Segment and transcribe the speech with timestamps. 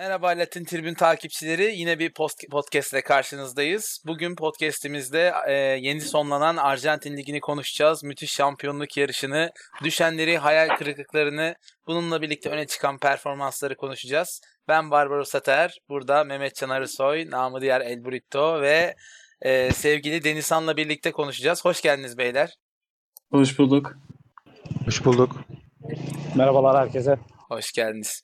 [0.00, 1.76] Merhaba Latin Tribün takipçileri.
[1.76, 2.12] Yine bir
[2.50, 4.02] podcast ile karşınızdayız.
[4.06, 8.04] Bugün podcastimizde e, yeni sonlanan Arjantin Ligi'ni konuşacağız.
[8.04, 9.50] Müthiş şampiyonluk yarışını,
[9.84, 11.54] düşenleri, hayal kırıklıklarını,
[11.86, 14.40] bununla birlikte öne çıkan performansları konuşacağız.
[14.68, 18.94] Ben Barbaros Sater, burada Mehmet Can Arısoy, namı diğer El Burrito ve
[19.42, 21.64] e, sevgili Denizhan'la birlikte konuşacağız.
[21.64, 22.54] Hoş geldiniz beyler.
[23.30, 23.96] Hoş bulduk.
[24.84, 25.36] Hoş bulduk.
[26.34, 27.18] Merhabalar herkese.
[27.48, 28.22] Hoş geldiniz.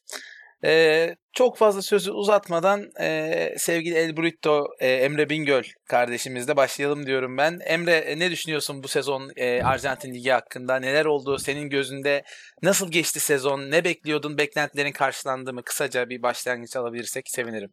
[0.64, 7.36] Ee, çok fazla sözü uzatmadan e, sevgili El Burrito e, Emre Bingöl kardeşimizle başlayalım diyorum
[7.36, 7.58] ben.
[7.66, 10.76] Emre e, ne düşünüyorsun bu sezon e, Arjantin Ligi hakkında?
[10.76, 12.22] Neler oldu senin gözünde?
[12.62, 13.70] Nasıl geçti sezon?
[13.70, 14.38] Ne bekliyordun?
[14.38, 15.62] Beklentilerin karşılandı mı?
[15.62, 17.70] Kısaca bir başlangıç alabilirsek sevinirim.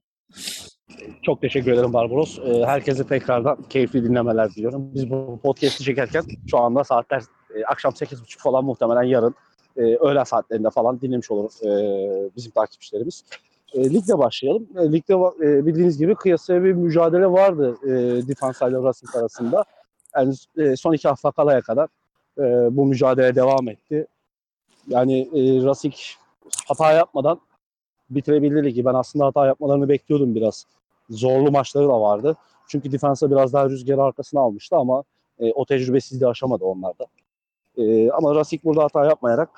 [1.24, 2.40] Çok teşekkür ederim Barbaros.
[2.40, 4.94] Ee, herkese tekrardan keyifli dinlemeler diliyorum.
[4.94, 7.22] Biz bu podcast'i çekerken şu anda saatler
[7.56, 9.36] e, akşam 8.30 falan muhtemelen yarın
[9.78, 13.24] e, öğlen saatlerinde falan dinlemiş olur e, bizim takipçilerimiz.
[13.74, 14.68] E, ligle başlayalım.
[14.78, 19.66] E, ligde e, bildiğiniz gibi kıyasaya bir mücadele vardı e, Difansa ile Racing arasında.
[20.16, 21.90] Yani e, son iki hafta kalaya kadar
[22.38, 22.44] e,
[22.78, 24.08] bu mücadele devam etti.
[24.88, 25.94] Yani e, Racing
[26.68, 27.40] hata yapmadan
[28.10, 28.86] bitirebildi ligi.
[28.86, 30.66] Ben aslında hata yapmalarını bekliyordum biraz.
[31.10, 32.38] Zorlu maçları da vardı.
[32.68, 35.04] Çünkü Difansa biraz daha rüzgarı arkasına almıştı ama
[35.40, 37.06] e, o tecrübesizliği aşamadı onlarda.
[37.78, 39.50] E, ama Racing burada hata yapmayarak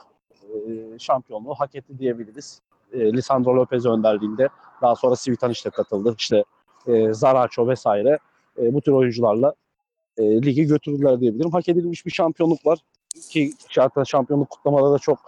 [0.44, 2.62] e, şampiyonluğu hak etti diyebiliriz.
[2.94, 4.50] E, Lisandro Lopez önderliğinde
[4.82, 6.16] daha sonra Svitanic de katıldı.
[6.18, 6.44] İşte
[6.88, 8.20] e, Zaracho vesaire
[8.58, 9.54] e, bu tür oyuncularla
[10.18, 11.52] e, ligi götürdüler diyebilirim.
[11.52, 12.80] Hak edilmiş bir şampiyonluk var
[13.30, 15.20] ki zaten şampiyonluk kutlamaları da çok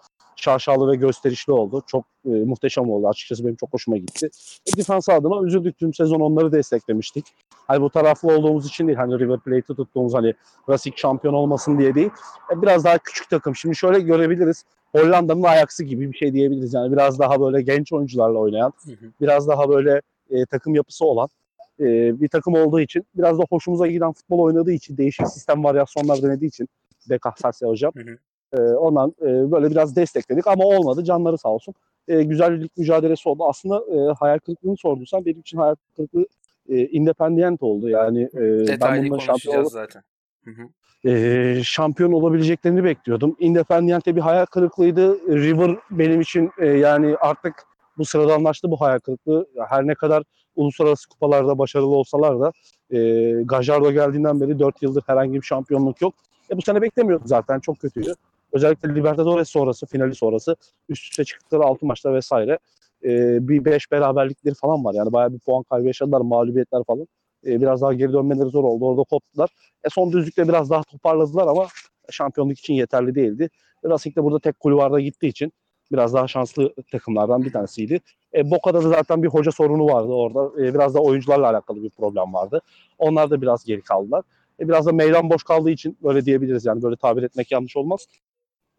[0.42, 1.84] şaşalı ve gösterişli oldu.
[1.88, 3.08] Çok e, muhteşem oldu.
[3.08, 4.30] Açıkçası benim çok hoşuma gitti.
[4.74, 5.78] E, defans adına üzüldük.
[5.78, 7.26] Tüm sezon onları desteklemiştik.
[7.68, 8.98] Hani bu taraflı olduğumuz için değil.
[8.98, 10.34] Hani River Plate'i tuttuğumuz hani
[10.70, 12.10] Racing şampiyon olmasın diye değil.
[12.54, 13.56] E, biraz daha küçük takım.
[13.56, 14.64] Şimdi şöyle görebiliriz.
[14.92, 16.74] Hollanda'nın Ajax'ı gibi bir şey diyebiliriz.
[16.74, 19.12] Yani biraz daha böyle genç oyuncularla oynayan, hı hı.
[19.22, 21.30] biraz daha böyle e, takım yapısı olan
[21.80, 21.86] e,
[22.22, 26.50] bir takım olduğu için biraz da hoşumuza giden futbol oynadığı için değişik sistem varyasyonlar denediği
[26.50, 26.70] için
[27.10, 27.92] Beka Sasya hocam.
[27.96, 28.18] Hı hı.
[28.54, 31.04] E, ondan e, böyle biraz destekledik ama olmadı.
[31.04, 31.74] Canları sağ olsun.
[32.08, 33.46] E, güzel bir lig mücadelesi oldu.
[33.50, 36.26] Aslında e, hayal kırıklığını sorduysan benim için hayal kırıklığı
[36.70, 37.90] e, independent oldu.
[37.90, 40.02] Yani e, Detaylı ben konuşacağız şampiyon zaten.
[40.44, 40.68] Hı hı
[41.06, 43.36] e, şampiyon olabileceklerini bekliyordum.
[43.40, 45.20] Independiente bir hayal kırıklığıydı.
[45.28, 47.54] River benim için e, yani artık
[47.98, 49.48] bu sıradanlaştı bu hayal kırıklığı.
[49.70, 50.24] Her ne kadar
[50.56, 52.52] uluslararası kupalarda başarılı olsalar da
[52.92, 56.14] e, Gajardo geldiğinden beri 4 yıldır herhangi bir şampiyonluk yok.
[56.52, 58.14] E, bu sene beklemiyorduk zaten çok kötüydü.
[58.58, 60.56] Özellikle Libertadores sonrası, finali sonrası
[60.90, 62.60] üst üste çıktıkları 6 maçta vesaire
[63.04, 64.94] e, bir 5 beraberlikleri falan var.
[64.94, 67.08] Yani bayağı bir puan kaybı yaşadılar, mağlubiyetler falan.
[67.46, 68.86] E, biraz daha geri dönmeleri zor oldu.
[68.86, 69.50] Orada koptular.
[69.84, 71.68] E, son düzlükte biraz daha toparladılar ama
[72.10, 73.50] şampiyonluk için yeterli değildi.
[73.86, 75.54] Racing de burada tek kulvarda gittiği için
[75.92, 78.00] biraz daha şanslı takımlardan bir tanesiydi.
[78.34, 80.64] E, Boca'da da zaten bir hoca sorunu vardı orada.
[80.64, 82.62] E, biraz da oyuncularla alakalı bir problem vardı.
[82.98, 84.24] Onlar da biraz geri kaldılar.
[84.60, 88.08] E, biraz da meydan boş kaldığı için böyle diyebiliriz yani böyle tabir etmek yanlış olmaz.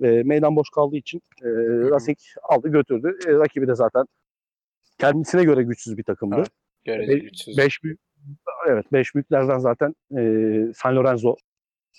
[0.02, 1.48] E, meydan boş kaldığı için e,
[1.90, 3.18] Racing aldı götürdü.
[3.26, 4.06] E, rakibi de zaten
[4.98, 6.36] kendisine göre güçsüz bir takımdı.
[6.36, 6.48] Evet,
[6.84, 7.58] görece güçsüz.
[7.58, 7.80] Beş,
[8.68, 10.22] evet 5 büyüklerden zaten e,
[10.74, 11.36] San Lorenzo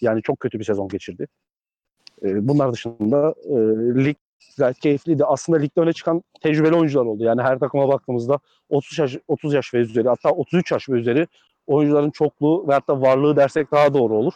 [0.01, 1.27] yani çok kötü bir sezon geçirdi.
[2.23, 3.55] E, bunlar dışında e,
[4.05, 4.17] lig
[4.57, 5.25] gayet keyifliydi.
[5.25, 7.23] Aslında ligde öne çıkan tecrübeli oyuncular oldu.
[7.23, 8.39] Yani her takıma baktığımızda
[8.69, 11.27] 30 yaş 30 yaş ve üzeri hatta 33 yaş ve üzeri
[11.67, 14.33] oyuncuların çokluğu ve hatta varlığı dersek daha doğru olur.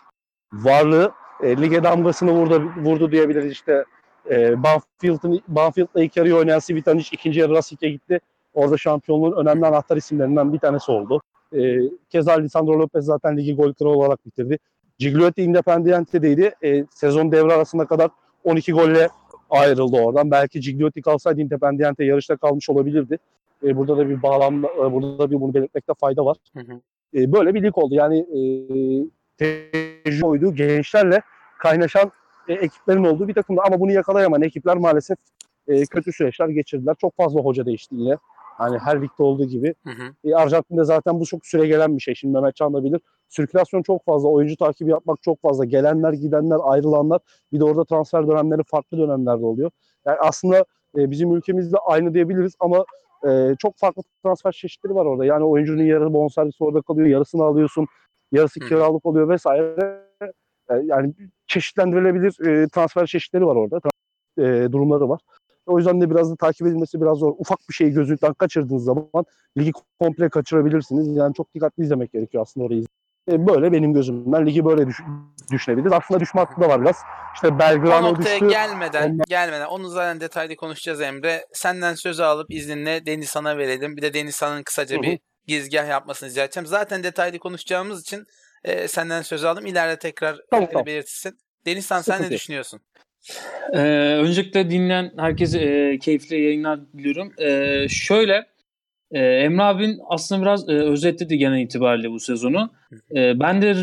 [0.53, 1.12] Varlığı
[1.44, 3.86] e, lige damgasını vurdu, vurdu diyebiliriz işte.
[4.30, 8.20] E, Banfield'ın Banfield'la ilk yarıyı oynayan Svitanic ikinci yarı Racing'e gitti.
[8.54, 11.22] Orada şampiyonluğun önemli anahtar isimlerinden bir tanesi oldu.
[11.56, 11.80] E,
[12.10, 14.58] keza Lisandro Lopez zaten ligi gol kralı olarak bitirdi.
[15.00, 16.56] Gigliotti Independiente'deydi.
[16.64, 18.10] E, sezon devre arasında kadar
[18.44, 19.10] 12 golle
[19.50, 20.32] ayrıldı oradan.
[20.32, 23.18] Belki Gigliotti kalsaydı Independiente yarışta kalmış olabilirdi.
[23.64, 26.38] E, burada da bir bağlam, e, burada da bir bunu belirtmekte fayda var.
[26.54, 26.80] Hı hı.
[27.16, 27.96] E, böyle bir lig oldu.
[27.96, 28.40] Yani e,
[29.38, 30.56] tecrübe oydu.
[30.56, 31.22] Gençlerle
[31.60, 32.12] kaynaşan
[32.48, 33.62] e, ekiplerin olduğu bir takımdı.
[33.68, 35.18] Ama bunu yakalayamayan ekipler maalesef
[35.68, 36.96] e, kötü süreçler geçirdiler.
[37.02, 38.18] Çok fazla hoca değişti yine.
[38.58, 39.76] Hani her ligde olduğu gibi.
[39.84, 40.30] Hı hı.
[40.30, 42.16] E, Arjantin'de zaten bu çok süre gelen bir şey.
[42.16, 43.02] Şimdi Mehmet Can da bilir.
[43.30, 44.30] Sirkülasyon çok fazla.
[44.30, 45.66] Oyuncu takibi yapmak çok fazla.
[45.66, 47.22] Gelenler, gidenler, ayrılanlar.
[47.52, 49.72] Bir de orada transfer dönemleri farklı dönemlerde oluyor.
[50.06, 50.66] Yani aslında
[50.98, 52.86] e, bizim ülkemizde aynı diyebiliriz ama
[53.28, 55.25] e, çok farklı transfer çeşitleri var orada.
[55.25, 57.07] Yani oyuncunun yarısı bonservisi orada kalıyor.
[57.07, 57.88] Yarısını alıyorsun.
[58.33, 58.68] Yarısı hı.
[58.68, 60.03] kiralık oluyor vesaire.
[60.69, 61.13] E, yani
[61.47, 63.80] çeşitlendirilebilir e, transfer çeşitleri var orada.
[64.38, 65.21] E, durumları var.
[65.65, 67.33] O yüzden de biraz da takip edilmesi biraz zor.
[67.38, 69.25] Ufak bir şeyi gözünden kaçırdığınız zaman
[69.57, 71.18] ligi komple kaçırabilirsiniz.
[71.18, 72.83] Yani çok dikkatli izlemek gerekiyor aslında orayı.
[73.31, 75.03] E, böyle benim gözümden ligi böyle düş-
[75.51, 75.94] düşünebiliriz.
[75.94, 76.97] Aslında düşme hattı da var biraz.
[77.35, 78.50] İşte O Belgrano noktaya düştü.
[78.50, 81.45] gelmeden Ondan- gelmeden onu zaten detaylı konuşacağız Emre.
[81.53, 83.97] Senden sözü alıp izninle Denizhan'a verelim.
[83.97, 85.03] Bir de Denizhan'ın kısaca Hı hı.
[85.03, 86.68] bir gizgah yapmasını rica edeceğim.
[86.68, 88.25] Zaten detaylı konuşacağımız için
[88.63, 89.66] e, senden sözü aldım.
[89.66, 90.86] İleride tekrar Tamam, e, tamam.
[90.86, 91.38] belirtirsin.
[91.66, 92.81] Denizhan sen ne Sıkıntı düşünüyorsun?
[93.74, 93.80] Ee,
[94.18, 97.34] öncelikle dinleyen herkese e, keyifli yayınlar diliyorum.
[97.38, 98.45] Ee, şöyle,
[99.12, 102.74] e, Emre abin aslında biraz e, özetledi genel itibariyle bu sezonu.
[103.16, 103.75] E, ben de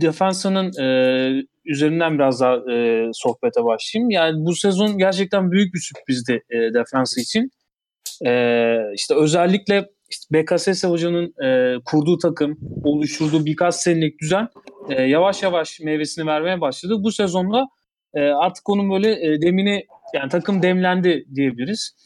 [0.00, 4.10] defansının e, üzerinden biraz daha e, sohbete başlayayım.
[4.10, 7.50] Yani bu sezon gerçekten büyük bir sürprizdi e, defansı için.
[8.26, 8.32] E,
[8.94, 14.48] işte özellikle işte BKSS hocanın e, kurduğu takım, oluşturduğu birkaç senelik düzen
[14.90, 16.94] e, yavaş yavaş meyvesini vermeye başladı.
[16.98, 17.66] Bu sezonda
[18.14, 21.96] e, artık onun böyle e, demini yani takım demlendi diyebiliriz.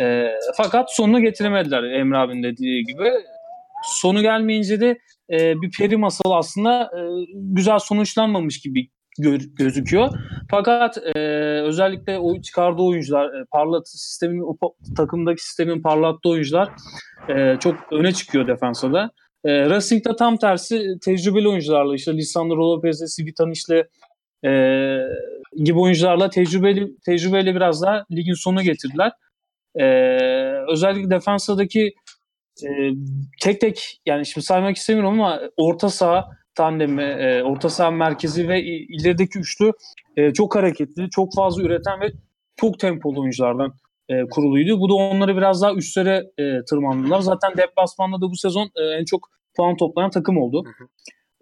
[0.00, 0.26] E,
[0.56, 3.10] fakat sonunu getiremediler Emre abinin dediği gibi.
[3.84, 4.98] Sonu gelmeyince de
[5.30, 7.00] e, bir peri masalı aslında e,
[7.34, 8.88] güzel sonuçlanmamış gibi
[9.18, 10.10] gör- gözüküyor.
[10.50, 11.20] Fakat e,
[11.62, 16.68] özellikle o çıkardığı oyuncular, e, parlat sistemin o takımdaki sistemin parlattığı oyuncular
[17.28, 19.10] e, çok öne çıkıyor defansa da.
[19.44, 23.84] E, Racing'de tam tersi tecrübeli oyuncularla işte Lisandro Lopez'le, Sivitaniş'le
[24.44, 24.50] e,
[25.64, 29.12] gibi oyuncularla tecrübeli tecrübeyle biraz daha ligin sonuna getirdiler.
[29.76, 29.84] E,
[30.72, 31.94] özellikle defansadaki
[32.62, 32.68] e,
[33.42, 38.62] tek tek yani şimdi saymak istemiyorum ama orta saha tandemi, e, orta saha merkezi ve
[38.64, 39.72] ilerideki üçlü
[40.16, 42.12] e, çok hareketli, çok fazla üreten ve
[42.56, 43.74] çok tempolu oyunculardan
[44.08, 44.80] e, kuruluydu.
[44.80, 47.20] Bu da onları biraz daha üstlere e, tırmandılar.
[47.20, 50.64] Zaten deplasmanda da bu sezon e, en çok puan toplayan takım oldu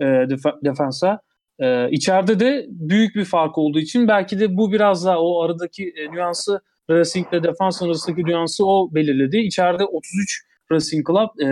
[0.00, 1.20] e, defa- defansa.
[1.58, 5.92] E, içeride de büyük bir fark olduğu için belki de bu biraz daha o aradaki
[5.96, 6.60] e, nüansı
[6.90, 9.36] Racing ile defans arasındaki nüansı o belirledi.
[9.38, 11.46] İçeride 33 Racing Club e,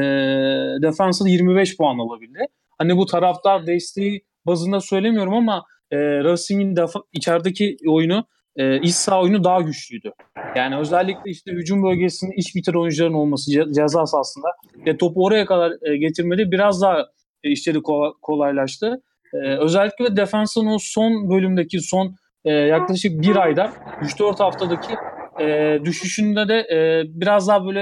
[0.83, 2.39] defansa da 25 puan alabildi.
[2.81, 8.25] Hani bu taraftar desteği bazında söylemiyorum ama e, Racing'in defa- içerideki oyunu
[8.56, 10.12] e, iç saha oyunu daha güçlüydü.
[10.56, 14.49] Yani özellikle işte hücum bölgesinde iş bitir oyuncuların olması ce- ceza sahasında
[14.87, 17.06] ve topu oraya kadar e, getirmeli biraz daha
[17.44, 19.03] e, işleri kola- kolaylaştı.
[19.35, 23.73] E, özellikle defansın o son bölümdeki son e, yaklaşık bir ayda
[24.03, 24.94] 3-4 haftadaki
[25.41, 27.81] e, düşüşünde de e, biraz daha böyle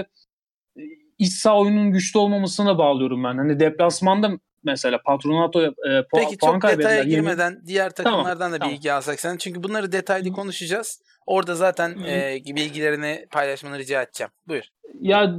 [0.77, 0.83] e,
[1.19, 3.37] iç saha oyunun güçlü olmamasına bağlıyorum ben.
[3.39, 4.31] Hani deplasmanda
[4.73, 6.91] mesela Patronato e, pu- Peki puan çok kaybettiler.
[6.91, 8.75] detaya girmeden diğer Tamam, takımlardan da tamam.
[8.75, 9.37] bilgi alsak sen.
[9.37, 11.03] Çünkü bunları detaylı konuşacağız.
[11.27, 12.07] Orada zaten Hı.
[12.07, 14.31] e, bilgilerini paylaşmanı rica edeceğim.
[14.49, 14.63] Buyur.
[15.01, 15.37] Ya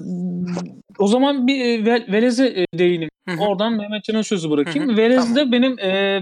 [0.99, 3.09] o zaman bir e, Ve- Velez'e e, değineyim.
[3.29, 3.39] Hı hı.
[3.41, 4.89] Oradan Mehmetcan'a sözü bırakayım.
[4.89, 6.21] Hı hı, Velez de benim e,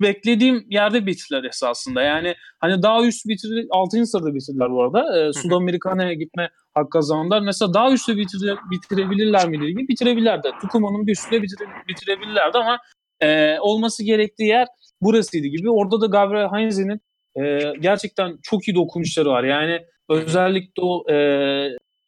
[0.00, 2.02] beklediğim yerde bitirdiler esasında.
[2.02, 4.06] Yani hani daha üst bitir 6.
[4.06, 5.20] sırada bitirdiler bu arada.
[5.28, 7.40] E, Sudamerica'ya gitme hak kazandılar.
[7.40, 9.88] Mesela daha üstte bitire- bitirebilirler mi ligi?
[9.88, 10.50] Bitirebilirlerdi.
[10.60, 12.78] Tucuma'nın bir üstünde bitire, bitirebilirlerdi ama
[13.20, 14.66] e, olması gerektiği yer
[15.02, 15.70] burasıydı gibi.
[15.70, 17.00] Orada da Gabriel Heinze'nin
[17.40, 19.44] e, gerçekten çok iyi dokunuşları var.
[19.44, 19.80] Yani
[20.10, 21.16] özellikle o e,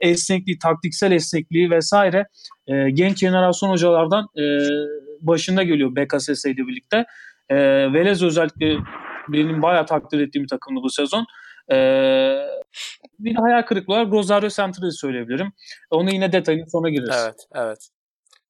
[0.00, 2.26] esnekliği, taktiksel esnekliği vesaire
[2.66, 4.44] e, genç jenerasyon hocalardan e,
[5.20, 7.04] başında geliyor BKSS ile birlikte.
[7.48, 7.56] E,
[7.92, 8.76] Velez özellikle
[9.28, 11.26] benim bayağı takdir ettiğim bir takımdı bu sezon.
[11.72, 11.76] E,
[13.18, 14.10] bir de hayal kırıklığı var.
[14.10, 15.52] Rosario Central'i söyleyebilirim.
[15.90, 17.24] Onu yine detayını sonra gireriz.
[17.24, 17.88] Evet, evet.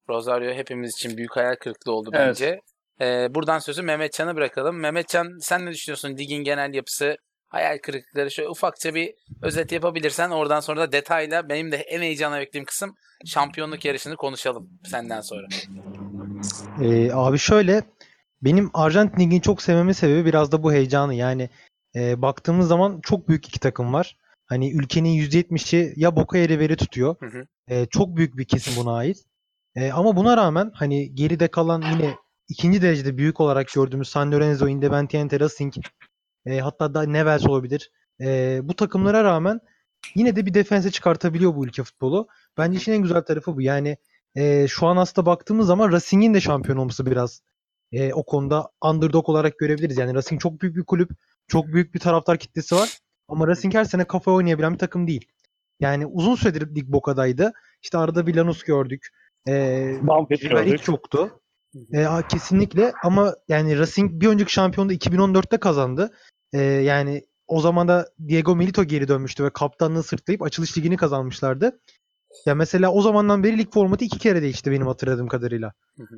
[0.09, 2.27] Rosario hepimiz için büyük hayal kırıklığı oldu Evet.
[2.27, 2.61] bence.
[3.01, 4.79] Ee, buradan sözü Mehmetcan'a bırakalım.
[4.79, 6.17] Mehmetcan sen ne düşünüyorsun?
[6.17, 7.17] Ligin genel yapısı,
[7.47, 12.39] hayal kırıklıkları şöyle ufakça bir özet yapabilirsen oradan sonra da detayla benim de en heyecana
[12.39, 12.95] beklediğim kısım
[13.25, 15.47] şampiyonluk yarışını konuşalım senden sonra.
[16.81, 17.83] Ee, abi şöyle
[18.41, 21.15] benim Arjantin Ligi'ni çok sevmemin sebebi biraz da bu heyecanı.
[21.15, 21.49] Yani
[21.95, 24.17] e, baktığımız zaman çok büyük iki takım var.
[24.45, 27.15] Hani ülkenin %70'i ya Boca ya River'i tutuyor.
[27.19, 27.47] Hı hı.
[27.67, 29.17] E, çok büyük bir kesim buna ait.
[29.75, 32.15] E, ama buna rağmen hani geride kalan yine
[32.47, 35.73] ikinci derecede büyük olarak gördüğümüz San Lorenzo, Independiente Racing
[36.45, 37.91] e, hatta da Newell's olabilir.
[38.21, 39.59] E, bu takımlara rağmen
[40.15, 42.27] yine de bir defense çıkartabiliyor bu ülke futbolu.
[42.57, 43.61] Bence işin en güzel tarafı bu.
[43.61, 43.97] Yani
[44.35, 47.41] e, şu an aslında baktığımız zaman Racing'in de şampiyon olması biraz
[47.91, 49.97] e, o konuda underdog olarak görebiliriz.
[49.97, 51.11] Yani Racing çok büyük bir kulüp,
[51.49, 52.97] çok büyük bir taraftar kitlesi var.
[53.27, 55.25] Ama Racing her sene kafa oynayabilen bir takım değil.
[55.79, 57.53] Yani uzun süredir lig Boca'daydı.
[57.81, 59.07] İşte arada bir Lanús gördük.
[59.47, 59.53] E,
[60.65, 60.79] gördük.
[60.79, 61.39] hiç yoktu.
[61.93, 66.11] E, a- kesinlikle ama yani Racing bir önceki şampiyonda 2014'te kazandı.
[66.53, 71.79] E, yani o zaman da Diego Milito geri dönmüştü ve kaptanlığı sırtlayıp açılış ligini kazanmışlardı.
[72.45, 75.73] Ya mesela o zamandan beri lig formatı iki kere değişti benim hatırladığım kadarıyla.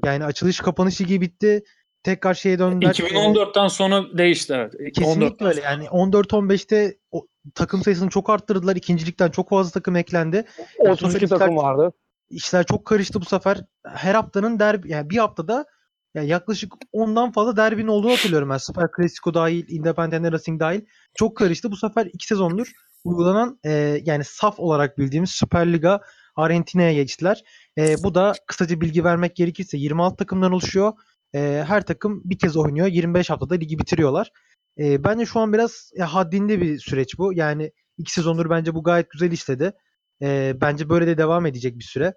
[0.05, 1.63] Yani açılış kapanış ligi bitti.
[2.03, 2.89] Tekrar şeye döndüler.
[2.89, 4.93] E, 2014'ten sonra değişti evet.
[4.95, 5.61] Kesinlikle 14'ten öyle.
[5.61, 8.75] Yani 14-15'te o takım sayısını çok arttırdılar.
[8.75, 10.45] İkincilikten çok fazla takım eklendi.
[10.79, 11.93] 32 takım vardı.
[12.29, 13.57] İşler çok karıştı bu sefer.
[13.87, 15.65] Her haftanın derbi yani bir haftada
[16.13, 18.57] ya yaklaşık ondan fazla derbinin olduğunu hatırlıyorum ben.
[18.57, 20.81] Süper Clasico dahil, Independiente Racing dahil.
[21.15, 21.71] Çok karıştı.
[21.71, 22.71] Bu sefer iki sezondur
[23.03, 26.01] uygulanan e, yani saf olarak bildiğimiz Süper Liga
[26.35, 27.43] Arjantina'ya geçtiler.
[27.77, 30.93] E, bu da kısaca bilgi vermek gerekirse 26 takımdan oluşuyor.
[31.35, 32.87] E, her takım bir kez oynuyor.
[32.87, 34.31] 25 haftada ligi bitiriyorlar.
[34.79, 37.33] E, bence şu an biraz ya, haddinde bir süreç bu.
[37.33, 39.73] Yani iki sezondur bence bu gayet güzel işledi.
[40.21, 42.13] E, bence böyle de devam edecek bir süre.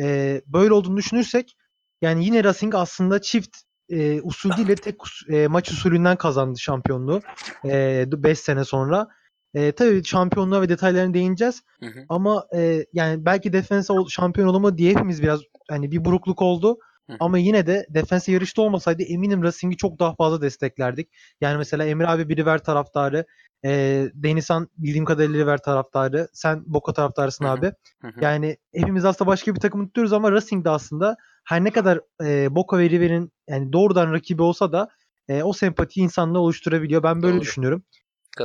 [0.00, 1.56] E, böyle olduğunu düşünürsek
[2.02, 3.56] yani yine Racing aslında çift
[3.88, 4.96] e, usul değil de tek
[5.28, 7.20] e, maç usulünden kazandı şampiyonluğu
[7.64, 9.08] 5 sene sonra.
[9.54, 11.62] E, tabii şampiyonluğa ve detaylarına değineceğiz.
[11.80, 12.04] Hı hı.
[12.08, 16.78] Ama e, yani belki defense şampiyon olamadı diye hepimiz biraz hani bir burukluk oldu.
[17.10, 17.16] Hı.
[17.20, 21.08] Ama yine de defense yarışta olmasaydı eminim Racing'i çok daha fazla desteklerdik.
[21.40, 23.26] Yani mesela Emre abi bir River taraftarı,
[23.64, 27.72] e, Denizhan bildiğim kadarıyla River taraftarı, sen Boca taraftarısın Hı abi.
[28.02, 28.12] Hı.
[28.20, 32.54] Yani hepimiz aslında başka bir takımı tutuyoruz ama Racing de aslında her ne kadar e,
[32.54, 34.88] Boca ve River'in yani doğrudan rakibi olsa da
[35.28, 37.02] e, o sempatiyi insanla oluşturabiliyor.
[37.02, 37.42] Ben böyle Doğru.
[37.42, 37.82] düşünüyorum.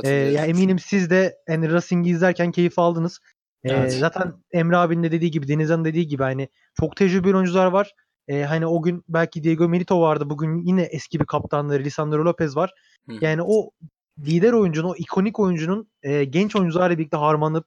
[0.04, 3.20] E, ya eminim siz de yani Racing'i izlerken keyif aldınız.
[3.64, 3.92] E, Evet.
[3.92, 6.48] Zaten Emre abinin de dediği gibi, Denizhan'ın dediği gibi hani
[6.80, 7.94] çok tecrübeli oyuncular var.
[8.28, 10.30] E, hani o gün belki Diego Milito vardı.
[10.30, 12.70] Bugün yine eski bir kaptanları Lisandro Lopez var.
[13.08, 13.12] Hı.
[13.20, 13.70] Yani o
[14.18, 17.66] lider oyuncunun, o ikonik oyuncunun e, genç oyuncularla birlikte harmanıp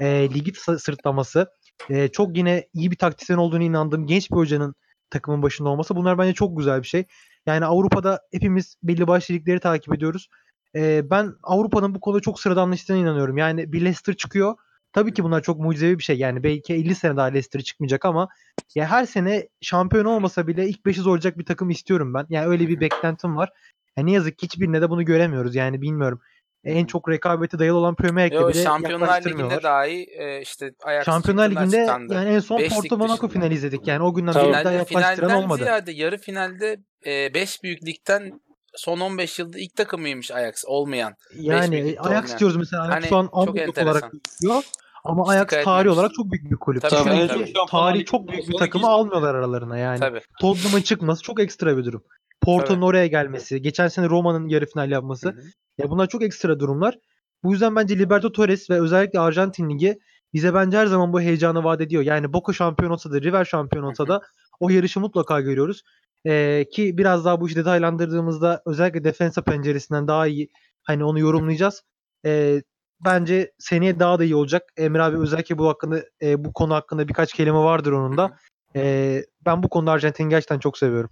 [0.00, 1.46] e, ligi sı- sırtlaması.
[1.90, 4.74] e, çok yine iyi bir taktisyen olduğunu inandığım genç bir hocanın
[5.10, 5.96] takımın başında olması.
[5.96, 7.04] Bunlar bence çok güzel bir şey.
[7.46, 10.28] Yani Avrupa'da hepimiz belli başlı ligleri takip ediyoruz.
[10.74, 13.38] E, ben Avrupa'nın bu konuda çok sıradanlaştığına inanıyorum.
[13.38, 14.54] Yani bir Leicester çıkıyor.
[14.92, 16.18] Tabii ki bunlar çok mucizevi bir şey.
[16.18, 18.28] Yani belki 50 sene daha Leicester çıkmayacak ama
[18.74, 22.26] ya her sene şampiyon olmasa bile ilk 5'i zorlayacak bir takım istiyorum ben.
[22.28, 23.50] Yani öyle bir beklentim var.
[23.96, 25.54] Ya ne yazık ki hiçbirine de bunu göremiyoruz.
[25.54, 26.20] Yani bilmiyorum.
[26.64, 29.24] En çok rekabete dayalı olan Premier Lig'de Yo, bile Şampiyonlar.
[29.24, 33.86] Ligi'nde dahi e, işte Ajax Şampiyonlar Ligi'nde yani en son Beşlik Porto Monaco finali izledik.
[33.86, 35.62] Yani o günden beri daha yaklaştıran finalden olmadı.
[35.62, 38.40] ziyade yarı finalde 5 büyük ligden
[38.76, 41.14] son 15 yılda ilk takımıymış Ajax olmayan.
[41.34, 42.38] Yani ligde Ajax olmayan.
[42.38, 42.82] diyoruz mesela.
[42.82, 43.86] Ajax Hani şu an enteresan.
[43.86, 44.62] olarak gözüküyor.
[45.04, 46.82] Ama Hiç Ajax tarih olarak çok büyük bir kulüp.
[46.82, 50.00] Tabii, Düşünün tabii, tarihi çok büyük bir takımı almıyorlar aralarına yani.
[50.00, 50.20] Tabii.
[50.40, 52.04] Tottenham'ın çıkması çok ekstra bir durum.
[52.42, 55.28] Porto'nun oraya gelmesi, geçen sene Roma'nın yarı final yapması.
[55.28, 55.42] Hı hı.
[55.78, 56.98] Ya bunlar çok ekstra durumlar.
[57.42, 59.98] Bu yüzden bence Libertadores ve özellikle Arjantin Ligi
[60.34, 62.02] bize bence her zaman bu heyecanı vaat ediyor.
[62.02, 64.20] Yani Boca şampiyon olsa da River şampiyon olsa da
[64.60, 65.82] o yarışı mutlaka görüyoruz.
[66.26, 70.48] Ee, ki biraz daha bu işi detaylandırdığımızda özellikle defensa penceresinden daha iyi
[70.82, 71.82] hani onu yorumlayacağız.
[72.26, 72.62] Ee,
[73.04, 74.62] bence seneye daha da iyi olacak.
[74.76, 78.38] Emre abi özellikle bu hakkında e, bu konu hakkında birkaç kelime vardır onun da.
[78.76, 81.10] Ee, ben bu konuda Arjantin'i gerçekten çok seviyorum.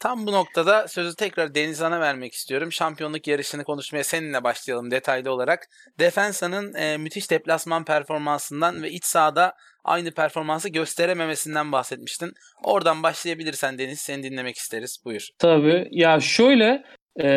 [0.00, 2.72] Tam bu noktada sözü tekrar Denizhan'a vermek istiyorum.
[2.72, 5.68] Şampiyonluk yarışını konuşmaya seninle başlayalım detaylı olarak.
[5.98, 9.54] Defensa'nın e, müthiş deplasman performansından ve iç sahada
[9.84, 12.32] aynı performansı gösterememesinden bahsetmiştin.
[12.64, 15.02] Oradan başlayabilirsen Deniz seni dinlemek isteriz.
[15.04, 15.28] Buyur.
[15.38, 15.88] Tabii.
[15.90, 16.84] Ya şöyle
[17.20, 17.28] e,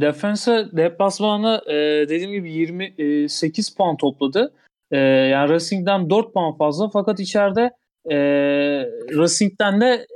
[0.00, 1.74] Defensa deplasmana e,
[2.08, 4.54] dediğim gibi 28 puan topladı.
[4.90, 7.70] E, yani Racing'den 4 puan fazla fakat içeride
[8.10, 8.16] e,
[9.18, 10.06] Racing'den de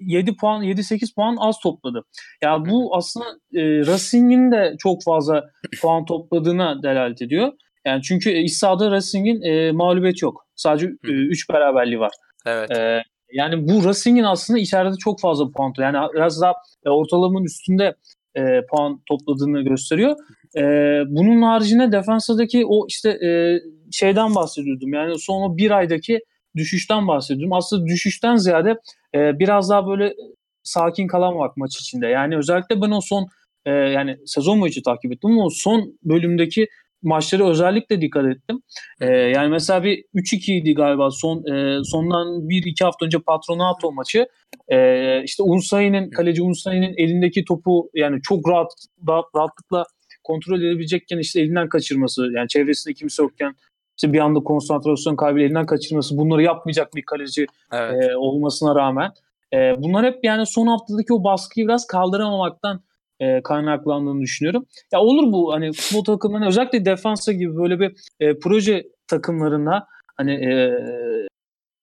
[0.00, 2.04] 7 puan 7-8 puan az topladı.
[2.42, 5.44] Ya bu aslında e, Racing'in de çok fazla
[5.82, 7.52] puan topladığına delalet ediyor.
[7.86, 10.46] Yani çünkü iç sahada Racing'in e, mağlubiyeti yok.
[10.56, 12.12] Sadece 3 beraberliği var.
[12.46, 12.70] Evet.
[12.70, 13.02] Ee,
[13.32, 16.52] yani bu Racing'in aslında içeride çok fazla puan yani biraz daha
[16.86, 17.94] e, ortalamanın üstünde
[18.34, 20.16] e, puan topladığını gösteriyor.
[20.56, 20.62] E,
[21.08, 23.60] bunun haricinde defansadaki o işte e,
[23.92, 24.92] şeyden bahsediyordum.
[24.92, 26.20] Yani son o bir aydaki
[26.56, 27.52] düşüşten bahsediyordum.
[27.52, 28.76] Aslında düşüşten ziyade
[29.14, 30.14] e, biraz daha böyle
[30.62, 32.06] sakin kalamamak maç içinde.
[32.06, 33.28] Yani özellikle ben o son
[33.66, 36.66] e, yani sezon boyunca takip ettim ama o son bölümdeki
[37.02, 38.62] maçları özellikle dikkat ettim.
[39.00, 44.26] Ee, yani mesela bir 3-2 idi galiba son e, sondan 1-2 hafta önce Patronato maçı.
[44.68, 48.72] Ee, işte Unsay'ın kaleci Unsay'ın elindeki topu yani çok rahat,
[49.08, 49.84] rahat rahatlıkla
[50.24, 53.54] kontrol edebilecekken işte elinden kaçırması yani çevresinde kimse yokken
[53.96, 58.10] işte bir anda konsantrasyon kaybı elinden kaçırması bunları yapmayacak bir kaleci Evet.
[58.10, 59.10] e, olmasına rağmen
[59.54, 62.80] e, bunlar hep yani son haftadaki o baskıyı biraz kaldıramamaktan
[63.20, 64.66] e, kaynaklandığını düşünüyorum.
[64.92, 70.32] Ya olur bu hani futbol takımlarının özellikle defansa gibi böyle bir e, proje takımlarında hani
[70.32, 70.72] e,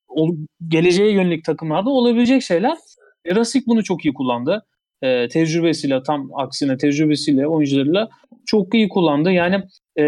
[0.08, 0.36] ol,
[0.68, 2.78] geleceğe yönelik takımlarda olabilecek şeyler.
[3.26, 4.66] E, Rasik bunu çok iyi kullandı.
[5.02, 8.10] E, tecrübesiyle tam aksine tecrübesiyle oyuncularıyla
[8.46, 9.32] çok iyi kullandı.
[9.32, 9.64] Yani
[9.98, 10.04] e,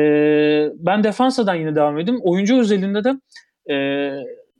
[0.75, 2.19] ben defansadan yine devam edeyim.
[2.23, 3.13] Oyuncu özelinde de
[3.73, 3.75] e,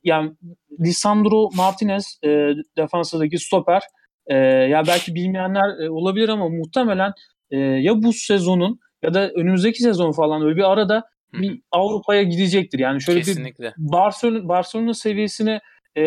[0.04, 0.32] yani
[0.80, 2.28] Lisandro Martinez e,
[2.76, 3.82] defansadaki stoper
[4.26, 7.12] e, ya belki bilmeyenler e, olabilir ama muhtemelen
[7.50, 12.78] e, ya bu sezonun ya da önümüzdeki sezon falan öyle bir arada bir Avrupa'ya gidecektir.
[12.78, 13.64] Yani şöyle Kesinlikle.
[13.64, 15.60] bir Barcelona, Barcelona seviyesine
[15.96, 16.02] e,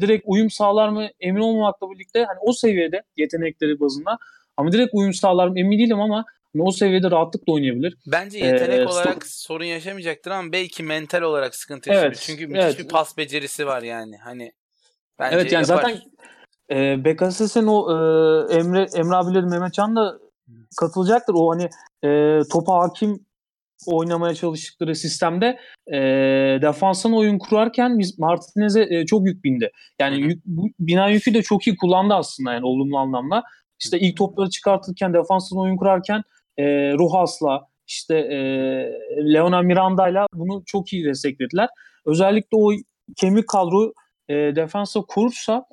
[0.00, 4.18] direkt uyum sağlar mı emin olmamakla birlikte hani o seviyede yetenekleri bazında
[4.56, 6.24] ama direkt uyum sağlar mı emin değilim ama
[6.58, 7.96] o seviyede rahatlıkla oynayabilir.
[8.06, 12.06] Bence yetenek Ee, olarak sorun yaşamayacaktır ama belki mental olarak sıkıntı yaşıyor.
[12.06, 12.78] Evet, Çünkü müthiş evet.
[12.78, 14.16] bir pas becerisi var yani.
[14.16, 14.52] Hani
[15.18, 15.82] bence evet yani yapar.
[15.82, 16.00] zaten
[16.70, 17.94] e, BKSS'in o e,
[18.54, 20.18] Emre Emre abileri Mehmet Can da
[20.80, 21.34] katılacaktır.
[21.36, 21.68] O hani
[22.04, 23.26] e, topa hakim
[23.86, 25.58] oynamaya çalıştıkları sistemde
[25.92, 25.98] e,
[26.62, 29.70] defanstan oyun kurarken biz Martinez'e e, çok yük bindi.
[30.00, 33.42] Yani yük, bu, bina yükü de çok iyi kullandı aslında yani olumlu anlamda.
[33.80, 36.22] İşte ilk topları çıkartırken defanstan oyun kurarken
[36.60, 38.38] e, Rohas'la işte e,
[39.34, 41.68] Leona Miranda'yla bunu çok iyi desteklediler.
[42.06, 42.72] Özellikle o
[43.16, 43.92] kemik kadro
[44.28, 45.64] e, defansa kurursa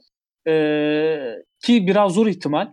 [0.47, 0.53] e,
[1.65, 2.67] ki biraz zor ihtimal.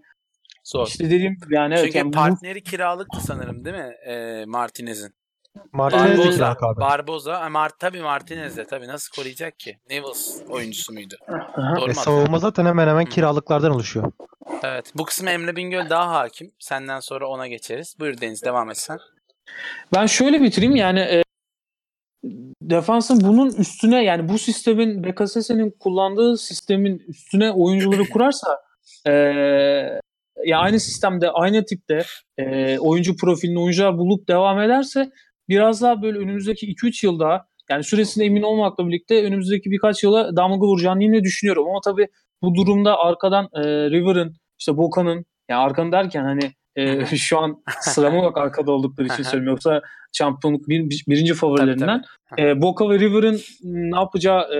[0.64, 0.86] Zor.
[0.86, 5.14] İşte dediğim gibi yani evet Çünkü yani bu- partneri kiralıktı sanırım değil mi ee, Martinez'in?
[5.72, 6.56] Martinez de Barboza.
[6.62, 6.80] abi.
[6.80, 7.40] Barboza.
[7.40, 9.78] Ha, Mart tabii Martinez de tabii nasıl koruyacak ki?
[9.90, 10.12] Neville
[10.48, 11.14] oyuncusu muydu?
[11.28, 11.76] Aha.
[11.80, 13.10] Doğru E, savunma zaten hemen hemen Hı.
[13.10, 14.12] kiralıklardan oluşuyor.
[14.62, 14.92] Evet.
[14.94, 16.52] Bu kısmı Emre Bingöl daha hakim.
[16.58, 17.96] Senden sonra ona geçeriz.
[18.00, 18.98] Buyur Deniz devam et sen.
[19.94, 21.22] Ben şöyle bitireyim yani e,
[22.62, 28.58] defansın bunun üstüne yani bu sistemin BKSS'nin kullandığı sistemin üstüne oyuncuları kurarsa
[29.06, 29.10] e,
[30.46, 32.04] ya aynı sistemde aynı tipte
[32.38, 35.10] e, oyuncu profilini oyuncular bulup devam ederse
[35.48, 40.36] biraz daha böyle önümüzdeki 2-3 yıl daha yani süresine emin olmakla birlikte önümüzdeki birkaç yıla
[40.36, 42.08] damga vuracağını yine düşünüyorum ama tabii
[42.42, 43.60] bu durumda arkadan e,
[43.90, 49.22] River'ın işte Boca'nın yani arkanı derken hani e, şu an sırama bak arkada oldukları için
[49.30, 49.50] söylüyorum.
[49.54, 49.82] Yoksa
[50.12, 51.86] şampiyonluk bir, bir- birinci favorilerinden.
[52.30, 52.48] Tabii, tabii.
[52.50, 54.58] E, Boca ve River'ın ne yapacağı e,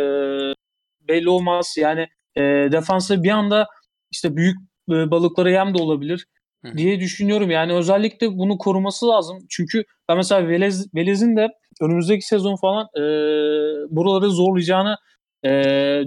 [1.09, 1.75] belli olmaz.
[1.79, 2.41] Yani e,
[2.73, 3.67] defansa bir anda
[4.11, 4.57] işte büyük
[4.91, 6.27] e, balıklara yem de olabilir
[6.65, 7.51] Hı diye düşünüyorum.
[7.51, 9.39] Yani özellikle bunu koruması lazım.
[9.51, 11.49] Çünkü ben mesela Velez, Velez'in de
[11.81, 13.03] önümüzdeki sezon falan e,
[13.97, 14.97] buraları zorlayacağını
[15.45, 15.51] e,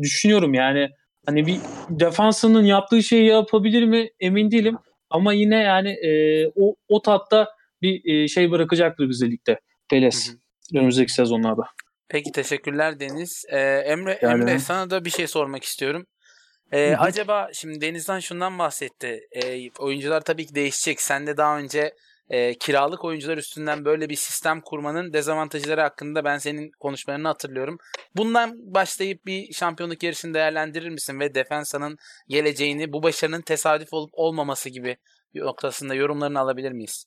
[0.01, 0.53] düşünüyorum.
[0.53, 0.89] Yani
[1.25, 1.57] hani bir
[1.89, 4.77] defansının yaptığı şeyi yapabilir mi emin değilim.
[5.09, 6.11] Ama yine yani e,
[6.55, 7.47] o, o tatta
[7.81, 9.59] bir e, şey bırakacaktır bize ligde
[9.93, 10.79] Velez Hı hı.
[10.79, 11.63] önümüzdeki sezonlarda.
[12.09, 13.45] Peki teşekkürler Deniz.
[13.49, 16.05] Ee, Emre Yani- Emre sana da bir şey sormak istiyorum.
[16.71, 19.19] Ee, acaba şimdi Deniz'den şundan bahsetti.
[19.31, 21.01] Ee, oyuncular tabii ki değişecek.
[21.01, 21.93] Sen de daha önce
[22.29, 27.77] e, kiralık oyuncular üstünden böyle bir sistem kurmanın dezavantajları hakkında ben senin konuşmalarını hatırlıyorum.
[28.15, 31.97] Bundan başlayıp bir şampiyonluk yarışını değerlendirir misin ve Defensa'nın
[32.29, 34.97] geleceğini, bu başarının tesadüf olup olmaması gibi
[35.33, 37.05] bir noktasında yorumlarını alabilir miyiz?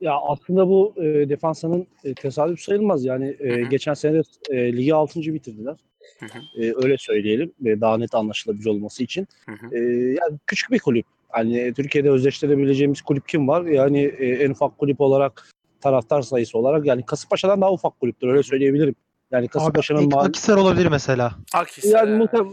[0.00, 3.04] Ya aslında bu e, defansanın e, tesadüf sayılmaz.
[3.04, 4.20] Yani e, geçen sene
[4.50, 5.20] e, ligi 6.
[5.20, 5.76] bitirdiler.
[6.20, 6.62] Hı hı.
[6.64, 7.52] E, öyle söyleyelim.
[7.64, 9.28] E, daha net anlaşılabilir olması için.
[9.48, 9.76] Hı hı.
[9.76, 9.80] E,
[10.14, 11.06] yani küçük bir kulüp.
[11.28, 13.64] Hani Türkiye'de özdeştirebileceğimiz kulüp kim var?
[13.64, 15.48] Yani e, en ufak kulüp olarak
[15.80, 18.94] taraftar sayısı olarak yani Kasımpaşa'dan daha ufak kulüptür öyle söyleyebilirim.
[19.30, 21.34] Yani Kasımpaşa'nın mahalle Akhisar olabilir mesela.
[21.54, 22.06] Akhisar.
[22.06, 22.48] yani muhtem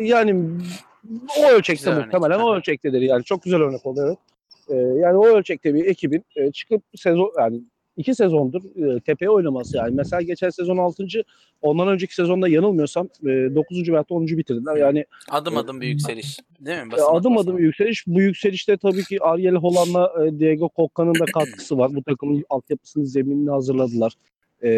[0.00, 0.44] yani
[1.38, 2.06] o ölçekte Güzel örnek.
[2.14, 2.56] muhtemelen o Aha.
[2.56, 4.18] ölçektedir yani çok güzel örnek oldu evet.
[4.68, 7.60] Ee, yani o ölçekte bir ekibin e, çıkıp sezon yani
[7.96, 8.62] iki sezondur
[8.96, 9.94] e, tepeye oynaması yani.
[9.94, 11.06] Mesela geçen sezon 6.
[11.62, 13.88] ondan önceki sezonda yanılmıyorsam e, 9.
[13.92, 14.26] veya 10.
[14.26, 14.76] bitirdiler.
[14.76, 16.38] Yani Adım adım bir yükseliş.
[16.60, 16.88] Değil mi?
[16.88, 17.54] e, Basamak adım basamak.
[17.54, 18.06] adım yükseliş.
[18.06, 21.94] Bu yükselişte tabii ki Ariel Holland'la e, Diego Kokka'nın da katkısı var.
[21.94, 24.12] Bu takımın altyapısını, zeminini hazırladılar.
[24.64, 24.70] E,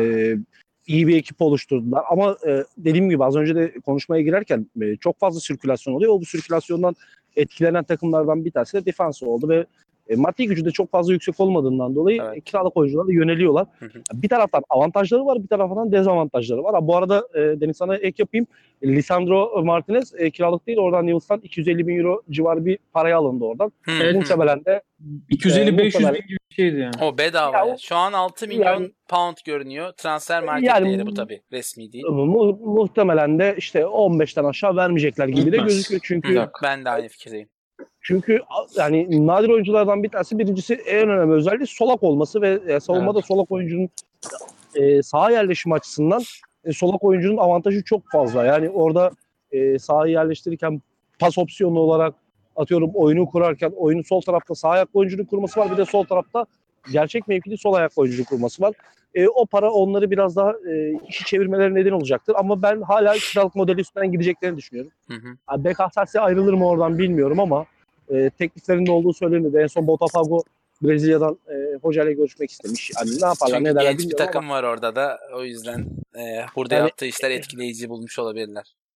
[0.87, 2.02] iyi bir ekip oluşturdular.
[2.11, 6.12] Ama e, dediğim gibi az önce de konuşmaya girerken e, çok fazla sirkülasyon oluyor.
[6.12, 6.94] O bu sirkülasyondan
[7.37, 9.66] etkilenen takımlardan bir tanesi de defans oldu ve
[10.09, 12.37] e, maddi gücü de çok fazla yüksek olmadığından dolayı Evet.
[12.38, 13.66] e, kiralık oyunculara yöneliyorlar.
[13.79, 13.99] Hı hı.
[14.12, 16.75] Bir taraftan avantajları var, bir taraftan dezavantajları var.
[16.75, 18.47] Ha, bu arada e, Deniz sana ek yapayım.
[18.85, 20.79] Lisandro Martinez e, kiralık değil.
[20.79, 23.73] Oradan Newell'dan 250 bin euro civarı bir paraya alındı oradan.
[23.83, 24.14] Hı, hı.
[24.14, 24.83] Muhtemelen de
[25.31, 26.94] 250-500 Ee, muhtemelen- bin gibi bir şeydi yani.
[27.03, 27.57] O bedava.
[27.66, 29.92] Ya Şu an 6 milyon Yani- pound görünüyor.
[29.97, 31.40] Transfer market Yani- değeri bu tabii.
[31.53, 32.05] Resmi değil.
[32.07, 35.64] mu- muhtemelen de işte 15'ten aşağı vermeyecekler gibi de Gitmez.
[35.75, 36.01] gözüküyor.
[36.05, 36.51] Çünkü Yok.
[36.62, 37.49] Ben de aynı fikirdeyim.
[38.01, 38.41] Çünkü
[38.77, 43.51] yani nadir oyunculardan bir tanesi birincisi en önemli özelliği solak olması ve e, savunmada solak
[43.51, 43.88] oyuncunun
[44.75, 46.23] e, saha yerleşimi açısından
[46.64, 48.45] e, solak oyuncunun avantajı çok fazla.
[48.45, 49.11] Yani orada
[49.53, 50.83] e, sahayı yerleştirirken
[51.19, 52.14] pas opsiyonu olarak
[52.57, 55.71] atıyorum oyunu kurarken oyunu sol tarafta sağ ayak oyuncunun kurması var.
[55.71, 56.47] Bir de sol tarafta
[56.92, 58.74] gerçek mevkili sol ayak oyuncunun kurması var.
[59.14, 62.35] E, o para onları biraz daha e, işi çevirmeleri neden olacaktır.
[62.38, 64.92] Ama ben hala kiralık modeli üstünden gideceklerini düşünüyorum.
[65.09, 65.64] Hı hı.
[65.64, 67.66] BKSS ayrılır mı oradan bilmiyorum ama
[68.11, 69.59] e, tekliflerinde olduğu söyleniyordu.
[69.59, 70.42] En son Botafogo
[70.83, 72.90] Brezilya'dan e, hocayla görüşmek istemiş.
[72.96, 75.18] Yani ne yaparlar Çünkü ne derler genç bir takım var orada da.
[75.35, 78.64] O yüzden e, burada Yani- yaptığı işler etkileyici bulmuş olabilirler.
[78.64, 78.88] ama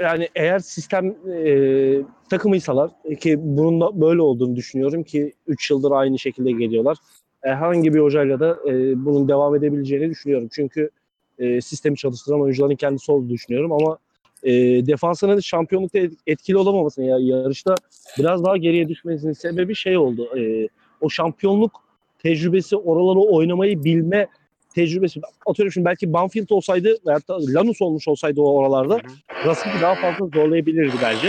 [0.00, 5.90] yani eğer sistem e, takımıysalar e, ki bunun da böyle olduğunu düşünüyorum ki 3 yıldır
[5.90, 6.96] aynı şekilde geliyorlar.
[7.44, 10.48] E, herhangi bir hocayla da e, bunun devam edebileceğini düşünüyorum.
[10.52, 10.90] Çünkü
[11.38, 13.98] e, sistemi çalıştıran oyuncuların kendisi olduğunu düşünüyorum ama
[14.42, 14.52] e,
[14.86, 17.74] defansının şampiyonlukta et- etkili olamamasının ya yarışta
[18.18, 20.38] biraz daha geriye düşmesinin sebebi şey oldu.
[20.38, 20.68] E,
[21.00, 21.72] o şampiyonluk
[22.18, 24.26] tecrübesi, oraları oynamayı bilme
[24.74, 25.20] tecrübesi.
[25.46, 29.00] Atıyorum şimdi belki Banfield olsaydı veyahut da Lanus olmuş olsaydı o oralarda
[29.46, 31.28] Racing'i daha fazla zorlayabilirdi bence.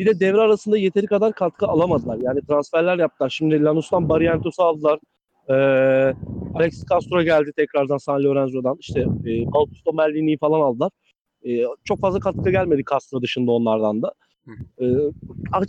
[0.00, 2.18] Bir de devre arasında yeteri kadar katkı alamadılar.
[2.22, 3.30] Yani transferler yaptılar.
[3.30, 4.98] Şimdi Lanus'tan Barrientos'u aldılar.
[5.48, 5.54] Ee,
[6.54, 8.76] Alex Castro geldi tekrardan San Lorenzo'dan.
[8.80, 10.90] İşte e, Augusto Merlini'yi falan aldılar.
[11.44, 11.50] E,
[11.84, 14.12] çok fazla katkı gelmedi Castro dışında onlardan da.
[14.80, 14.86] E,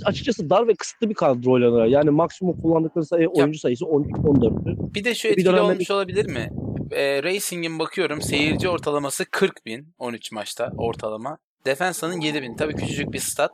[0.06, 1.86] açıkçası dar ve kısıtlı bir kadro oynadılar.
[1.86, 4.94] Yani maksimum kullandıkları sayı, oyuncu sayısı 13-14'tü.
[4.94, 6.50] Bir de şu Bir etkili dönemde olmuş olabilir mi?
[6.91, 11.38] E, Racing'in bakıyorum seyirci ortalaması 40 bin 13 maçta ortalama.
[11.65, 12.56] Defensa'nın 7 bin.
[12.56, 13.52] Tabii küçücük bir stat.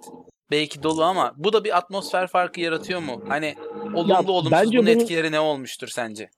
[0.51, 3.21] Belki dolu ama bu da bir atmosfer farkı yaratıyor mu?
[3.27, 3.55] Hani
[3.93, 6.29] olumlu Ya, olumsuz bence bunun bunu- etkileri ne olmuştur sence?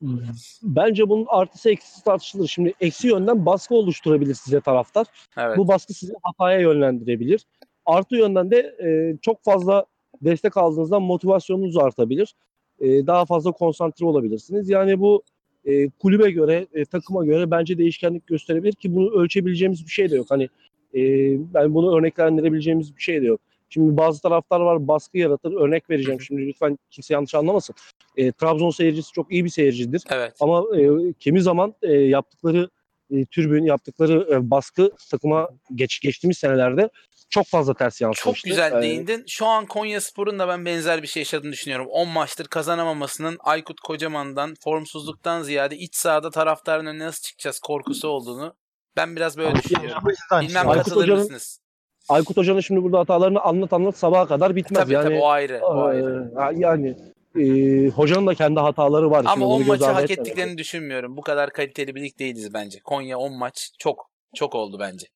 [0.64, 2.48] Bence bunun artısı eksisi tartışılır.
[2.48, 5.08] Şimdi eksi yönden baskı oluşturabilir size taraftar.
[5.38, 5.58] Evet.
[5.58, 7.42] Bu baskı sizi hataya yönlendirebilir.
[7.86, 9.86] Artı yönden de e, çok fazla
[10.22, 12.36] destek aldığınızda motivasyonunuz artabilir.
[12.80, 14.70] E, daha fazla konsantre olabilirsiniz.
[14.70, 15.24] Yani bu
[15.66, 20.16] e, kulübe göre, e, takıma göre bence değişkenlik gösterebilir ki bunu ölçebileceğimiz bir şey de
[20.16, 20.26] yok.
[20.30, 20.44] Hani
[20.94, 21.00] e,
[21.54, 23.42] ben bunu örneklendirebileceğimiz bir şey de yok.
[23.70, 25.54] Şimdi bazı taraftar var baskı yaratır.
[25.54, 27.76] Örnek vereceğim şimdi lütfen kimse yanlış anlamasın.
[28.18, 30.04] E, Trabzon seyircisi çok iyi bir seyircidir.
[30.10, 30.34] Evet.
[30.40, 32.70] Ama e, kimi zaman e, yaptıkları
[33.12, 36.90] e, türbün, yaptıkları e, baskı takıma geç geçtiğimiz senelerde
[37.30, 38.48] çok fazla ters yansımıştı.
[38.50, 39.24] Çok güzel E, değindin.
[39.28, 41.88] Şu an Konya Spor'un da ben benzer bir şey yaşadığını düşünüyorum.
[41.90, 48.54] 10 maçtır kazanamamasının Aykut Kocaman'dan, formsuzluktan ziyade iç sahada taraftarın önüne nasıl çıkacağız korkusu olduğunu
[48.96, 50.04] ben biraz böyle düşünüyorum.
[50.42, 51.59] Bilmem Aykut katılır Hoca'nın- mısınız?
[52.10, 54.84] Aykut Hoca'nın şimdi burada hatalarını anlat anlat sabaha kadar bitmez.
[54.84, 55.60] Tabii yani, tabii o ayrı.
[55.64, 56.32] O e, ayrı.
[56.36, 56.96] ha- yani
[57.40, 59.20] e, hocanın da kendi hataları var.
[59.20, 61.18] Ama Şimdi 10 onu göz maçı hak ettiklerini düşünmüyorum.
[61.18, 62.80] Bu kadar kaliteli bir lig değiliz bence.
[62.80, 65.08] Konya 10 maç çok çok oldu bence.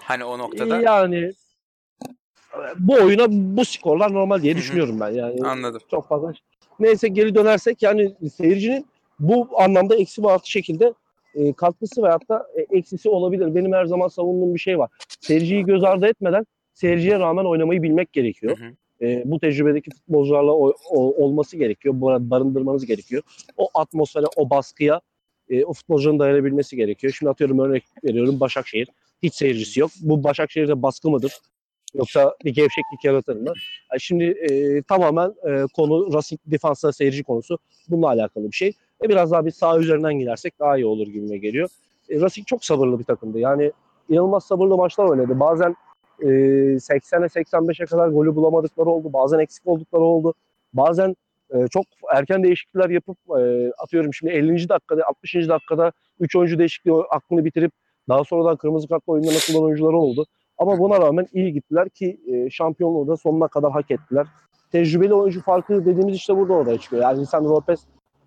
[0.00, 0.80] Hani o noktada.
[0.80, 1.32] Yani
[2.78, 4.62] bu oyuna bu skorlar normal diye Hı hı.
[4.62, 5.10] düşünüyorum ben.
[5.10, 5.80] Yani Anladım.
[5.90, 6.32] çok fazla.
[6.80, 8.86] Neyse geri dönersek yani seyircinin
[9.18, 10.92] bu anlamda eksi ve artı şekilde
[11.38, 13.54] e, katkısı veyahut da e, eksisi olabilir.
[13.54, 14.90] Benim her zaman savunduğum bir şey var.
[15.20, 18.58] Seyirciyi göz ardı etmeden seyirciye rağmen oynamayı bilmek gerekiyor.
[18.58, 19.06] Hı hı.
[19.06, 21.94] E, bu tecrübedeki futbolcularla o- o- olması gerekiyor.
[22.00, 23.22] Barındırmanız gerekiyor.
[23.56, 25.00] O atmosfere, o baskıya
[25.48, 27.12] e, o futbolcunun dayanabilmesi gerekiyor.
[27.18, 28.88] Şimdi atıyorum örnek veriyorum Başakşehir.
[29.22, 29.90] Hiç seyircisi yok.
[30.00, 31.32] Bu Başakşehir'de baskı mıdır?
[31.94, 33.52] Yoksa bir gevşeklik yaratır mı?
[33.92, 37.58] Yani şimdi e, tamamen e, konu Racing defansa seyirci konusu.
[37.88, 38.72] Bununla alakalı bir şey.
[39.04, 41.68] E, biraz daha bir sağ üzerinden gidersek daha iyi olur gibime geliyor.
[42.08, 43.38] E, Racing çok sabırlı bir takımdı.
[43.38, 43.72] Yani
[44.08, 45.40] inanılmaz sabırlı maçlar oynadı.
[45.40, 45.76] Bazen
[46.20, 49.12] e, 80'e 85'e kadar golü bulamadıkları oldu.
[49.12, 50.34] Bazen eksik oldukları oldu.
[50.72, 51.16] Bazen
[51.54, 51.84] e, çok
[52.14, 54.68] erken değişiklikler yapıp e, atıyorum şimdi 50.
[54.68, 55.34] dakikada 60.
[55.34, 57.72] dakikada 3 oyuncu değişikliği aklını bitirip
[58.08, 60.26] daha sonradan kırmızı kartla oyundan atılan oyuncuları oldu.
[60.58, 64.26] Ama buna rağmen iyi gittiler ki e, şampiyonluğu da sonuna kadar hak ettiler.
[64.72, 67.02] Tecrübeli oyuncu farkı dediğimiz işte burada oraya çıkıyor.
[67.02, 67.80] Yani Lisandro Lopez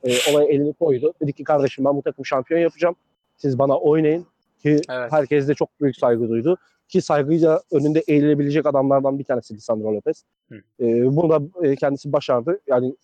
[0.04, 1.14] e, olaya elini koydu.
[1.22, 2.96] Dedi ki kardeşim ben bu takım şampiyon yapacağım.
[3.38, 4.26] Siz bana oynayın.
[4.64, 5.12] Ki Evet.
[5.12, 6.58] herkes de çok büyük saygı duydu.
[6.88, 10.24] Ki saygıyla önünde eğilebilecek adamlardan bir tanesi Lisandro Lopez.
[10.52, 10.56] Hı.
[10.80, 12.60] E, bunu da e, kendisi başardı.
[12.68, 12.96] Yani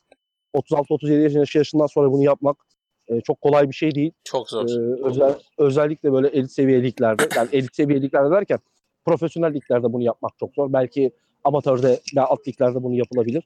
[0.54, 2.58] 36-37 yaş- yaşından sonra bunu yapmak
[3.08, 4.12] e, çok kolay bir şey değil.
[4.24, 4.70] Çok zor.
[4.70, 8.60] Ee, özel, özellikle böyle elit seviye liglerde, yani elit seviye liglerde derken
[9.06, 10.74] profesyonel liglerde bunu yapmak çok zor.
[10.74, 11.12] Belki
[11.44, 13.44] amatörde ve alt liglerde bunu yapılabilir.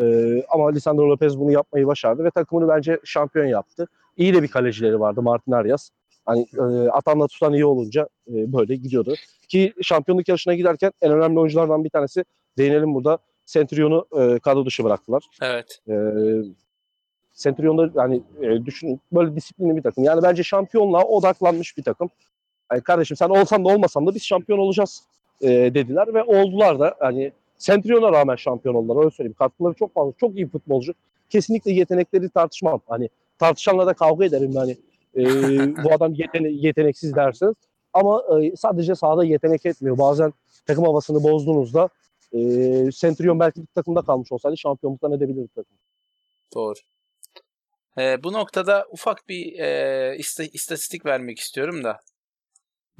[0.00, 3.86] Ee, ama Lisandro Lopez bunu yapmayı başardı ve takımını bence şampiyon yaptı.
[4.16, 5.90] İyi de bir kalecileri vardı Martin Arias.
[6.26, 9.14] Hani e, atanla tutan iyi olunca e, böyle gidiyordu.
[9.48, 12.24] Ki şampiyonluk yarışına giderken en önemli oyunculardan bir tanesi
[12.58, 13.18] değinelim burada.
[13.46, 15.22] Centurion'u e, kadro dışı bıraktılar.
[15.42, 15.78] Evet.
[15.88, 15.94] E,
[17.34, 20.04] Centurion'da yani e, düşünün böyle disiplinli bir takım.
[20.04, 22.10] Yani bence şampiyonluğa odaklanmış bir takım.
[22.72, 25.02] Yani kardeşim sen olsan da olmasan da biz şampiyon olacağız
[25.40, 26.96] e, dediler ve oldular da.
[27.02, 29.36] Yani Centurion'a rağmen şampiyon oldular öyle söyleyeyim.
[29.38, 30.12] Katkıları çok fazla.
[30.20, 30.94] Çok iyi futbolcu.
[31.30, 32.80] Kesinlikle yetenekleri tartışmam.
[32.88, 34.76] Hani tartışanla da kavga ederim yani.
[35.16, 35.24] E,
[35.84, 37.54] bu adam yetene- yeteneksiz dersiniz.
[37.92, 39.98] Ama e, sadece sahada yetenek etmiyor.
[39.98, 40.32] Bazen
[40.66, 41.88] takım havasını bozduğunuzda
[42.32, 42.38] e,
[42.90, 45.76] Centurion belki bir takımda kalmış olsaydı şampiyonluktan edebilirdi takım.
[46.54, 46.74] Doğru.
[47.98, 52.00] Ee, bu noktada ufak bir e, ista- istatistik vermek istiyorum da.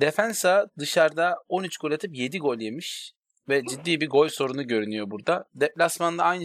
[0.01, 3.13] Defensa dışarıda 13 gol atıp 7 gol yemiş
[3.51, 5.45] ve ciddi bir gol sorunu görünüyor burada.
[5.55, 6.45] Deplasmanda aynı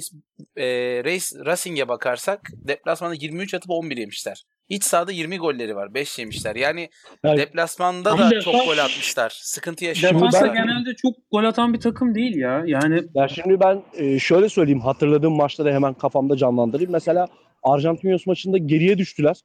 [0.57, 0.65] e,
[1.03, 4.43] Race, Racing'e bakarsak deplasmanda 23 atıp 11 yemişler.
[4.69, 5.93] İç sahada 20 golleri var.
[5.93, 6.55] 5 yemişler.
[6.55, 6.89] Yani
[7.23, 7.37] Evet.
[7.39, 9.39] deplasmanda Ama da defans- çok gol atmışlar.
[9.43, 10.13] Sıkıntı yaşıyor.
[10.13, 12.63] Defansa genelde çok gol atan bir takım değil ya.
[12.65, 16.91] Yani Ya şimdi ben e, şöyle söyleyeyim hatırladığım maçları hemen kafamda canlandırayım.
[16.91, 17.27] Mesela
[17.63, 19.35] Arjantinos maçında geriye düştüler.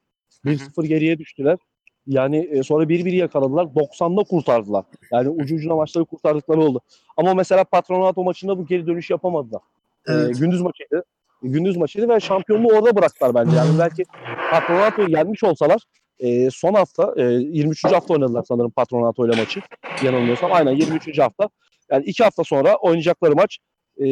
[0.44, 1.58] 1-0 geriye düştüler.
[2.06, 3.64] Yani e, sonra 1-1 yakaladılar.
[3.64, 4.84] 90'da kurtardılar.
[5.12, 6.80] Yani ucu ucuna maçları kurtardıkları oldu.
[7.16, 9.60] Ama mesela Patronato maçında bu geri dönüş yapamadılar.
[10.08, 10.38] E, Evet.
[10.38, 11.04] gündüz maçıydı.
[11.42, 13.56] Gündüz maçıydı ve şampiyonluğu orada bıraktılar bence.
[13.56, 14.04] Yani belki
[14.50, 15.82] Patronato'yu yenmiş olsalar
[16.18, 17.84] e, son hafta e, 23.
[17.84, 19.60] hafta oynadılar sanırım Patronato ile maçı.
[20.04, 20.52] Yanılmıyorsam.
[20.52, 21.18] Aynen 23.
[21.18, 21.48] hafta.
[21.90, 23.58] Yani iki hafta sonra oynayacakları maç
[23.98, 24.04] e,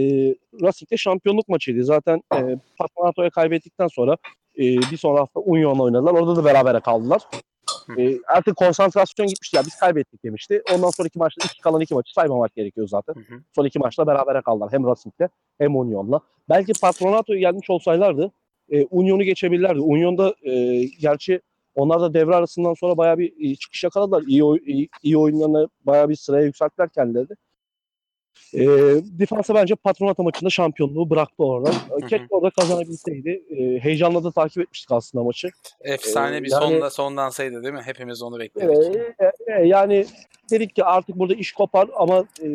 [0.63, 1.85] Racing'de şampiyonluk maçıydı.
[1.85, 4.17] Zaten e, Patronato'ya kaybettikten sonra
[4.59, 6.13] e, bir sonra hafta Union'la oynadılar.
[6.13, 7.23] Orada da berabere kaldılar.
[7.99, 9.57] E, artık konsantrasyon gitmişti.
[9.57, 10.63] Ya biz kaybettik demişti.
[10.75, 13.15] Ondan sonraki maçta iki kalan iki maçı saymamak gerekiyor zaten.
[13.15, 13.41] Hı hı.
[13.55, 14.73] Son iki maçta berabere kaldılar.
[14.73, 15.29] Hem Racing'de
[15.59, 16.21] hem Union'la.
[16.49, 18.33] Belki Patronato'yu gelmiş olsaylardı
[18.71, 19.81] e, Union'u geçebilirlerdi.
[19.81, 21.41] Union'da e, gerçi
[21.75, 24.23] onlar da devre arasından sonra bayağı bir çıkış yakaladılar.
[24.27, 27.29] İyi, iyi, iyi oyunlarını bayağı bir sıraya yükselttiler kendileri.
[28.55, 28.61] E,
[29.19, 31.71] Defansa bence Patronato maçında şampiyonluğu bıraktı orada.
[32.01, 33.43] Keşke orada kazanabilseydi.
[33.51, 35.49] E, heyecanla da takip etmiştik aslında maçı.
[35.81, 37.81] Efsane Ee, bir yani- sonda sondansaydı değil mi?
[37.85, 38.97] Hepimiz onu bekledik.
[39.21, 40.07] Ee, e, yani
[40.51, 42.49] dedik ki artık burada iş kopar ama e,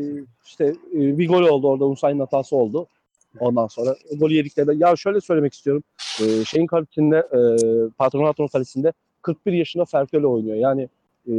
[0.45, 2.88] işte e, bir gol oldu orada Usain'in hatası oldu.
[3.39, 5.84] Ondan sonra golü yediklerinde ya şöyle söylemek istiyorum.
[6.21, 7.39] E, şeyin kalesinde e,
[7.97, 10.56] Patronato'nun kalesinde 41 yaşında Ferköle oynuyor.
[10.58, 10.89] Yani
[11.27, 11.34] e,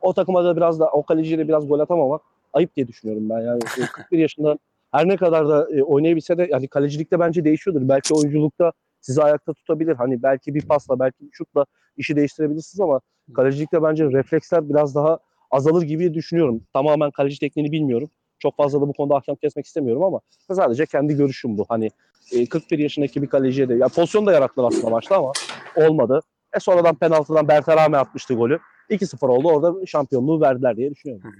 [0.00, 2.20] o takıma da biraz da o kaleciye de biraz gol atamamak
[2.52, 3.40] ayıp diye düşünüyorum ben.
[3.40, 4.58] Yani e, 41 yaşında
[4.92, 7.88] her ne kadar da e, oynayabilse de yani kalecilikte bence değişiyordur.
[7.88, 9.94] Belki oyunculukta sizi ayakta tutabilir.
[9.94, 13.00] Hani belki bir pasla belki bir şutla işi değiştirebilirsiniz ama
[13.34, 15.18] kalecilikte bence refleksler biraz daha
[15.50, 16.62] azalır gibi düşünüyorum.
[16.72, 18.10] Tamamen kaleci tekniğini bilmiyorum.
[18.38, 20.20] Çok fazla da bu konuda ahkam kesmek istemiyorum ama
[20.52, 21.64] sadece kendi görüşüm bu.
[21.68, 21.90] Hani
[22.32, 25.32] e, 41 yaşındaki bir kaleciye de ya pozisyon da yarattılar aslında maçta ama
[25.76, 26.20] olmadı.
[26.56, 28.58] E sonradan penaltıdan Berterame atmıştı golü.
[28.90, 29.48] 2-0 oldu.
[29.48, 31.32] Orada şampiyonluğu verdiler diye düşünüyorum.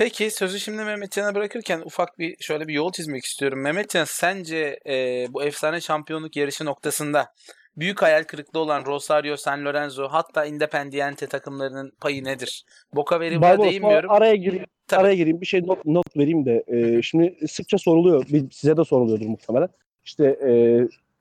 [0.00, 3.60] Peki sözü şimdi Mehmetcan'a bırakırken ufak bir şöyle bir yol çizmek istiyorum.
[3.60, 7.32] Mehmetcan sence e, bu efsane şampiyonluk yarışı noktasında
[7.76, 12.64] büyük hayal kırıklığı olan Rosario, San Lorenzo hatta Independiente takımlarının payı nedir?
[12.94, 14.10] Boca Veri'ye Barbaros, değinmiyorum.
[14.10, 15.00] Araya gireyim, Tabii.
[15.00, 15.40] araya gireyim.
[15.40, 16.64] Bir şey not, not vereyim de.
[16.66, 18.26] e, şimdi sıkça soruluyor.
[18.52, 19.68] Size de soruluyordur muhtemelen.
[20.04, 20.50] İşte e,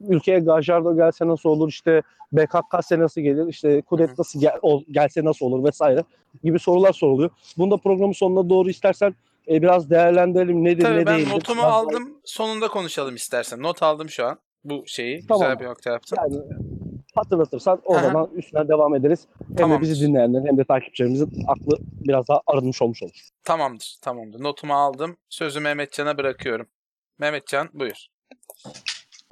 [0.02, 1.70] ülkeye Gajardo gelse nasıl olur?
[1.70, 3.48] İşte BKK nasıl gelir?
[3.48, 6.04] İşte Kudet nasıl gel, ol- gelse nasıl olur vesaire
[6.44, 7.30] gibi sorular soruluyor.
[7.58, 9.16] Bunu da programın sonuna doğru istersen
[9.48, 10.64] e, biraz değerlendirelim.
[10.66, 11.32] Nedir Tabii ne ben değildir.
[11.32, 12.18] notumu Biraz aldım.
[12.24, 13.62] Sonunda konuşalım istersen.
[13.64, 14.40] Not aldım şu an.
[14.64, 15.28] Bu şeyi.
[15.28, 15.42] Tamam.
[15.48, 16.18] Güzel bir nokta yaptın.
[16.18, 16.36] Yani
[17.16, 18.02] hatırlatırsan o Aha.
[18.02, 19.28] zaman üstüne devam ederiz.
[19.48, 19.78] Hem Tamamdır.
[19.88, 23.30] de bizi dinleyenlerin hem de takipçilerimizin aklı biraz daha arınmış olmuş olur.
[23.44, 23.98] Tamamdır.
[24.02, 24.44] Tamamdır.
[24.44, 25.18] Notumu aldım.
[25.30, 26.68] Sözü Mehmetcan'a bırakıyorum.
[27.20, 28.08] Mehmetcan buyur.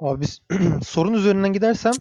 [0.00, 0.40] Abi biz
[0.82, 1.92] sorun üzerinden gidersem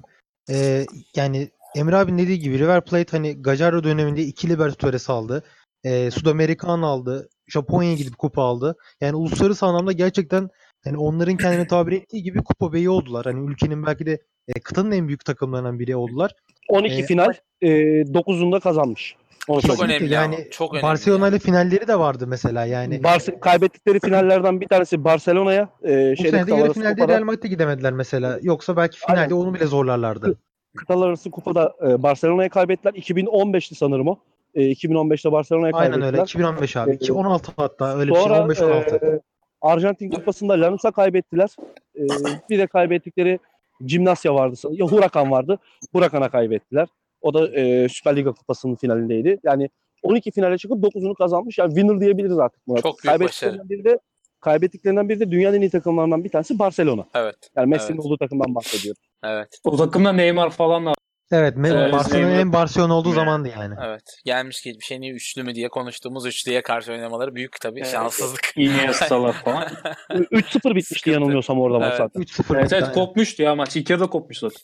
[0.49, 5.43] e, yani Emre abinin dediği gibi River Plate hani Gajardo döneminde iki Libertadores aldı.
[5.83, 7.29] E, Sudamericano aldı.
[7.47, 8.75] Japonya'ya gidip kupa aldı.
[9.01, 10.49] Yani uluslararası anlamda gerçekten
[10.85, 13.25] yani onların kendine tabir ettiği gibi kupa beyi oldular.
[13.25, 16.31] Hani ülkenin belki de e, kıtanın en büyük takımlarından biri oldular.
[16.69, 17.67] 12 E, final e,
[18.01, 19.15] 9'unda kazanmış.
[19.47, 20.01] Onu Çok söyleyeyim.
[20.01, 22.95] önemli yani ama, çok önemli Barcelona ile finalleri de vardı mesela yani.
[23.03, 25.69] Barse- kaybettikleri finallerden bir tanesi Barcelona'ya.
[25.83, 28.39] E, Bu şeyde sene de yarı finalde kupada, Real Madrid'e gidemediler mesela.
[28.41, 29.35] Yoksa belki finalde Aynen.
[29.35, 30.37] onu bile zorlarlardı.
[30.77, 32.93] kıtalar arası kupada e, Barcelona'ya kaybettiler.
[32.93, 34.19] 2015'ti sanırım o.
[34.55, 36.13] E, 2015'te Barcelona'ya Aynen kaybettiler.
[36.13, 36.23] öyle.
[36.23, 36.91] 2015 abi.
[36.91, 38.23] E, 2016 hatta öyle bir şey.
[38.23, 39.15] Sonra 15-16.
[39.15, 39.19] e,
[39.61, 41.49] Arjantin Kupası'nda Lanus'a kaybettiler.
[41.95, 42.01] E,
[42.49, 43.39] bir de kaybettikleri
[43.85, 44.55] Gimnasya vardı.
[44.71, 45.59] Ya Huracan vardı.
[45.93, 46.87] Huracan'a kaybettiler.
[47.21, 49.39] O da e, Süper Liga Kupası'nın finalindeydi.
[49.43, 49.69] Yani
[50.03, 51.57] 12 finale çıkıp 9'unu kazanmış.
[51.57, 52.81] Yani winner diyebiliriz artık buna.
[52.81, 53.99] Çok büyük Kaybettiklerinden biri de
[54.41, 57.05] kaybettiklerinden biri de dünyanın en iyi takımlarından bir tanesi Barcelona.
[57.15, 57.35] Evet.
[57.55, 58.05] Yani Messi'nin Evet.
[58.05, 59.01] olduğu takımdan bahsediyorum.
[59.23, 59.47] Evet.
[59.63, 60.93] O takımda Neymar falan da.
[61.31, 63.75] Evet, Evet, Barcelona'nın en Barcelona olduğu zamandı yani.
[63.85, 64.03] Evet.
[64.25, 67.91] Gelmiş geçmiş şey niye üçlü mü diye konuştuğumuz üçlüye karşı oynamaları büyük tabii Evet.
[67.91, 68.53] şanssızlık.
[68.55, 69.67] Iniesta'lar falan.
[70.09, 71.09] 3-0 bitmişti Sıkıntı.
[71.09, 71.97] yanılmıyorsam orada maç Evet.
[71.97, 72.21] zaten.
[72.21, 73.75] 3-0 evet evet kopmuştu ya maç.
[73.75, 74.61] İlk yarıda kopmuş zaten.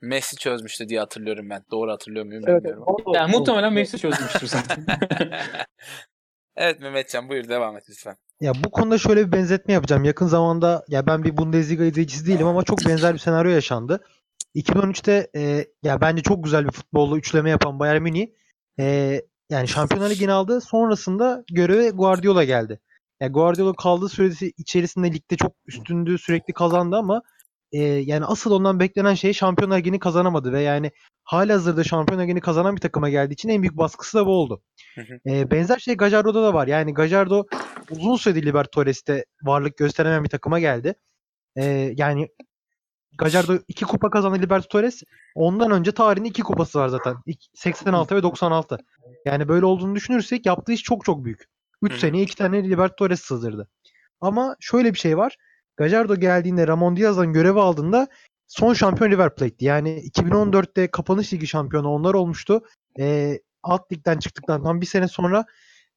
[0.00, 1.64] Messi çözmüştü diye hatırlıyorum ben.
[1.70, 2.84] Doğru hatırlıyor muyum Evet, bilmiyorum.
[2.88, 3.16] evet.
[3.16, 4.86] Yani muhtemelen Messi çözmüştür zaten.
[6.56, 8.16] evet Mehmetcan buyur devam et lütfen.
[8.40, 10.04] Ya bu konuda şöyle bir benzetme yapacağım.
[10.04, 14.04] Yakın zamanda ya ben bir Bundesliga izleyicisi değilim ama çok benzer bir senaryo yaşandı.
[14.54, 18.26] 2013'te e, ya bence çok güzel bir futbolla üçleme yapan Bayern Münih
[18.78, 20.60] e, yani Şampiyonlar Ligi'ni aldı.
[20.60, 22.80] Sonrasında göreve Guardiola geldi.
[23.20, 27.22] Ya Guardiola kaldığı süresi içerisinde ligde çok üstündü, sürekli kazandı ama
[27.72, 30.90] e, yani asıl ondan beklenen şey Şampiyonlar Ligi'ni kazanamadı ve yani
[31.24, 34.62] halihazırda Şampiyonlar Ligi'ni kazanan bir takıma geldiği için en büyük baskısı da bu oldu.
[34.94, 35.30] Hı hı.
[35.30, 36.66] E, benzer şey Gajardo'da da var.
[36.66, 37.44] Yani Gajardo
[37.90, 40.94] uzun süredir Libertadores'te varlık gösteremeyen bir takıma geldi.
[41.56, 41.64] E,
[41.96, 42.28] yani
[43.18, 45.02] Gajardo iki kupa kazandı Libertadores.
[45.34, 47.16] Ondan önce tarihinde iki kupası var zaten.
[47.26, 48.78] İk- 86 ve 96.
[49.24, 51.44] Yani böyle olduğunu düşünürsek yaptığı iş çok çok büyük.
[51.82, 52.00] 3 Hı hı.
[52.00, 53.68] seneye iki tane Libertadores sığdırdı.
[54.20, 55.36] Ama şöyle bir şey var.
[55.78, 58.08] Gajardo geldiğinde Ramon Diaz'dan görevi aldığında
[58.46, 59.64] son şampiyon River Plate'ti.
[59.64, 62.62] Yani 2014'te kapanış ligi şampiyonu onlar olmuştu.
[62.98, 65.44] Ee, alt ligden çıktıktan tam bir sene sonra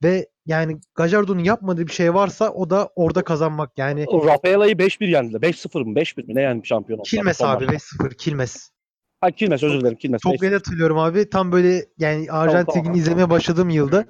[0.03, 3.77] ve yani Gajardo'nun yapmadığı bir şey varsa o da orada kazanmak.
[3.77, 5.39] Yani Rafaela'yı 5-1 yendiler.
[5.39, 7.09] 5-0 mı 5-1 mi ne yani şampiyon oldular.
[7.09, 8.05] Kilmes abi maçta.
[8.05, 8.69] 5-0 Kilmes.
[9.21, 10.21] Ha Kilmes özür dilerim Kilmes.
[10.21, 10.45] Çok 5-0.
[10.45, 11.29] net hatırlıyorum abi.
[11.29, 12.99] Tam böyle yani Arjantin'i tamam.
[12.99, 14.05] izlemeye başladığım yılda.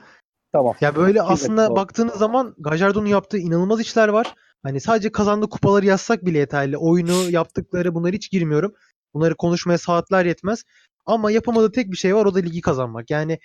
[0.54, 0.76] Tamam.
[0.82, 1.76] Ya böyle Kilmes, aslında doğru.
[1.76, 4.36] baktığınız zaman Gajardo'nun yaptığı inanılmaz işler var.
[4.64, 6.78] Hani sadece kazandığı kupaları yazsak bile yeterli.
[6.78, 8.74] Oyunu yaptıkları bunları hiç girmiyorum.
[9.14, 10.64] Bunları konuşmaya saatler yetmez.
[11.06, 13.10] Ama yapamadığı tek bir şey var o da ligi kazanmak.
[13.10, 13.40] Yani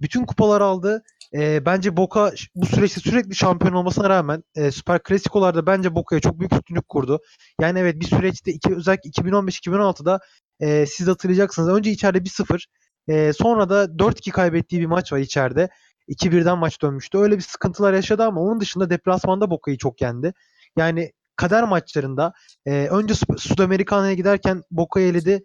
[0.00, 1.02] bütün kupalar aldı.
[1.34, 6.38] Ee, bence Boca bu süreçte sürekli şampiyon olmasına rağmen e, Süper Klasikolarda bence Boca'ya çok
[6.40, 7.20] büyük üstünlük kurdu.
[7.60, 10.20] Yani evet bir süreçte iki, özellikle 2015-2016'da
[10.60, 11.68] e, siz hatırlayacaksınız.
[11.68, 12.66] Önce içeride 1-0
[13.08, 15.68] e, sonra da 4-2 kaybettiği bir maç var içeride.
[16.08, 17.18] 2-1'den maç dönmüştü.
[17.18, 20.32] Öyle bir sıkıntılar yaşadı ama onun dışında deplasmanda Boca'yı çok yendi.
[20.76, 22.32] Yani kader maçlarında
[22.66, 25.44] e, önce Sud- Sudamerikana'ya giderken Boca'yı eledi.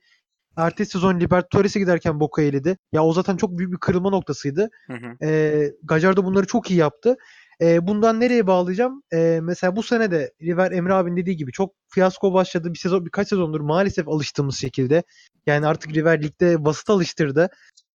[0.58, 2.78] Ertesi sezon Libertadores'e giderken Boca'yı eledi.
[2.92, 4.70] Ya o zaten çok büyük bir kırılma noktasıydı.
[4.88, 5.26] Hı hı.
[5.28, 7.16] E, Gajardo bunları çok iyi yaptı.
[7.62, 9.04] E, bundan nereye bağlayacağım?
[9.14, 12.74] E, mesela bu sene de River Emre abinin dediği gibi çok fiyasko başladı.
[12.74, 15.04] Bir sezon birkaç sezondur maalesef alıştığımız şekilde.
[15.46, 17.50] Yani artık River ligde basit alıştırdı.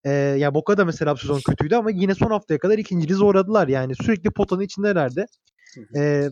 [0.05, 3.69] E, ya Boca da mesela bu sezon kötüydü ama yine son haftaya kadar ikinciliği zorladılar.
[3.69, 5.27] Yani sürekli potanın içindelerdi.
[5.97, 6.31] E,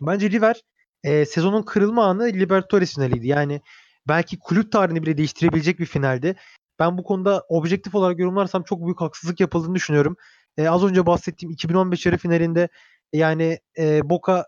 [0.00, 0.62] bence River
[1.04, 3.26] e, sezonun kırılma anı Libertadores finaliydi.
[3.26, 3.60] Yani
[4.08, 6.36] belki kulüp tarihini bile değiştirebilecek bir finaldi.
[6.78, 10.16] Ben bu konuda objektif olarak yorumlarsam çok büyük haksızlık yapıldığını düşünüyorum.
[10.56, 12.68] E, az önce bahsettiğim 2015 yarı finalinde
[13.12, 14.44] yani e, Boca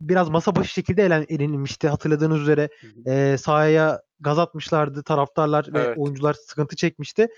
[0.00, 1.88] biraz masa başı şekilde elen, elenilmişti.
[1.88, 2.68] Hatırladığınız üzere
[3.06, 5.98] e, sahaya gaz atmışlardı taraftarlar ve Evet.
[5.98, 7.28] oyuncular sıkıntı çekmişti.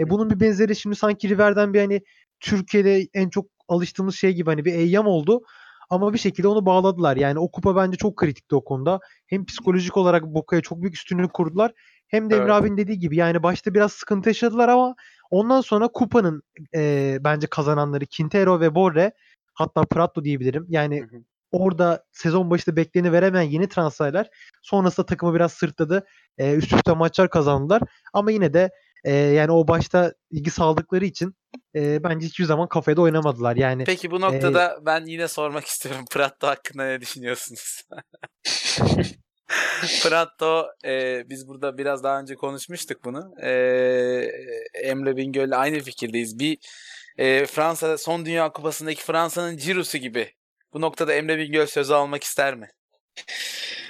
[0.00, 2.00] E, bunun bir benzeri şimdi sanki River'den bir hani
[2.40, 5.42] Türkiye'de en çok alıştığımız şey gibi hani bir eyyam oldu.
[5.90, 7.16] Ama bir şekilde onu bağladılar.
[7.16, 9.00] Yani o kupa bence çok kritikti o konuda.
[9.26, 11.72] Hem psikolojik olarak Boca'ya çok büyük üstünlük kurdular.
[12.08, 12.54] Hem de Emre Evet.
[12.54, 14.94] abinin dediği gibi yani başta biraz sıkıntı yaşadılar ama
[15.30, 16.42] ondan sonra kupanın
[16.74, 19.12] e, bence kazananları Quintero ve Borre
[19.54, 20.66] hatta Prato diyebilirim.
[20.68, 21.22] Yani Hı hı.
[21.52, 24.30] orada sezon başında bekleni veremeyen yeni transferler
[24.62, 26.06] sonrasında takımı biraz sırtladı.
[26.38, 27.82] E, üst üste maçlar kazandılar.
[28.12, 28.70] Ama yine de
[29.04, 31.34] e, yani o başta ilgi saldıkları için
[31.74, 33.56] e, bence hiçbir zaman kafaya da oynamadılar.
[33.56, 36.04] Yani Peki bu noktada ben yine sormak istiyorum.
[36.10, 37.82] Prato hakkında ne düşünüyorsunuz?
[40.02, 43.34] Prato e, biz burada biraz daha önce konuşmuştuk bunu.
[43.42, 43.50] E,
[44.74, 46.38] Emre Bingöl'le aynı fikirdeyiz.
[46.38, 46.58] Bir
[47.18, 50.32] e, Fransa son Dünya Kupası'ndaki Fransa'nın Ciro'su gibi.
[50.72, 52.68] Bu noktada Emre Bingöl sözü almak ister mi?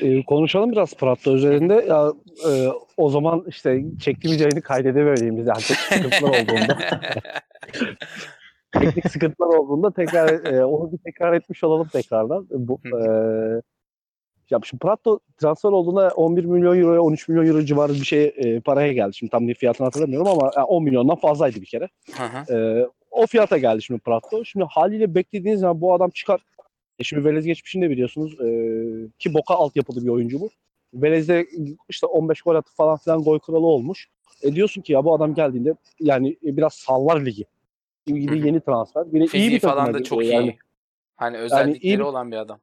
[0.00, 1.74] Ee, konuşalım biraz Prato üzerinde.
[1.74, 2.12] Ya,
[2.50, 6.78] e, o zaman işte çektiğimiz yayını kaydedemediğimiz yani teknik sıkıntılar olduğunda
[8.80, 12.46] teknik sıkıntılar olduğunda tekrar e, onu bir tekrar etmiş olalım tekrardan.
[12.50, 12.98] Bu e,
[14.50, 18.60] ya şimdi Prato transfer olduğunda 11 milyon euroya 13 milyon euro civarı bir şey e,
[18.60, 19.14] paraya geldi.
[19.14, 21.88] Şimdi tam bir fiyatını hatırlamıyorum ama yani 10 milyondan fazlaydı bir kere.
[22.16, 22.54] Hı hı.
[22.54, 24.44] Ee, o fiyata geldi şimdi Prato.
[24.44, 26.40] Şimdi haliyle beklediğiniz zaman bu adam çıkar.
[26.98, 28.40] E şimdi Velez geçmişini de biliyorsunuz.
[28.40, 30.50] Ee, ki Boka altyapılı bir oyuncu bu.
[30.94, 31.46] Velez'de
[31.88, 34.08] işte 15 gol atıp falan filan gol kralı olmuş.
[34.42, 37.44] E diyorsun ki ya bu adam geldiğinde yani biraz sallar ligi.
[38.08, 38.14] Hı.
[38.14, 39.12] yeni transfer.
[39.12, 40.46] Bir de iyi Fiziği bir falan da çok geliyor iyi.
[40.46, 40.56] yani.
[41.16, 42.58] Hani özellikleri bir- olan bir adam.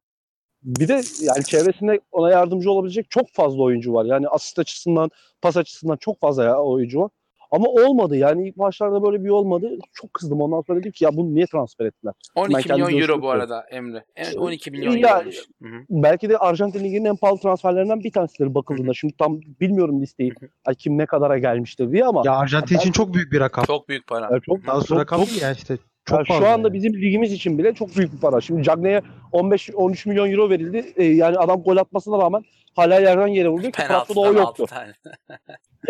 [0.62, 4.04] Bir de yani çevresinde ona yardımcı olabilecek çok fazla oyuncu var.
[4.04, 5.10] Yani asist açısından,
[5.42, 7.10] pas açısından çok fazla ya oyuncu var.
[7.50, 9.70] Ama olmadı yani ilk maçlarda böyle bir olmadı.
[9.92, 12.14] Çok kızdım ondan sonra dedim ki ya bunu niye transfer ettiler?
[12.34, 14.04] 12 kendi milyon euro bu arada Emre.
[14.16, 15.36] Evet 12 milyon Ya- euroymuş.
[15.62, 15.80] Hı hı.
[15.90, 18.94] belki de Arjantin Ligi'nin en pahalı transferlerinden bir tanesidir bakıldığında.
[18.94, 20.32] Şimdi tam bilmiyorum listeyi.
[20.64, 23.64] Ay kim ne kadara gelmiştir diye ama ya Arjantin için belki- çok büyük bir rakam.
[23.64, 24.28] Çok büyük para.
[24.30, 26.72] yani çok, Daha sonra çok, rakam çok- yani işte çok yani şu anda yani.
[26.74, 28.40] bizim ligimiz için bile çok büyük bir para.
[28.40, 30.92] Şimdi Cagney'e 15-13 milyon euro verildi.
[30.96, 32.42] Ee, yani adam gol atmasına rağmen
[32.76, 34.66] hala yerden yere ki Pratto'da o Penaltıdan yoktu.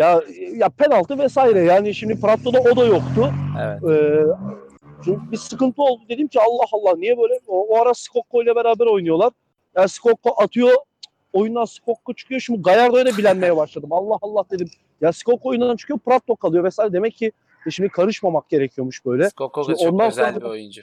[0.03, 0.39] 6 tane.
[0.39, 3.31] Ya, ya penaltı vesaire yani şimdi Pratto'da o da yoktu.
[3.61, 3.83] Evet.
[3.83, 4.23] Ee,
[5.05, 6.01] çünkü bir sıkıntı oldu.
[6.09, 7.39] Dedim ki Allah Allah niye böyle?
[7.47, 9.31] O, o ara Skokko ile beraber oynuyorlar.
[9.75, 10.73] Yani Skokko atıyor.
[11.33, 12.41] Oyundan Skokko çıkıyor.
[12.41, 13.93] Şimdi Gallardo'ya da bilenmeye başladım.
[13.93, 14.69] Allah Allah dedim.
[15.01, 15.99] Ya Skokko oyundan çıkıyor.
[15.99, 16.93] Pratto kalıyor vesaire.
[16.93, 17.31] Demek ki
[17.67, 19.29] e, şimdi karışmamak gerekiyormuş böyle.
[19.29, 20.81] Skoko Şimdi çok ondan özel sonra- bir oyuncu.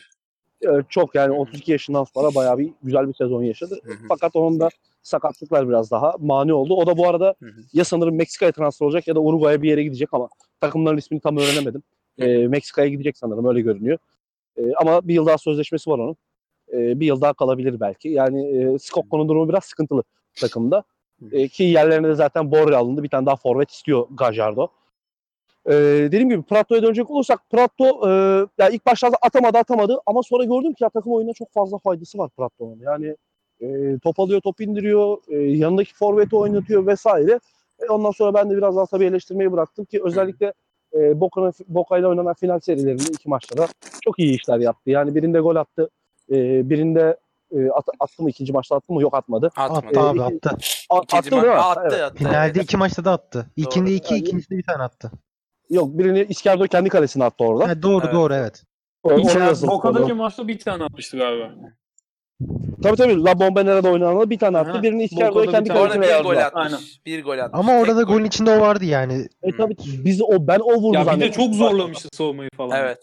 [0.62, 3.80] Ee, çok yani 32 yaşından sonra bayağı bir güzel bir sezon yaşadı.
[4.08, 4.68] Fakat onun da
[5.04, 6.74] sakatlıklar biraz daha mani oldu.
[6.74, 7.60] O da bu arada Hı hı.
[7.72, 10.28] ya sanırım Meksika'ya transfer olacak ya da Uruguay'a bir yere gidecek ama
[10.60, 11.82] takımların ismini tam öğrenemedim.
[12.18, 13.98] Ee, Meksika'ya gidecek sanırım öyle görünüyor.
[14.56, 16.16] Ee, ama bir yıl daha sözleşmesi var onun.
[16.72, 18.08] Ee, bir yıl daha kalabilir belki.
[18.08, 20.02] Yani e, Skokko'nun durumu biraz sıkıntılı
[20.40, 20.84] takımda.
[21.32, 23.02] Ee, ki yerlerine de zaten Borre alındı.
[23.02, 24.68] Bir tane daha forvet istiyor Gajardo.
[25.66, 25.72] Ee,
[26.06, 28.10] dediğim gibi Pratto'ya dönecek olursak Pratto e,
[28.58, 32.18] ya ilk başlarda atamadı atamadı ama sonra gördüm ki ya takım oyununa çok fazla faydası
[32.18, 32.78] var Pratto'nun.
[32.80, 33.16] Yani
[33.64, 37.40] e, top alıyor, top indiriyor, e, yanındaki forveti oynatıyor vesaire.
[37.82, 40.52] E, ondan sonra ben de biraz daha tabii eleştirmeyi bıraktım ki özellikle
[40.94, 43.68] e, Boca'nın Boca ile oynanan final serilerinde iki maçta da
[44.04, 44.90] çok iyi işler yaptı.
[44.90, 45.90] Yani birinde gol attı.
[46.30, 47.16] e, birinde
[47.52, 49.02] e, at, attı mı ikinci maçta attı mı?
[49.02, 49.50] Yok atmadı.
[49.56, 49.86] Atmadı.
[49.86, 50.56] Attı abi iki- attı.
[50.90, 51.48] A, attı değil mi?
[51.50, 52.00] attı, Evet.
[52.02, 52.14] attı.
[52.18, 52.56] Finalde evet.
[52.64, 53.46] iki maçta da attı.
[53.56, 53.94] İkinde Doğru.
[53.94, 55.10] iki, ikincisinde bir tane attı.
[55.70, 57.68] Yok birini İskerdo kendi kalesine attı orada.
[57.68, 58.14] Ha, doğru Evet.
[58.14, 58.62] doğru evet.
[59.02, 61.50] O- yazıldı Boca'daki maçta bir tane atmıştı galiba.
[62.82, 63.24] Tabii tabii.
[63.24, 64.70] La Bombonera'da oynanan bir tane attı.
[64.70, 64.82] Aha.
[64.82, 66.64] Birini Boca'da kendi kalesine bir gol atmış.
[66.64, 66.78] Aynen.
[67.06, 67.60] Bir gol atmış.
[67.60, 68.12] Ama orada da gol.
[68.14, 69.26] golün içinde o vardı yani.
[69.42, 72.80] E tabii biz o ben o vurdu Ya bir de çok zorlamıştı savunmayı falan.
[72.80, 72.98] Evet.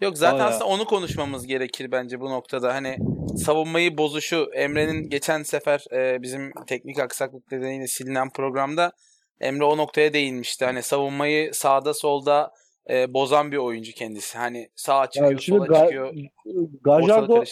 [0.00, 0.48] Yok zaten Bayağı.
[0.48, 2.74] aslında onu konuşmamız gerekir bence bu noktada.
[2.74, 2.96] Hani
[3.36, 8.92] savunmayı bozuşu Emre'nin geçen sefer e, bizim teknik aksaklık nedeniyle silinen programda
[9.40, 10.64] Emre o noktaya değinmişti.
[10.64, 12.50] Hani savunmayı sağda solda
[12.90, 14.38] e, bozan bir oyuncu kendisi.
[14.38, 16.14] Hani sağa çıkıyor, Yani sola Ga- çıkıyor.
[16.82, 17.44] Gajardo,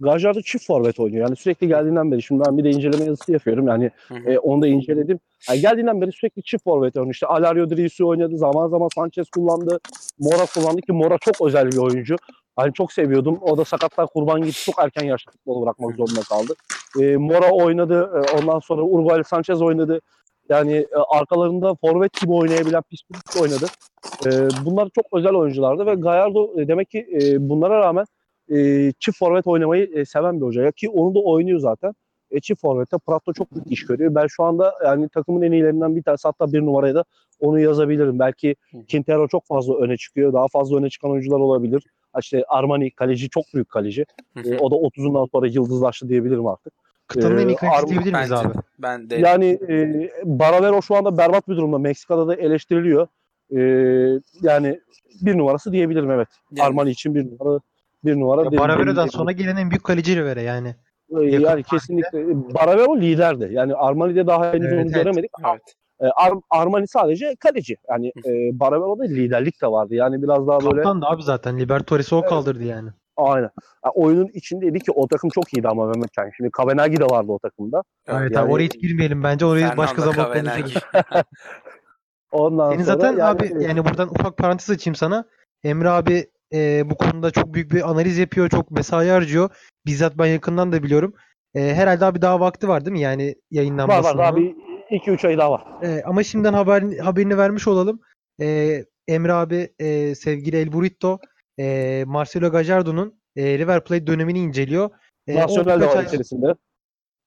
[0.00, 1.26] Gajardo çift forvet oynuyor.
[1.26, 3.68] Yani sürekli geldiğinden beri şimdi ben bir de inceleme yazısı yapıyorum.
[3.68, 4.30] Yani Hı hı.
[4.30, 5.20] e, onu da inceledim.
[5.48, 7.14] Yani geldiğinden beri sürekli çift forvet oynuyor.
[7.14, 8.38] İşte Alario Drius'u oynadı.
[8.38, 9.80] Zaman zaman Sanchez kullandı.
[10.18, 12.16] Mora kullandı ki Mora çok özel bir oyuncu.
[12.56, 13.38] Hani çok seviyordum.
[13.42, 14.64] O da sakatlar kurban gitti.
[14.64, 16.54] Çok erken yaşta futbolu bırakmak zorunda kaldı.
[17.00, 18.10] E, Mora oynadı.
[18.14, 20.00] E, ondan sonra Uruguaylı Sanchez oynadı.
[20.48, 23.66] Yani e, arkalarında forvet gibi oynayabilen Pispus oynadı.
[24.26, 24.30] E,
[24.64, 28.06] bunlar çok özel oyunculardı ve Gallardo e, demek ki e, bunlara rağmen
[28.50, 30.70] e, çift forvet oynamayı e, seven bir hoca.
[30.70, 31.94] Ki onu da oynuyor zaten.
[32.30, 34.14] E, çift forvette Prato çok büyük iş görüyor.
[34.14, 37.04] Ben şu anda yani takımın en iyilerinden bir tanesi hatta bir numaraya da
[37.40, 38.18] onu yazabilirim.
[38.18, 38.56] Belki
[38.90, 40.32] Quintero çok fazla öne çıkıyor.
[40.32, 41.82] Daha fazla öne çıkan oyuncular olabilir.
[42.20, 44.06] İşte Armani kaleci çok büyük kaleci.
[44.44, 46.72] E, o da 30'undan sonra yıldızlaştı diyebilirim artık.
[47.06, 48.54] Kıtanın en iyi kalecisi diyebilir miyiz abi?
[48.78, 51.78] Ben de Yani e, Baravero şu anda berbat bir durumda.
[51.78, 53.06] Meksika'da da eleştiriliyor.
[53.56, 53.60] E,
[54.42, 54.80] yani
[55.22, 56.28] bir numarası diyebilirim evet.
[56.52, 57.60] Yani- Armani için bir numara
[58.04, 58.44] bir numara.
[58.44, 60.74] Ya Baravero'dan sonra gelen en büyük kaleci Rivera yani.
[61.10, 61.68] Yakın yani tarihte.
[61.76, 62.24] kesinlikle
[62.54, 63.48] Baravero liderdi.
[63.52, 64.94] Yani Armani'de daha henüz Evet, onu evet.
[64.94, 65.30] göremedik.
[65.50, 65.62] evet.
[66.00, 67.76] Ee, Ar- Armani sadece kaleci.
[67.90, 68.30] Yani e,
[68.60, 69.94] Baravero'da liderlik de vardı.
[69.94, 71.58] Yani biraz daha böyle Kaptan da abi zaten.
[71.58, 72.28] Libertadores'i o Evet.
[72.28, 72.88] kaldırdı yani.
[73.16, 73.50] aynen.
[73.84, 76.30] Yani oyunun içindeydi ki o takım çok iyiydi ama Mehmet Can.
[76.36, 77.82] Şimdi Kavenagi de vardı o takımda.
[78.08, 79.46] Evet yani- abi oraya hiç girmeyelim bence.
[79.46, 80.74] Orayı Fernando başka zaman konuşuruz.
[82.32, 85.24] Ondan Senin sonra zaten yani- abi yani buradan ufak parantez açayım sana.
[85.64, 88.48] Emre abi e, bu konuda çok büyük bir analiz yapıyor.
[88.48, 89.50] Çok mesai harcıyor.
[89.86, 91.14] Bizzat ben yakından da biliyorum.
[91.54, 93.00] E, herhalde abi daha vakti var değil mi?
[93.00, 94.04] Yani var yayınlanmasının.
[94.04, 94.54] var daha bir
[94.90, 95.64] 2-3 ay daha var.
[95.82, 98.00] E, ama şimdiden haber, haberini vermiş olalım.
[98.40, 98.78] E,
[99.08, 101.18] Emre abi e, sevgili El Burrito
[101.58, 104.90] e, Marcelo Gallardo'nun e, River Plate dönemini inceliyor.
[105.26, 106.46] E, Nasyonel de var ay- içerisinde.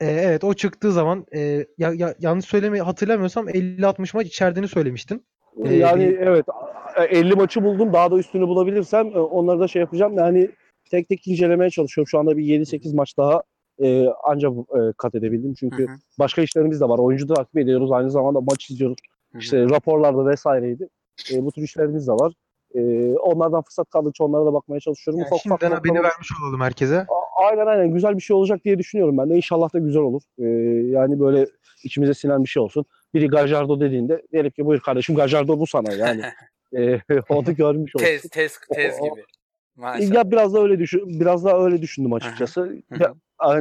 [0.01, 1.39] e, evet o çıktığı zaman e,
[1.77, 5.25] ya, ya, yanlış söyleme hatırlamıyorsam 50-60 maç içerdiğini söylemiştin.
[5.57, 6.45] Ee, yani bir- evet
[7.09, 7.93] 50 maçı buldum.
[7.93, 10.17] Daha da üstünü bulabilirsem e, onları da şey yapacağım.
[10.17, 10.49] Yani
[10.91, 12.07] tek tek incelemeye çalışıyorum.
[12.07, 13.43] Şu anda bir 7-8 maç daha
[13.83, 15.53] e, ancak e, kat edebildim.
[15.53, 16.99] Çünkü Hı başka işlerimiz de var.
[16.99, 17.91] Oyuncu da takip ediyoruz.
[17.91, 18.97] Aynı zamanda maç izliyoruz.
[19.31, 19.41] Hı hı.
[19.41, 20.87] İşte raporlarda vesaireydi.
[21.33, 22.33] E, bu tür işlerimiz de var.
[22.75, 25.19] E, onlardan fırsat kaldıkça onlara da bakmaya çalışıyorum.
[25.19, 26.99] Yani ufak ufak şimdiden haberini vermiş olalım herkese.
[27.09, 29.35] A- Aynen aynen güzel bir şey olacak diye düşünüyorum ben de.
[29.35, 30.21] İnşallah da güzel olur.
[30.39, 30.43] E,
[30.89, 31.45] yani böyle
[31.83, 32.85] içimize sinen bir şey olsun.
[33.13, 36.21] Biri Gajardo dediğinde derim ki buyur kardeşim Gajardo bu sana yani.
[36.77, 36.99] e,
[37.29, 38.05] onu görmüş olsun.
[38.05, 39.23] tez tez tez gibi.
[39.75, 40.13] Maşallah.
[40.13, 42.75] Ya biraz da öyle düşün, biraz daha öyle düşündüm açıkçası.
[42.99, 43.13] Ya,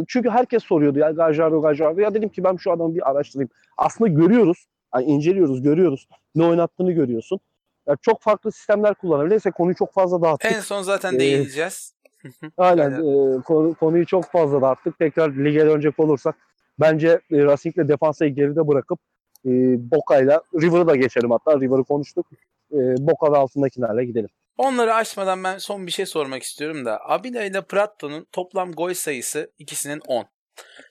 [0.08, 2.00] çünkü herkes soruyordu ya Gajardo Gajardo.
[2.00, 3.50] Ya dedim ki ben şu adamı bir araştırayım.
[3.76, 6.08] Aslında görüyoruz, yani inceliyoruz, görüyoruz.
[6.34, 7.40] Ne oynattığını görüyorsun.
[7.88, 9.30] Ya çok farklı sistemler kullanabilir.
[9.30, 10.52] Neyse konuyu çok fazla dağıttık.
[10.52, 11.94] En son zaten Ee, değineceğiz.
[12.56, 14.98] Aynen e, konu- konuyu çok fazla dağıttık.
[14.98, 16.34] Tekrar lige dönecek olursak
[16.80, 18.98] bence e, Racing'le defansayı geride bırakıp
[19.46, 19.50] e,
[19.90, 21.60] Boca'yla River'ı da geçelim hatta.
[21.60, 22.26] River'ı konuştuk.
[22.72, 24.28] E, Boca ve altındakilerle gidelim.
[24.58, 27.00] Onları açmadan ben son bir şey sormak istiyorum da.
[27.10, 30.24] Abila ile Pratto'nun toplam gol sayısı ikisinin 10.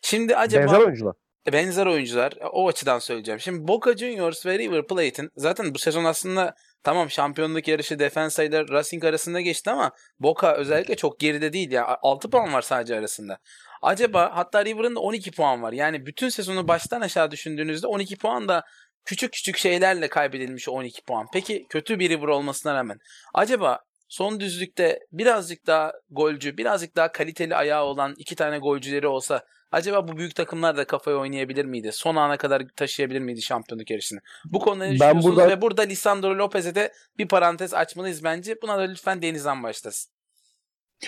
[0.01, 1.15] Şimdi acaba Benzer oyuncular.
[1.47, 3.39] Benzer oyuncular o açıdan söyleyeceğim.
[3.39, 8.67] Şimdi Boca Juniors ve River Plate'in zaten bu sezon aslında tamam şampiyonluk yarışı Defensa ile
[8.67, 11.97] Racing arasında geçti ama Boca özellikle çok geride değil ya.
[12.01, 13.37] 6 puan var sadece arasında.
[13.81, 15.73] Acaba hatta River'ın da 12 puan var.
[15.73, 18.63] Yani bütün sezonu baştan aşağı düşündüğünüzde 12 puan da
[19.05, 21.27] küçük küçük şeylerle kaybedilmiş o 12 puan.
[21.33, 22.97] Peki kötü bir River olmasına rağmen
[23.33, 29.43] acaba son düzlükte birazcık daha golcü, birazcık daha kaliteli ayağı olan iki tane golcüleri olsa
[29.71, 31.91] acaba bu büyük takımlar da kafaya oynayabilir miydi?
[31.91, 34.19] Son ana kadar taşıyabilir miydi şampiyonluk yarışını?
[34.45, 35.25] Bu konuda ne Ben düşünüyorsunuz?
[35.35, 38.55] burada- Ve burada Lisandro Lopez'e de bir parantez açmalıyız bence.
[38.61, 40.11] Buna da lütfen Deniz'den başlasın.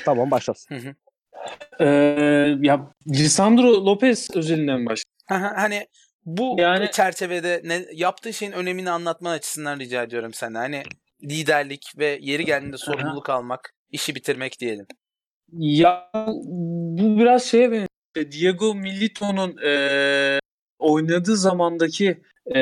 [0.06, 0.76] Tamam başlasın.
[0.76, 0.96] Hı hı.
[1.80, 1.86] Ee,
[2.62, 5.14] ya Lisandro Lopez özelinden başladı.
[5.32, 5.88] Aha, hani
[6.26, 10.60] bu Yani- çerçevede ne, yaptığı şeyin önemini anlatman açısından rica ediyorum senden.
[10.60, 10.84] Hani
[11.24, 14.86] liderlik ve yeri geldiğinde sorumluluk almak, işi bitirmek diyelim.
[15.52, 16.10] Ya
[16.46, 17.88] bu biraz şeye benziyor.
[18.32, 20.40] Diego Milito'nun eee,
[20.80, 22.22] oynadığı zamandaki
[22.56, 22.60] e,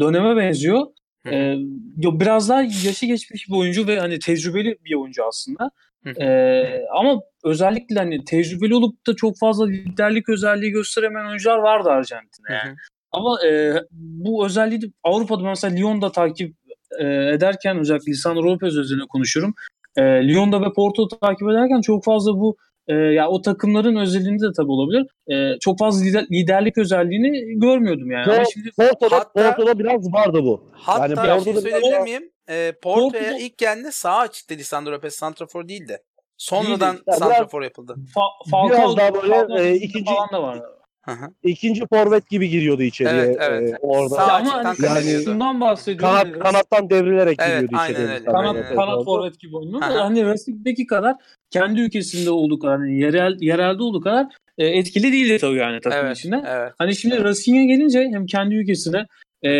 [0.00, 0.86] döneme benziyor.
[1.30, 1.56] E,
[1.96, 5.70] biraz daha yaşı geçmiş bir oyuncu ve hani tecrübeli bir oyuncu aslında.
[6.04, 6.10] Hı.
[6.10, 12.52] E, ama özellikle hani tecrübeli olup da çok fazla liderlik özelliği gösteremeyen oyuncular vardı Arjantin'de.
[12.52, 12.76] Yani.
[13.12, 16.56] Ama e, bu özelliği de Avrupa'da mesela Lyon'da takip
[16.98, 19.54] e, ederken özellikle Lisandro Lopez üzerine konuşuyorum.
[19.96, 22.56] E, Lyon'da ve Porto'da takip ederken çok fazla bu
[22.88, 25.06] e, ya o takımların özelliğinde de tabii olabilir.
[25.28, 28.24] E, çok fazla lider- liderlik özelliğini görmüyordum yani.
[28.32, 30.70] Ama Por- şimdi Porto'da, Hatta- Porto'da biraz vardı bu.
[30.72, 32.30] Hatta Yani bir şey biraz söyleyebilir daha- miyim?
[32.48, 35.14] Ee, Porto'ya Porto'da- ilk geldiğinde sağ açıktı Lisandro Lopez.
[35.14, 35.98] Santrafor değildi.
[36.36, 37.94] Sonradan biraz- Santrafor yapıldı.
[38.14, 40.62] Fa- Falcao Biraz daha böyle, e, ikinci- falan da var.
[41.06, 41.30] Hı hı.
[41.42, 43.72] İkinci forvet gibi giriyordu içeriye Evet, evet.
[43.72, 44.14] e, orada.
[44.14, 45.24] Sağ ama hani kaçırıyordu.
[45.24, 46.08] şundan bahsediyorum.
[46.08, 48.14] Kanat, Hani kanattan devrilerek Evet, giriyordu aynen içeriye.
[48.14, 48.24] öyle.
[48.24, 49.82] Kanat, Lopez kanat forvet gibi oynuyor.
[49.82, 49.98] Hı.
[49.98, 51.14] Hani Wrestling kadar
[51.50, 54.26] kendi ülkesinde olduğu kadar, hani yerel, yerelde olduğu kadar
[54.58, 56.44] e, etkili değildi tabii yani takım Evet, içinde.
[56.46, 56.72] evet.
[56.78, 59.06] Hani şimdi Racing'e gelince hem kendi ülkesine
[59.42, 59.50] e,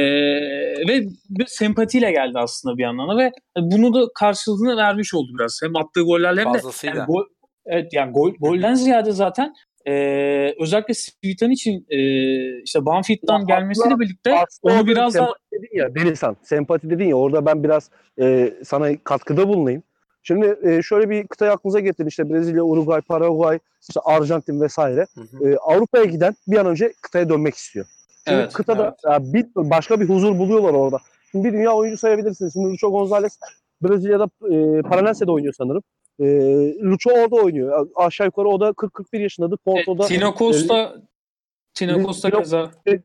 [0.89, 5.61] ve bir sempatiyle geldi aslında bir yandan da ve bunu da karşılığını vermiş oldu biraz.
[5.63, 7.25] Hem attığı gollerle hem de yani gol,
[7.67, 9.55] evet yani gol, golden ziyade zaten
[9.87, 11.99] e, özellikle Svitan için e,
[12.63, 16.37] işte Banfit'ten Ya gelmesiyle birlikte onu biraz daha dedin ya Denizhan.
[16.43, 19.83] Sempati dedin ya orada ben biraz e, sana katkıda bulunayım.
[20.23, 23.59] Şimdi e, şöyle bir kıtayı aklınıza getirin işte Brezilya, Uruguay, Paraguay,
[23.89, 25.07] işte Arjantin vesaire.
[25.15, 25.51] Hı hı.
[25.51, 27.87] E, Avrupa'ya giden bir an önce kıtaya dönmek istiyor.
[28.29, 30.99] Şimdi Evet, kıtada ya bir, başka bir huzur buluyorlar orada.
[31.31, 32.53] Şimdi bir dünya oyuncu sayabilirsiniz.
[32.53, 33.39] Şimdi Lucho Gonzalez
[33.83, 35.83] Brezilya'da e, Paranense'de oynuyor sanırım.
[36.21, 36.25] E,
[36.83, 37.89] Lucho orada oynuyor.
[37.97, 39.57] Aşağı yukarı o da 40-41 yaşındadır.
[39.57, 40.95] Porto'da E, Tino Costa
[41.75, 42.99] Tino Biz- Costa Tino- keza Tino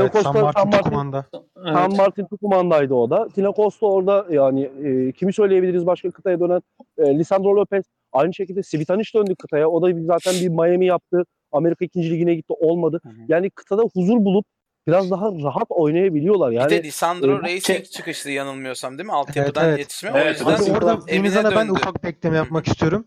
[0.00, 1.24] Evet, Costa, San Martin San Martin- Tucuma'nda.
[1.56, 1.74] evet.
[1.74, 3.28] San Martin Tucuma'ndaydı o da.
[3.28, 6.60] Tina Costa orada yani e, kimi söyleyebiliriz başka kıtaya dönen?
[6.98, 7.84] E, Lisandro Lopez.
[8.12, 9.68] Aynı şekilde Svitanic döndü kıtaya.
[9.68, 11.24] O da bir- zaten bir Miami yaptı.
[11.52, 12.10] Amerika 2.
[12.10, 12.52] ligine gitti.
[12.60, 13.00] Olmadı.
[13.02, 13.12] Hı hı.
[13.28, 14.46] Yani kıtada huzur bulup
[14.88, 16.50] biraz daha rahat oynayabiliyorlar.
[16.50, 19.12] bir Yani de Lisandro e, Racing çıkışlı yanılmıyorsam değil mi?
[19.12, 19.78] Altyapıdan Evet, evet.
[19.78, 20.10] yetişme.
[20.14, 22.44] Evet, o yüzden orada Denizhan'a ben ufak bir ekleme Hı hı.
[22.44, 23.06] yapmak istiyorum.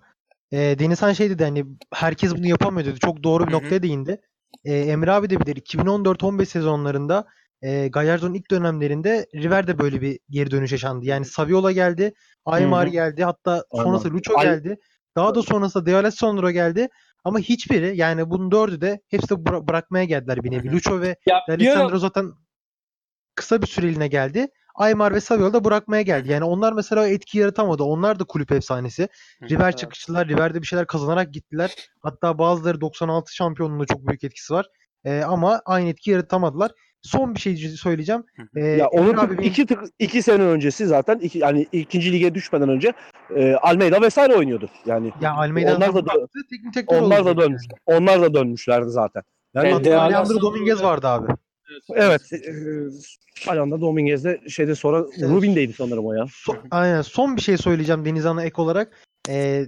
[0.52, 3.00] Ee, Denizhan şey dedi hani herkes bunu yapamıyor dedi.
[3.00, 4.22] Çok doğru bir noktaya değindi.
[4.66, 7.26] Ee, Emre abi de bilir 2014-15 sezonlarında
[7.62, 11.06] e, Gallardo'nun ilk dönemlerinde River'de böyle bir geri dönüş yaşandı.
[11.06, 12.14] Yani Saviola geldi,
[12.46, 12.92] Aymar Hı hı.
[12.92, 14.14] geldi, hatta sonrası.
[14.14, 14.78] Lucho geldi.
[15.16, 16.90] Daha da sonrasında De Alessandro geldi.
[17.24, 20.72] Ama hiçbiri yani bunun dördü de hepsi de bıra- bırakmaya geldiler bir nevi.
[20.72, 21.16] Lucho ve
[21.64, 22.32] Ya zaten
[23.36, 24.48] kısa bir süreliğine geldi.
[24.76, 26.32] Aymar ve Saviola da bırakmaya geldi.
[26.32, 27.84] Yani onlar mesela o etki yaratamadı.
[27.84, 29.08] Onlar da kulüp efsanesi.
[29.50, 30.28] River çıkıştılar.
[30.28, 31.76] River'de bir şeyler kazanarak gittiler.
[32.02, 34.66] Hatta bazıları 96 şampiyonluğunda çok büyük etkisi var.
[35.06, 36.72] Ee, ama aynı etki yaratamadılar.
[37.02, 38.24] Son bir şey söyleyeceğim.
[38.56, 42.36] Ee, ya onun abi benim- iki, tık- iki sene öncesi zaten iki, yani ikinci lige
[42.36, 42.94] düşmeden önce
[43.36, 44.70] e, Almeida vesaire oynuyordu.
[44.86, 47.62] Yani ya Almeida'dan onlar da baktı, teknik onlar da dönmüş.
[47.86, 49.24] Onlar da dönmüşlerdi zaten.
[49.54, 51.32] Yani Evet, De Leandro Alessandro Dominguez vardı abi.
[51.96, 52.22] Evet.
[52.34, 52.40] E,
[53.52, 55.30] Alanda Dominguez'de şeyde sonra Evet.
[55.30, 56.24] Rubin'deydi sanırım o ya.
[56.24, 57.02] So- aynen.
[57.02, 59.02] Son bir şey söyleyeceğim Denizhan'a ek olarak.
[59.30, 59.66] Ee,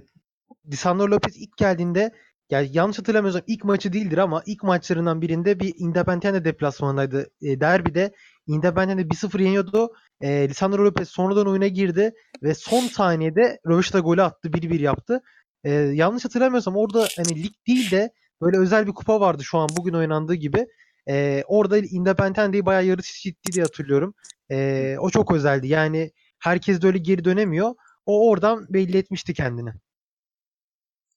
[0.72, 2.10] Lisandro Lopez ilk geldiğinde
[2.50, 7.30] yani yanlış hatırlamıyorsam ilk maçı değildir ama ilk maçlarından birinde bir Independiente deplasmanındaydı.
[7.42, 8.14] E, derbide
[8.46, 9.92] Independiente 1-0 yeniyordu.
[10.20, 14.48] E, Lisandro Lopez sonradan oyuna girdi ve son saniyede Röveşata golü attı.
[14.48, 15.22] 1-1 yaptı.
[15.64, 18.10] E, yanlış hatırlamıyorsam orada hani lig değil de
[18.42, 20.66] böyle özel bir kupa vardı şu an bugün oynandığı gibi.
[21.08, 24.14] E, orada Independiente'yi bayağı yarı ciddi diye hatırlıyorum.
[24.50, 25.68] E, o çok özeldi.
[25.68, 27.74] Yani herkes de öyle geri dönemiyor.
[28.06, 29.70] O oradan belli etmişti kendini.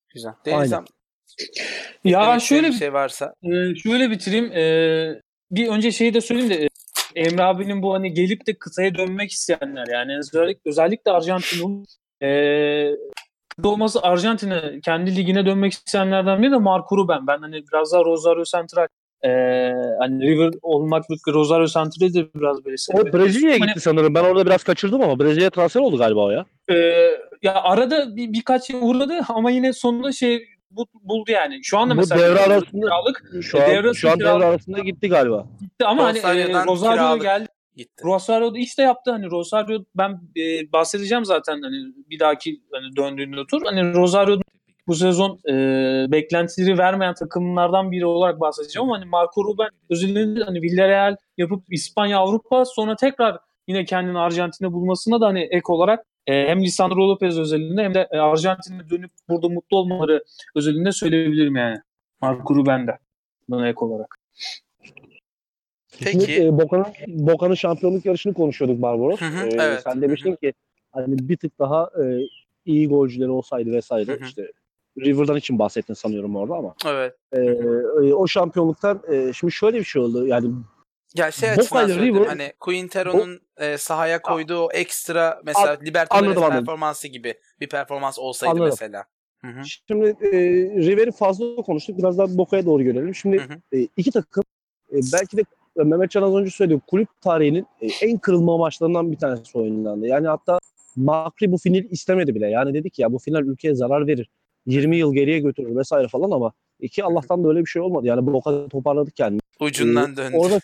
[0.09, 0.33] Güzel.
[0.45, 0.87] Denizhan
[2.03, 3.33] Ya istediğin şöyle bir şey varsa.
[3.43, 4.51] Ee, şöyle bitireyim.
[4.51, 5.21] Ee,
[5.51, 6.67] bir önce şeyi de söyleyeyim de e,
[7.15, 11.85] Emre abinin bu hani gelip de kıtaya dönmek isteyenler yani özellikle, özellikle Arjantin'in
[13.57, 17.27] kıta olması Arjantin'e kendi ligine dönmek isteyenlerden biri de Marco Ruben.
[17.27, 18.87] Ben hani biraz daha Rosario Central
[19.23, 24.15] ee, hani River olmakla Rosario Central'i de biraz böyle O sevmek Brezilya'ya Hani, gitti sanırım.
[24.15, 26.45] Ben orada biraz kaçırdım ama Brezilya'ya transfer oldu galiba o ya.
[26.69, 26.75] ee,
[27.43, 30.45] ya arada bir, birkaç yıl uğradı ama yine sonunda şey
[31.03, 31.59] buldu yani.
[31.63, 35.09] Şu anda Bu mesela devre arasında- kiralık Şu an, Devre şu an devre arasında gitti
[35.09, 35.45] galiba.
[35.61, 37.47] gitti ama hani e, Rosario geldi.
[37.75, 38.03] Gitti.
[38.03, 41.75] Rosario da işte yaptı hani Rosario ben e, bahsedeceğim zaten hani
[42.09, 44.37] bir dahaki hani döndüğünde tur hani Rosario
[44.87, 45.53] bu sezon e,
[46.11, 52.19] beklentileri vermeyen takımlardan biri olarak bahsedeceğim ama hani Marco Ruben özellikle hani Villarreal yapıp İspanya
[52.19, 53.37] Avrupa sonra tekrar
[53.67, 58.07] yine kendini Arjantin'de bulmasına da hani ek olarak e, hem Lisandro Lopez özelinde hem de
[58.11, 60.23] e, Arjantin'e dönüp burada mutlu olmaları
[60.55, 61.77] özelinde söyleyebilirim yani.
[62.21, 62.97] Marco Ruben'de
[63.49, 64.17] buna ek olarak.
[66.03, 66.43] Şimdi Peki.
[66.43, 69.21] e, Boca'nın Boca'nın şampiyonluk yarışını konuşuyorduk Barbaros.
[69.21, 69.81] Hı hı, E, evet.
[69.83, 70.53] Sen demiştin ki
[70.91, 72.19] hani bir tık daha e,
[72.65, 74.11] iyi golcüleri olsaydı vesaire.
[74.11, 74.25] Hı hı.
[74.25, 74.51] işte
[74.99, 76.75] River'dan için bahsettin sanıyorum orada ama.
[76.85, 77.15] Evet.
[77.31, 80.27] E, e, o şampiyonluktan e, şimdi şöyle bir şey oldu.
[80.27, 80.49] Yani
[81.15, 82.15] Ya şey açısından söyledim.
[82.15, 86.65] River- Hani Quintero'nun e, sahaya koyduğu o ekstra mesela Libertadores anladım, anladım.
[86.65, 88.67] performansı gibi bir performans olsaydı Anladım.
[88.69, 89.03] mesela.
[89.41, 89.61] Hı hı.
[89.87, 90.29] Şimdi e,
[90.85, 91.97] River'i fazla konuştuk.
[91.97, 93.15] Biraz daha Boca'ya doğru gelelim.
[93.15, 94.43] Şimdi Hı e, iki takım
[94.91, 95.41] e, belki de
[95.79, 96.81] e, Mehmet Can az önce söyledi.
[96.87, 100.07] Kulüp tarihinin e, en kırılma maçlarından bir tanesi oynandı.
[100.07, 100.59] Yani hatta
[100.95, 102.49] Makri bu final istemedi bile.
[102.49, 104.29] Yani dedi ki ya bu final ülkeye zarar verir.
[104.65, 108.07] 20 yıl geriye götürür vesaire falan ama iki Allah'tan da öyle bir şey olmadı.
[108.07, 109.39] Yani Boca toparladık kendini.
[109.59, 110.37] Ucundan Ee, döndü.
[110.37, 110.59] Orada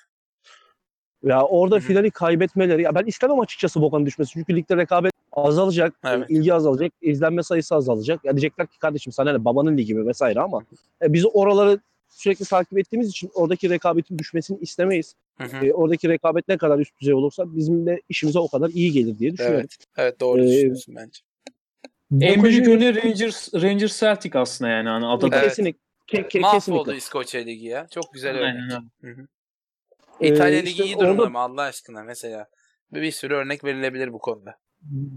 [1.23, 4.31] ya orada finali kaybetmeleri ya ben istemem açıkçası Boca'nın düşmesi.
[4.31, 6.29] Çünkü ligde rekabet azalacak, Evet.
[6.29, 8.25] ilgi azalacak, izlenme sayısı azalacak.
[8.25, 10.61] Ya diyecekler ki kardeşim sana ne babanın ligi mi vesaire ama
[11.01, 15.15] e, biz oraları sürekli takip ettiğimiz için oradaki rekabetin düşmesini istemeyiz.
[15.37, 15.65] Hı hı.
[15.65, 19.19] E, oradaki rekabet ne kadar üst düzey olursa bizim de işimize o kadar iyi gelir
[19.19, 19.59] diye düşünüyorum.
[19.59, 19.77] Evet.
[19.97, 21.19] Evet doğru Ee, düşünüyorsun bence.
[22.21, 24.89] En büyük örneği Rangers, Rangers Celtic aslında yani.
[24.89, 25.35] Hani adada.
[25.35, 25.49] Evet.
[25.49, 26.95] kesinlikle, ke- ke- Mahvoldu kesinlikle.
[26.97, 27.87] İskoçya Ligi ya.
[27.91, 28.71] Çok güzel örnek.
[29.03, 29.27] Aynen.
[30.19, 30.25] Hı.
[30.25, 32.47] Ee, İtalya Ligi işte iyi durumda orada- mı Allah aşkına mesela?
[32.93, 34.55] Bir, bir sürü örnek verilebilir bu konuda.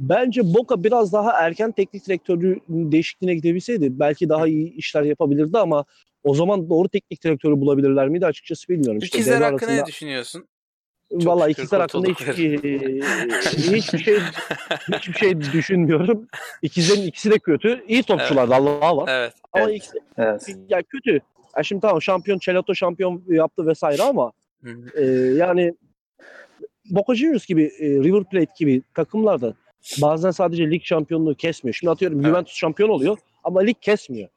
[0.09, 5.85] Bence Boca biraz daha erken teknik direktörü değişikliğine gidebilseydi belki daha iyi işler yapabilirdi ama
[6.25, 8.99] o zaman doğru teknik direktörü bulabilirler miydi açıkçası bilmiyorum.
[9.03, 10.47] İşte İkizler hakkında ne arasında- düşünüyorsun?
[11.13, 14.19] Valla şükür ikizler hakkında hiç, hiçbir şey
[14.93, 16.29] hiçbir şey düşünmüyorum.
[16.63, 17.85] İkizlerin ikisi de kötü.
[17.89, 19.09] İyi topçular Allah'a var.
[19.09, 19.33] Evet.
[19.53, 19.77] Ama evet.
[19.77, 20.49] ikisi Evet.
[20.69, 21.21] ya kötü.
[21.57, 24.33] Ya şimdi tamam şampiyon Çelato şampiyon yaptı vesaire ama
[24.67, 25.01] Hı hı.
[25.01, 25.75] e, yani
[26.91, 29.55] Boca Juniors gibi e, River Plate gibi takımlarda
[30.03, 31.75] bazen sadece lig şampiyonluğu kesmiyor.
[31.75, 32.29] Şimdi atıyorum Evet.
[32.29, 34.29] Juventus şampiyon oluyor ama lig kesmiyor.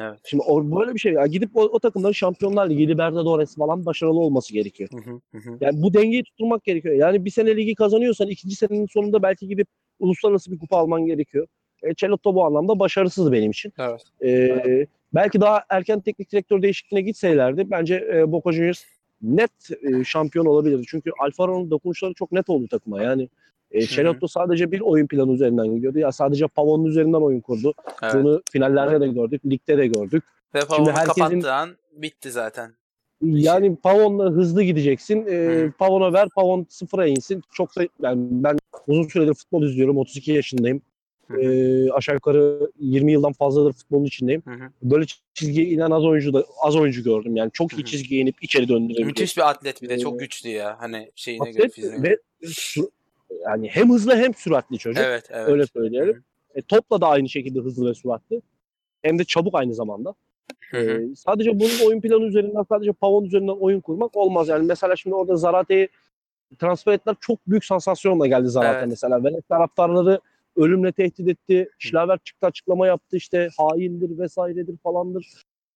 [0.00, 0.18] Evet.
[0.24, 1.12] Şimdi o, böyle bir şey.
[1.12, 4.90] Ya gidip o, o takımların Şampiyonlar Ligi, Libertadores falan başarılı olması gerekiyor.
[4.92, 5.58] Hı hı.
[5.60, 6.94] Yani bu dengeyi tutturmak gerekiyor.
[6.94, 11.46] Yani bir sene ligi kazanıyorsan ikinci senenin sonunda belki gidip uluslararası bir kupa alman gerekiyor.
[11.82, 13.72] E, Celotto bu anlamda başarısız benim için.
[13.78, 14.02] Evet.
[14.24, 18.84] E, belki daha erken teknik direktör değişikliğine gitseylerdi bence e, Boca Juniors
[19.22, 19.50] net
[19.82, 20.82] e, şampiyon olabilirdi.
[20.88, 23.02] Çünkü Alfaro'nun dokunuşları çok net oldu takıma.
[23.02, 23.28] Yani
[23.70, 23.86] e, hı.
[23.86, 25.98] Celotto sadece bir oyun planı üzerinden gidiyordu.
[25.98, 27.74] Ya sadece Pavon'un üzerinden oyun kurdu.
[28.02, 28.14] Evet.
[28.14, 30.24] Bunu finallerde de gördük, ligde de gördük.
[30.54, 32.74] Ve Pavon'u herkesin- kapattığı an bitti zaten.
[33.22, 35.26] Yani Pavon'la hızlı gideceksin.
[35.26, 35.72] Hı.
[35.78, 37.42] Pavon'a ver, Pavon sıfıra insin.
[37.52, 39.98] Çok da yani ben uzun süredir futbol izliyorum.
[39.98, 40.82] 32 yaşındayım.
[41.36, 44.42] Ee, aşağı yukarı 20 yıldan fazladır futbolun içindeyim.
[44.46, 44.70] hı hı.
[44.82, 45.04] Böyle
[45.34, 47.36] çizgiye inen az oyuncu da az oyuncu gördüm.
[47.36, 49.06] Yani çok iyi çizgiye inip içeri döndürebiliyor.
[49.06, 50.76] Müthiş bir atlet bir de çok güçlü ya.
[50.80, 52.10] Hani şeyine göre Atlet fiziğine göre.
[52.42, 52.90] ve sü-
[53.44, 55.04] yani hem hızlı hem süratli çocuk.
[55.06, 55.48] Evet evet.
[55.48, 56.24] Öyle Hı söyleyelim.
[56.54, 58.42] E, topla da aynı şekilde hızlı ve süratli.
[59.02, 60.14] Hem de çabuk aynı zamanda.
[60.70, 61.02] hı, hı.
[61.02, 64.48] Ee, sadece bunun oyun planı üzerinden sadece Pavon üzerinden oyun kurmak olmaz.
[64.48, 65.88] Yani mesela şimdi orada Zarate'yi
[66.58, 67.16] transfer ettiler.
[67.20, 68.88] Çok büyük sansasyonla geldi Zarate Evet.
[68.88, 69.24] mesela.
[69.24, 70.20] Ve taraftarları
[70.58, 71.68] ölümle tehdit etti.
[71.78, 75.26] Şilaver çıktı açıklama yaptı işte haindir vesairedir falandır.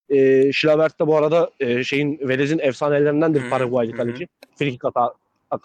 [0.09, 4.28] Ee, Şilavert de bu arada e, şeyin Velez'in efsanelerindendir Paraguaylı kaleci.
[4.59, 5.14] Frikik ata,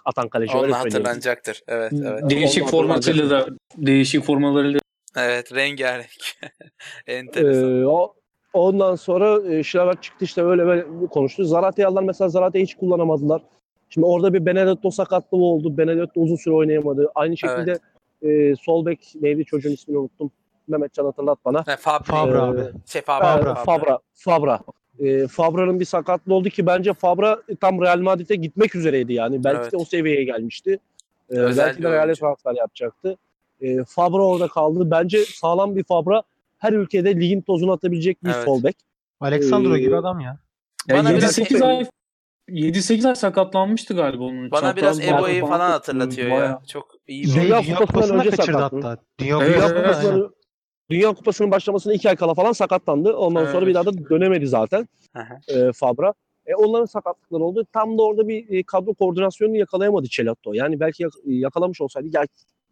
[0.06, 1.62] atan kaleci öyle Onunla hatırlanacaktır.
[1.68, 2.30] Evet evet.
[2.30, 3.48] Değişik formatıyla da
[3.78, 4.80] değişik formalarıyla
[5.18, 6.10] Evet rengarenk.
[7.08, 7.82] Enteresan.
[7.82, 8.14] Ee, o,
[8.54, 11.46] ondan sonra e, Şilavert çıktı işte öyle böyle konuştu.
[11.46, 13.42] Zarate'yi aldılar mesela Zarate'yi hiç kullanamadılar.
[13.90, 15.78] Şimdi orada bir Benedetto sakatlığı oldu.
[15.78, 17.12] Benedetto uzun süre oynayamadı.
[17.16, 17.80] Aynı şekilde
[18.22, 20.32] e, sol bek neydi çocuğun ismini unuttum.
[20.68, 21.64] Mehmetcan hatırlat bana.
[21.68, 22.06] Ha, Fabri.
[22.06, 22.62] Fabra Ee, abi.
[22.86, 23.38] Şey Fabra.
[23.38, 23.56] Fabra.
[23.56, 24.00] Fabra.
[24.14, 24.60] Fabra.
[25.00, 29.44] E, Fabra'nın bir sakatlığı oldu ki bence Fabra tam Real Madrid'e gitmek üzereydi yani.
[29.44, 29.72] Belki Evet.
[29.72, 30.80] de o seviyeye gelmişti.
[31.32, 33.18] E, belki de Real'e transfer yapacaktı.
[33.62, 34.92] E, Fabra orada kaldı.
[34.92, 36.24] Bence sağlam bir Fabra
[36.58, 38.44] her ülkede ligin tozunu atabilecek bir Evet.
[38.46, 38.76] sol bek.
[39.20, 40.40] Alexandro Ee, gibi adam ya.
[40.88, 41.86] Ya Bana biraz 7-8 şey- ay
[42.50, 44.52] 7-8 ay sakatlanmıştı galiba onun.
[44.52, 46.36] Bana biraz Çapraz Ebo'yu bağlı falan hatırlatıyor ya.
[46.40, 46.60] Bayağı.
[46.68, 47.58] Çok iyi bir Dünya oyuncu.
[47.76, 48.88] Kupası'ndan Kupası'nda önce kaçırdı sakattı.
[48.88, 49.04] hatta.
[49.20, 49.78] Dünya Evet, Dünya aynen.
[49.84, 50.36] Kupası'nın
[50.90, 53.14] Dünya Kupası'nın başlamasına iki ay kala falan sakatlandı.
[53.14, 53.68] Ondan sonra Evet.
[53.68, 55.24] bir daha da dönemedi zaten Hı
[55.60, 56.14] e, Fabra.
[56.46, 57.66] E, onların sakatlıkları oldu.
[57.74, 60.54] Tam da orada bir e, kadro koordinasyonunu yakalayamadı Celatto.
[60.54, 62.08] Yani belki yak- yakalamış olsaydı.
[62.14, 62.24] Ya,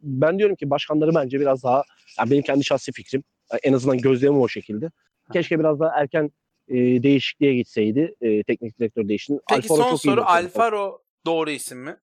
[0.01, 1.83] ben diyorum ki başkanları bence biraz daha,
[2.19, 3.23] ya benim kendi şahsi fikrim,
[3.53, 4.89] ya en azından gözlemim o şekilde.
[5.33, 6.31] Keşke biraz daha erken
[6.69, 8.15] e, değişikliğe gitseydi.
[8.21, 9.39] E, teknik direktör değişikliği.
[9.49, 11.97] Peki Alfaro son soru Alfaro doğru isim mi?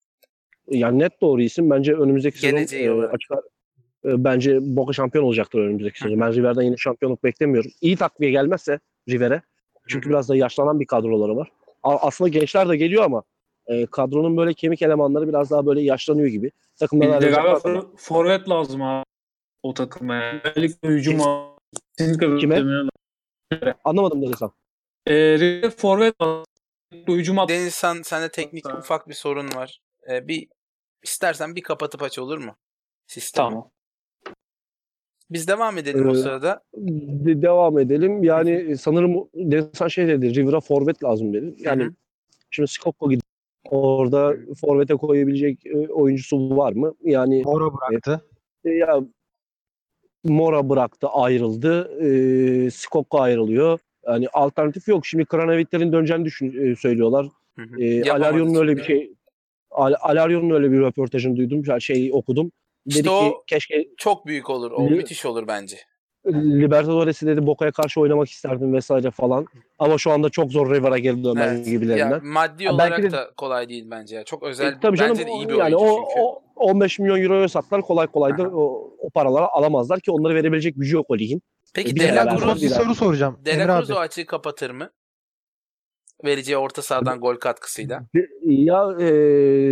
[0.71, 1.71] Yani net doğru isim.
[1.71, 3.15] Bence önümüzdeki sezon Geleceği e, olarak.
[3.15, 3.31] açık
[4.05, 6.21] e, bence Boca şampiyon olacaktır önümüzdeki sezon.
[6.21, 7.71] Ben River'den yine şampiyonluk beklemiyorum.
[7.81, 9.43] İyi takviye gelmezse River'e
[9.89, 11.49] çünkü biraz da yaşlanan bir kadroları var.
[11.83, 13.23] A- aslında gençler de geliyor ama
[13.67, 16.51] e, kadronun böyle kemik elemanları biraz daha böyle yaşlanıyor gibi.
[16.77, 19.05] Takımdan Bir de galiba for- forvet lazım abi
[19.63, 20.23] o takıma.
[20.45, 21.19] Özellikle hücum
[21.99, 22.63] kesinlikle Kime?
[23.85, 24.53] Anlamadım Denizhan.
[25.09, 26.15] River forvet.
[27.09, 27.49] Hücum at.
[27.49, 29.81] Deniz sen, sende teknik ufak bir sorun var.
[30.11, 30.49] Ee, bir
[31.03, 32.57] istersen bir kapatıp aç olur mu?
[33.07, 33.47] Sistemi.
[33.49, 33.71] Tamam.
[35.31, 36.63] Biz devam edelim o Ee, sırada.
[36.77, 38.25] De- devam edelim.
[38.25, 40.35] Yani sanırım Denizhan şey dedi.
[40.35, 41.55] River'a forvet lazım dedi.
[41.59, 41.93] Yani Hı hı.
[42.51, 43.23] şimdi Skopko gidiyor.
[43.71, 46.95] Orada forvete koyabilecek e, oyuncusu var mı?
[47.03, 48.25] Yani Mora bıraktı.
[48.65, 49.01] e, ya
[50.25, 51.91] Mora bıraktı, ayrıldı.
[52.67, 53.79] E, Skokka ayrılıyor.
[54.07, 55.07] Yani alternatif yok.
[55.07, 57.27] Şimdi Kranevitler'in döneceğini düşün, e, söylüyorlar.
[57.57, 57.81] Hı hı.
[57.81, 59.13] E, Yapamadı Alaryon'un öyle bir şey
[59.71, 61.81] Al- Alaryon'un öyle bir röportajını duydum.
[61.81, 62.53] Şey okudum.
[62.87, 64.71] Dedi İşte ki keşke Çok büyük olur.
[64.71, 65.77] O müthiş olur bence.
[66.27, 69.47] Libertadores'i dedi Boca'ya karşı oynamak isterdim vesaire falan.
[69.79, 71.67] Ama şu anda çok zor River'a geri dönmen Evet.
[71.67, 72.11] gibilerinden.
[72.11, 74.17] Ya, maddi Ha, olarak belki de- da kolay değil bence.
[74.17, 74.25] ya.
[74.25, 74.73] Çok özel.
[74.73, 76.21] E, tabii canım bence de iyi bir yani oyuncu o, çünkü.
[76.21, 80.75] o 15 milyon euroya satlar kolay kolay da o, o paraları alamazlar ki onları verebilecek
[80.77, 81.43] gücü yok o ligin.
[81.75, 83.39] Peki bir De kere La ben Cruz, bir soru soracağım.
[83.45, 83.87] De Emre La abi.
[83.87, 84.91] Cruz o açığı kapatır mı?
[86.25, 88.05] Vereceği orta sahadan gol katkısıyla.
[88.45, 89.07] Ya e,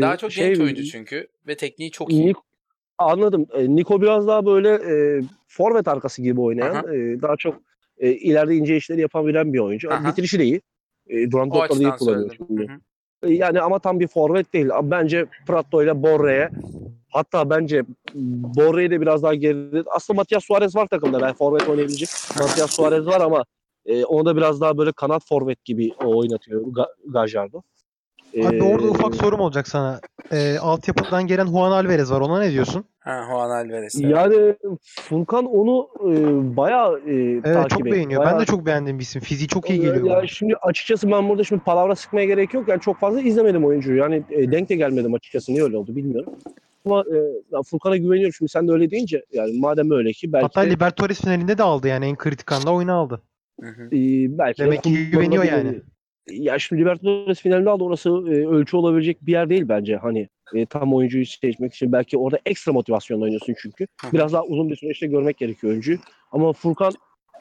[0.01, 2.35] Daha çok şey, genç oyuncu çünkü ve tekniği çok iyi.
[3.01, 3.47] Anladım.
[3.55, 6.95] E, Niko biraz daha böyle e, forvet arkası gibi oynayan, Aha.
[6.95, 7.55] e, daha çok
[7.99, 9.93] e, ileride ince işleri yapabilen bir oyuncu.
[9.93, 10.09] Aha.
[10.09, 10.61] Bitirişi de iyi.
[11.09, 12.69] E, duran topları iyi kullanıyor şimdi.
[12.69, 13.31] Hı hı.
[13.31, 14.69] E, Yani ama tam bir forvet değil.
[14.83, 16.51] Bence Prato ile Borre'ye
[17.09, 17.85] hatta bence
[18.15, 19.83] Borre'yi de biraz daha geride.
[19.91, 21.21] Aslında Matias Suarez var takımda.
[21.21, 22.09] Ben forvet oynayabilecek.
[22.39, 23.45] Matias Suarez var ama
[23.87, 27.63] e, onu da biraz daha böyle kanat forvet gibi oynatıyor Ga- Gajardo.
[28.35, 30.01] Abi E, orada ufak sorum olacak sana.
[30.33, 32.21] Ee, altyapıdan gelen Juan Alvarez var.
[32.21, 32.85] Ona ne diyorsun?
[33.01, 34.01] Ha, Juan Alvarez.
[34.03, 34.11] evet.
[34.11, 34.55] Yani
[35.01, 36.17] Furkan onu e,
[36.57, 38.21] bayağı e, Evet takip çok beğeniyor.
[38.21, 39.23] Bayağı- Ben de çok beğendiğim bir isim.
[39.23, 40.07] Fiziği çok iyi geliyor.
[40.07, 40.27] Ya bana.
[40.27, 42.69] şimdi açıkçası ben burada şimdi palavra sıkmaya gerek yok.
[42.69, 43.99] Yani çok fazla izlemedim oyuncuyu.
[43.99, 45.53] Yani e, denk de gelmedim açıkçası.
[45.53, 46.33] Niye öyle oldu bilmiyorum.
[46.87, 48.33] Ama e, Furkan'a güveniyorum.
[48.33, 51.63] Şimdi sen de öyle deyince yani madem öyle ki belki Hatta de, Libertadores finalinde de
[51.63, 53.23] aldı yani en kritik anda oyunu aldı.
[53.61, 53.83] Hı hı.
[53.87, 53.91] e,
[54.39, 55.81] belki de Demek ki futbolda güveniyor yani.
[56.31, 57.85] Ya şimdi Libertadores finalinde aldı.
[57.85, 59.97] Orası e, ölçü olabilecek bir yer değil bence.
[59.97, 63.87] Hani e, tam oyuncuyu seçmek için belki orada ekstra motivasyonla oynuyorsun çünkü.
[64.13, 65.99] Biraz daha uzun bir süreçte görmek gerekiyor oyuncuyu.
[66.33, 66.93] Ama Furkan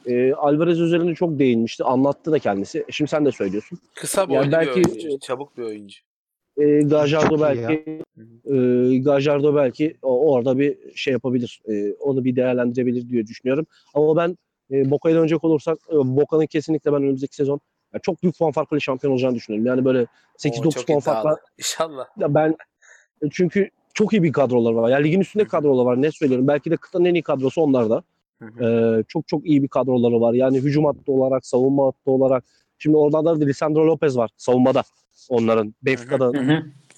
[0.06, 1.84] e, Alvarez üzerinde çok değinmişti.
[1.84, 2.80] Anlattı da kendisi.
[2.80, 3.80] E, Şimdi sen de söylüyorsun.
[3.96, 5.20] Kısa boylu Yani bir belki- oyuncu.
[5.20, 5.98] Çabuk bir oyuncu.
[6.58, 8.02] E, Gajardo belki
[8.46, 11.62] e, Gajardo belki o- orada bir şey yapabilir.
[11.70, 13.66] E, onu bir değerlendirebilir diye düşünüyorum.
[13.94, 14.38] Ama ben
[14.72, 17.60] e, Boca'ya dönecek olursak e, Boca'nın kesinlikle ben önümüzdeki sezon
[17.94, 19.68] ya çok büyük puan farkıyla şampiyon olacağını düşünüyorum.
[19.68, 20.06] Yani böyle Oo,
[20.38, 22.06] 8-9 çok puan farkla İnşallah.
[22.18, 22.56] ya ben
[23.22, 24.90] e, çünkü çok iyi bir kadrolar var.
[24.90, 26.02] Yani ligin üstünde kadrolar var.
[26.02, 26.48] Ne söylüyorum?
[26.48, 28.04] Belki de kıtanın en iyi kadrosu onlarda.
[28.40, 29.00] Hı hı.
[29.00, 30.34] Ee, çok çok iyi bir kadroları var.
[30.34, 32.44] Yani hücum hattı olarak, savunma hattı olarak.
[32.78, 34.84] Şimdi oradan da Lisandro Lopez var savunmada.
[35.30, 36.32] Onların Benfica'da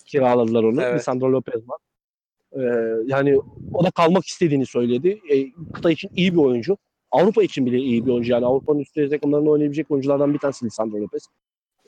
[0.06, 0.82] kiraladılar onu.
[0.82, 1.00] Evet.
[1.00, 1.78] Lisandro Lopez var.
[2.54, 2.62] Ee,
[3.06, 3.40] yani
[3.74, 5.20] o da kalmak istediğini söyledi.
[5.32, 6.78] Ee, kıta için iyi bir oyuncu.
[7.12, 8.32] Avrupa için bile iyi bir oyuncu.
[8.32, 11.28] Yani Avrupa'nın üst düzey takımlarında oynayabilecek oyunculardan bir tanesi Lisandro Lopez.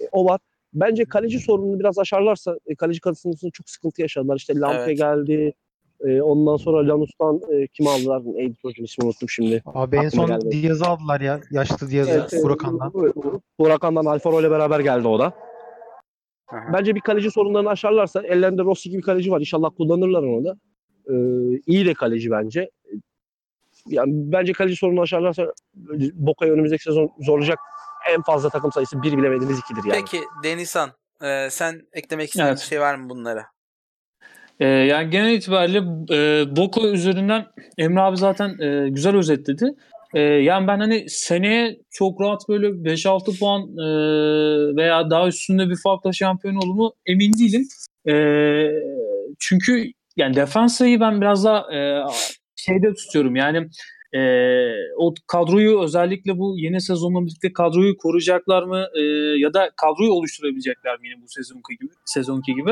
[0.02, 0.40] Ee, o var.
[0.74, 4.36] Bence kaleci sorununu biraz aşarlarsa e, kaleci kadısında çok sıkıntı yaşadılar.
[4.36, 4.98] İşte Lampe Evet.
[4.98, 5.54] geldi.
[6.06, 8.22] Ee, ondan sonra Lanus'tan e, kim aldılar?
[8.26, 9.64] Neydi çocuğun ismini unuttum şimdi.
[9.66, 10.52] Abi en Aklıma son.
[10.52, 11.42] Diaz'ı aldılar ya.
[11.52, 12.44] Yaşlı Diaz'ı Evet, evet.
[12.44, 12.94] Huracan'dan.
[13.60, 15.34] Huracan'dan Alfaro ile beraber geldi o da.
[16.74, 19.40] Bence bir kaleci sorunlarını aşarlarsa ellerinde Rossi gibi kaleci var.
[19.40, 20.58] İnşallah kullanırlar onu da.
[21.10, 21.14] Ee,
[21.68, 22.70] iyi de kaleci bence.
[23.88, 25.54] Yani bence kaleci sorununu aşarlarsa
[26.14, 27.60] Boca'yı önümüzdeki sezon zorlayacak
[28.10, 30.02] en fazla takım sayısı bir bilemediğimiz ikidir yani.
[30.02, 30.90] Peki Denizhan
[31.22, 32.58] e, sen eklemek istediğin Evet.
[32.58, 33.46] bir şey var mı bunlara?
[34.60, 35.78] Ee, yani genel itibariyle
[36.12, 37.46] e, Boca üzerinden
[37.78, 39.66] Emre abi zaten e, güzel özetledi.
[40.14, 43.86] E, yani ben hani seneye çok rahat böyle 5-6 puan e,
[44.76, 47.68] veya daha üstünde bir farkla şampiyon olur mu emin değilim.
[48.08, 48.16] E,
[49.40, 49.86] çünkü
[50.18, 52.04] yani defansayı ben biraz daha e,
[52.56, 53.70] şeyde tutuyorum yani
[54.14, 54.20] e,
[54.98, 59.02] o kadroyu özellikle bu yeni sezonla birlikte kadroyu koruyacaklar mı e,
[59.38, 62.72] ya da kadroyu oluşturabilecekler mi yine bu sezonki gibi sezonki gibi.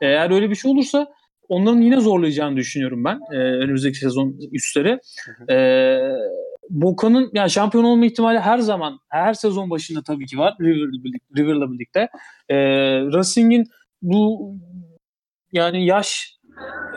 [0.00, 1.06] Eğer öyle bir şey olursa
[1.48, 4.98] onların yine zorlayacağını düşünüyorum ben e, önümüzdeki sezon üstleri.
[5.50, 5.56] E,
[6.70, 11.26] Boca'nın yani şampiyon olma ihtimali her zaman her sezon başında tabii ki var River'la birlikte.
[11.36, 12.08] River'la birlikte.
[12.48, 12.56] E,
[13.00, 13.64] Racing'in
[14.02, 14.54] bu
[15.52, 16.39] yani yaş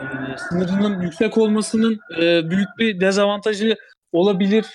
[0.00, 3.76] e, sınırının yüksek olmasının e, büyük bir dezavantajı
[4.12, 4.66] olabilir.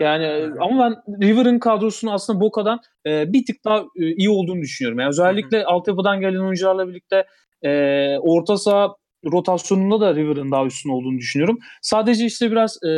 [0.00, 4.60] Yani e, ama ben River'ın kadrosunu aslında Boca'dan e, bir tık daha e, iyi olduğunu
[4.60, 4.98] düşünüyorum.
[4.98, 7.26] Yani özellikle altyapıdan gelen oyuncularla birlikte
[7.62, 7.70] e,
[8.18, 8.94] orta saha
[9.32, 11.58] rotasyonunda da River'ın daha üstün olduğunu düşünüyorum.
[11.82, 12.88] Sadece işte biraz e,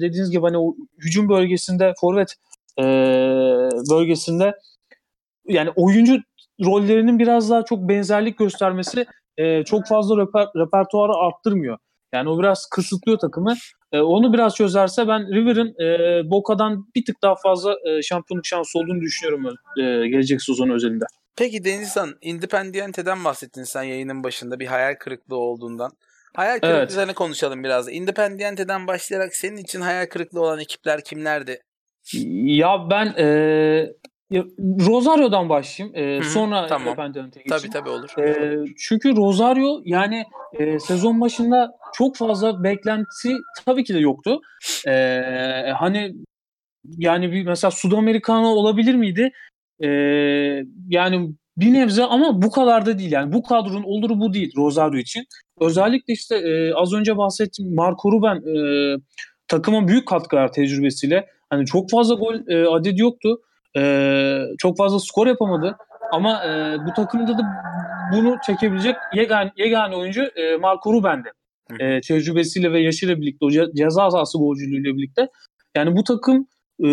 [0.00, 2.34] dediğiniz gibi hani o hücum bölgesinde forvet
[2.78, 2.84] e,
[3.90, 4.54] bölgesinde
[5.48, 6.18] yani oyuncu
[6.64, 9.06] rollerinin biraz daha çok benzerlik göstermesi
[9.38, 11.78] e, çok fazla reper, repertuarı arttırmıyor.
[12.14, 13.54] Yani o biraz kısıtlıyor takımı.
[13.92, 18.78] E, onu biraz çözerse ben River'ın e, Boca'dan bir tık daha fazla e, şampiyonluk şansı
[18.78, 21.04] olduğunu düşünüyorum e, gelecek sezon özelinde.
[21.36, 25.90] Peki Denizhan, Independiente'den bahsettin sen yayının başında bir hayal kırıklığı olduğundan.
[26.36, 26.88] Hayal Evet.
[26.88, 27.92] kırıklığını konuşalım biraz.
[27.92, 31.62] Independiente'den başlayarak senin için hayal kırıklığı olan ekipler kimlerdi?
[32.32, 33.26] Ya ben e,
[34.30, 35.96] Ya, Rosario'dan başlayayım.
[35.96, 36.88] Ee, sonra tamam.
[36.88, 37.62] Independiente'e geçeyim.
[37.62, 38.18] Tabii tabii olur.
[38.18, 40.24] Ee, çünkü Rosario yani
[40.58, 44.40] e, sezon başında çok fazla beklenti tabii ki de yoktu.
[44.88, 46.14] Ee, hani
[46.98, 49.32] yani bir mesela Sudamericano olabilir miydi?
[49.80, 49.88] Ee,
[50.88, 53.12] yani bir nebze ama bu kadar da değil.
[53.12, 55.24] Yani bu kadronun oluru bu değil Rosario için.
[55.60, 58.96] Özellikle işte e, az önce bahsettiğim Marco Ruben e,
[59.48, 61.26] takıma büyük katkılar tecrübesiyle.
[61.50, 63.40] Hani çok fazla gol e, adedi yoktu.
[63.76, 65.76] E, çok fazla skor yapamadı.
[66.12, 67.42] Ama e, bu takımda da
[68.12, 71.28] bunu çekebilecek yegane, yegane oyuncu e, Marco Ruben'di.
[71.80, 75.28] E, tecrübesiyle ve yaşıyla birlikte, o ce- ceza sahası golcülüğüyle birlikte.
[75.76, 76.46] Yani bu takım
[76.84, 76.88] e,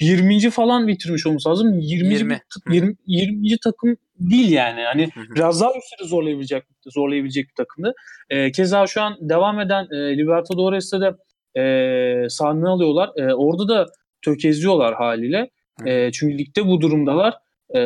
[0.00, 0.50] 20.
[0.50, 1.78] falan bitirmiş olması lazım.
[1.78, 2.14] 20.
[2.14, 2.40] 20.
[2.66, 2.96] bir- 20.
[3.06, 3.58] 20.
[3.64, 4.82] takım değil yani.
[4.82, 5.34] Hani Hı hı.
[5.34, 7.94] biraz daha üstleri zorlayabilecek zorlayabilecek bir takımdı.
[8.30, 11.14] E, keza şu an devam eden e, Libertadores'te de
[11.60, 13.10] e, sahne alıyorlar.
[13.16, 13.86] E, orada da
[14.22, 15.50] tökezliyorlar haliyle.
[15.84, 17.34] E, çünkü ligde bu durumdalar.
[17.74, 17.80] E,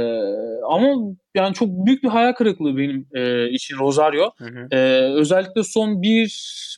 [0.68, 4.30] ama yani çok büyük bir hayal kırıklığı benim e, için Rosario.
[4.38, 4.68] Hı hı.
[4.70, 6.28] Ee, özellikle son bir,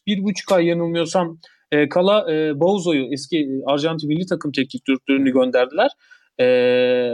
[0.06, 1.38] bir buçuk ay yanılmıyorsam
[1.72, 5.90] e, Kala e, Bauzo'yu eski e, Arjantin milli takım teknik direktörünü gönderdiler.
[6.40, 7.12] Ee,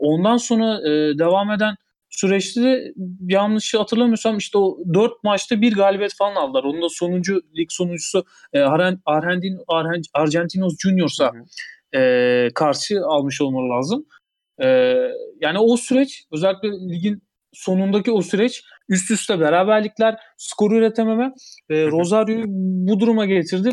[0.00, 1.74] ondan sonra e, devam eden
[2.10, 2.92] süreçte de
[3.28, 6.64] yanlış hatırlamıyorsam işte o dört maçta bir galibiyet falan aldılar.
[6.64, 11.42] Onun da sonuncu lig sonuncusu e, Arhen- Argentin, Arhen- Argentinos Junior'sa Hı hı.
[11.96, 14.06] E, karşı almış olmalı lazım.
[14.62, 14.66] E,
[15.40, 17.22] yani o süreç özellikle ligin
[17.52, 21.32] sonundaki o süreç üst üste beraberlikler, skoru üretememe
[21.70, 21.86] e.
[21.86, 22.44] Rosario'yu
[22.88, 23.70] bu duruma getirdi.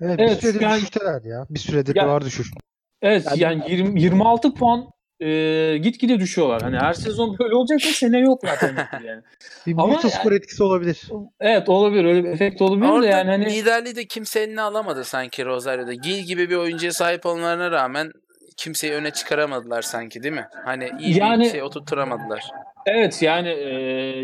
[0.00, 1.46] Evet, Evet, bir süredir yani- düşüşteler ya.
[1.50, 2.50] Bir süredir Ya- de var düşüş.
[3.02, 4.90] Evet Yani- yani 20, 26 puan
[5.20, 6.62] e, gitgide düşüyorlar.
[6.62, 8.76] Hani her sezon böyle olacaksa sene yok zaten.
[9.04, 9.22] yani.
[9.66, 11.02] Bir Ama skor etkisi olabilir.
[11.40, 15.04] Evet olabilir öyle bir efekt olabilir Orada de yani hani liderliği de kimse eline alamadı
[15.04, 15.94] sanki Rosario'da.
[15.94, 18.12] Gil gibi bir oyuncuya sahip olmalarına rağmen
[18.56, 20.48] kimseyi öne çıkaramadılar sanki değil mi?
[20.64, 22.44] Hani iyi Yani- bir şey oturtturamadılar.
[22.86, 23.70] Evet yani e,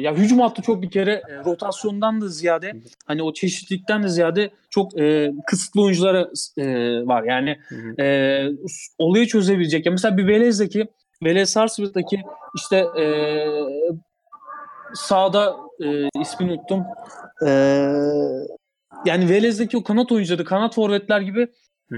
[0.00, 2.72] ya hücum hattı çok bir kere e, rotasyondan da ziyade
[3.06, 6.66] hani o çeşitlilikten de ziyade çok e, kısıtlı oyunculara e,
[7.06, 7.22] var.
[7.22, 7.58] Yani
[8.00, 8.46] e,
[8.98, 9.86] olayı çözebilecek.
[9.86, 10.88] Ya mesela bir Velez'deki
[11.24, 12.22] Velez Sarsfield'daki
[12.56, 13.04] işte e,
[14.94, 16.84] sağda e, ismini unuttum.
[17.46, 17.50] E,
[19.06, 21.48] yani Velez'deki o kanat oyuncuları, kanat forvetler gibi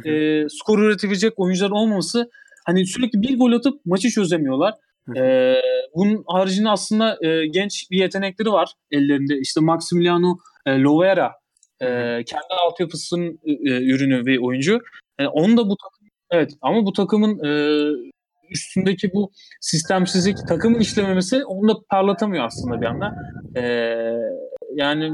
[0.04, 2.30] e, skor üretebilecek oyuncular olmaması
[2.66, 4.74] hani sürekli bir gol atıp maçı çözemiyorlar.
[5.06, 5.24] Hı hı.
[5.24, 5.56] E,
[5.94, 9.38] bunun haricinde aslında e, genç bir yetenekleri var ellerinde.
[9.38, 11.32] İşte Maximiliano e, Lovera
[11.80, 11.86] e,
[12.24, 14.80] kendi altyapısının e, e, ürünü ve oyuncu.
[15.18, 17.50] E, onu da bu takım evet ama bu takımın e,
[18.50, 19.30] üstündeki bu
[19.60, 23.14] sistemsizlik takımın işlememesi onu da parlatamıyor aslında bir anda.
[23.56, 23.62] E,
[24.74, 25.12] yani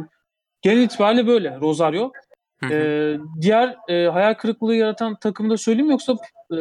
[0.63, 2.13] genel itibariyle böyle Rosario.
[2.61, 2.73] Hı hı.
[2.75, 6.57] Ee, diğer e, hayal kırıklığı yaratan takımı da söyleyeyim yoksa e,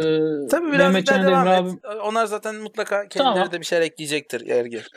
[0.52, 1.54] Tabii biraz Mehmet Can devam et.
[1.60, 3.52] abi- Onlar zaten mutlaka kendileri Tamam.
[3.52, 4.89] de bir şeyler ekleyecektir Ergir.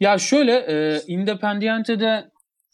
[0.00, 2.30] Ya şöyle e, Independiente'de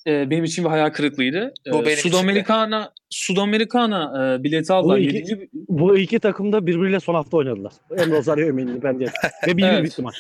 [0.07, 1.53] e, benim için bir hayal kırıklığıydı.
[1.73, 1.97] Bu E, benim.
[1.97, 4.97] Sudamericana Sudamericana e, bileti aldılar.
[4.97, 7.73] Bu iki- Yedinci- Bu iki takım da birbiriyle son hafta oynadılar.
[7.97, 9.13] Hem Rosario hem Independiente.
[9.47, 9.85] Ve 1-1 Evet.
[9.85, 10.15] bitti maç.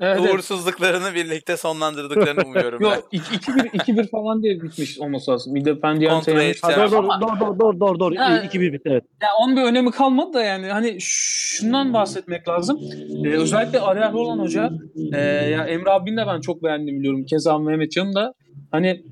[0.00, 0.20] Evet.
[0.20, 2.84] Uğursuzluklarını birlikte sonlandırdıklarını umuyorum ben.
[2.84, 5.56] Yok 2-1 2-1 falan diye bitmiş olması lazım.
[5.56, 6.84] Independiente Kontra.
[6.84, 8.16] Ha, doğru, Ama- doğru, doğru, doğru, doğru, doğru.
[8.16, 8.44] Ha.
[8.44, 9.04] 2-1 bitti evet.
[9.22, 12.80] Ya onun bir önemi kalmadı da yani hani şundan bahsetmek lazım.
[13.24, 14.70] Ee, özellikle Ariel olan hoca
[15.12, 17.24] e, ya Emre abinin de ben çok beğendim biliyorum.
[17.24, 18.34] Keza Mehmet Can'ın da
[18.70, 19.02] hani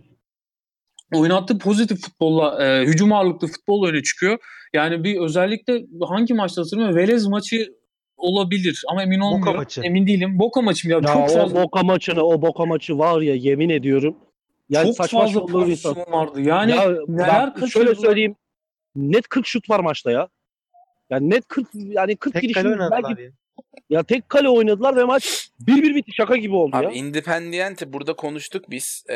[1.14, 4.39] oynattığı pozitif futbolla e, hücum ağırlıklı futbol öne çıkıyor.
[4.74, 7.68] Yani bir özellikle hangi maçta hatırlamıyorum Velez maçı
[8.23, 9.57] olabilir ama emin olmuyorum.
[9.57, 9.81] maçı.
[9.85, 10.39] Emin değilim.
[10.39, 10.99] Boca maçı mı ya?
[10.99, 14.16] Ya çok o fazla Boca maçını, o Boca maçı var ya yemin ediyorum.
[14.68, 16.41] Yani çok saçma fazla pozisyon vardı.
[16.41, 18.37] Yani ya neler bak, şöyle söyleyeyim.
[18.97, 20.29] Net 40 şut var maçta ya.
[21.11, 23.31] Yani net 40 yani 40 Tek girişim oynadılar belki ya.
[23.91, 26.89] Ya tek kale oynadılar ve maç 1-1 bitti şaka gibi oldu ya.
[26.89, 29.05] Abi Independiente burada konuştuk biz.
[29.11, 29.15] E,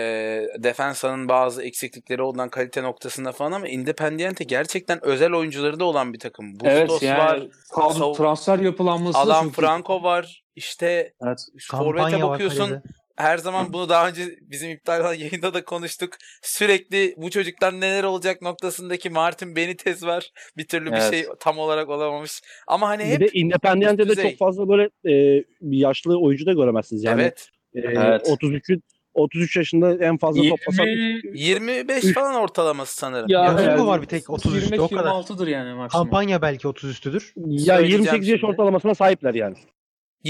[0.59, 6.19] Defensa'nın bazı eksiklikleri olan kalite noktasında falan ama Independiente gerçekten özel oyuncuları da olan bir
[6.19, 6.53] takım.
[6.55, 7.41] Bustos Evet yani var.
[7.73, 9.53] kadro- transfer yapılanması Alan iyi.
[9.53, 10.43] Franco var.
[10.57, 11.39] İşte Evet.
[11.71, 12.59] Forvet'e var bakıyorsun.
[12.69, 12.83] kalede.
[13.17, 16.13] Her zaman bunu daha önce bizim iptal olan yayında da konuştuk.
[16.43, 20.31] Sürekli bu çocuklar neler olacak noktasındaki Martin Benitez var.
[20.57, 21.11] Bir türlü bir Evet.
[21.11, 22.41] şey tam olarak olamamış.
[22.67, 27.23] Ama hani Bir hep de Independiente'de çok fazla böyle e, yaşlı oyuncu da göremezsiniz yani.
[27.23, 28.29] evet E, Evet.
[28.29, 28.83] 33'ün
[29.15, 32.15] 33 yaşında en fazla toplasan 20 25 Üf.
[32.15, 33.27] falan ortalaması sanırım.
[33.29, 33.79] Ya, Yaşı evet.
[33.79, 35.11] mı var bir tek 30 üstü o kadar.
[35.11, 36.05] 25-26'dır yani maksimum.
[36.05, 37.33] Kampanya belki 30 üstüdür.
[37.37, 39.57] ya Söyleyeceğim 28 yaş ortalamasına sahipler yani.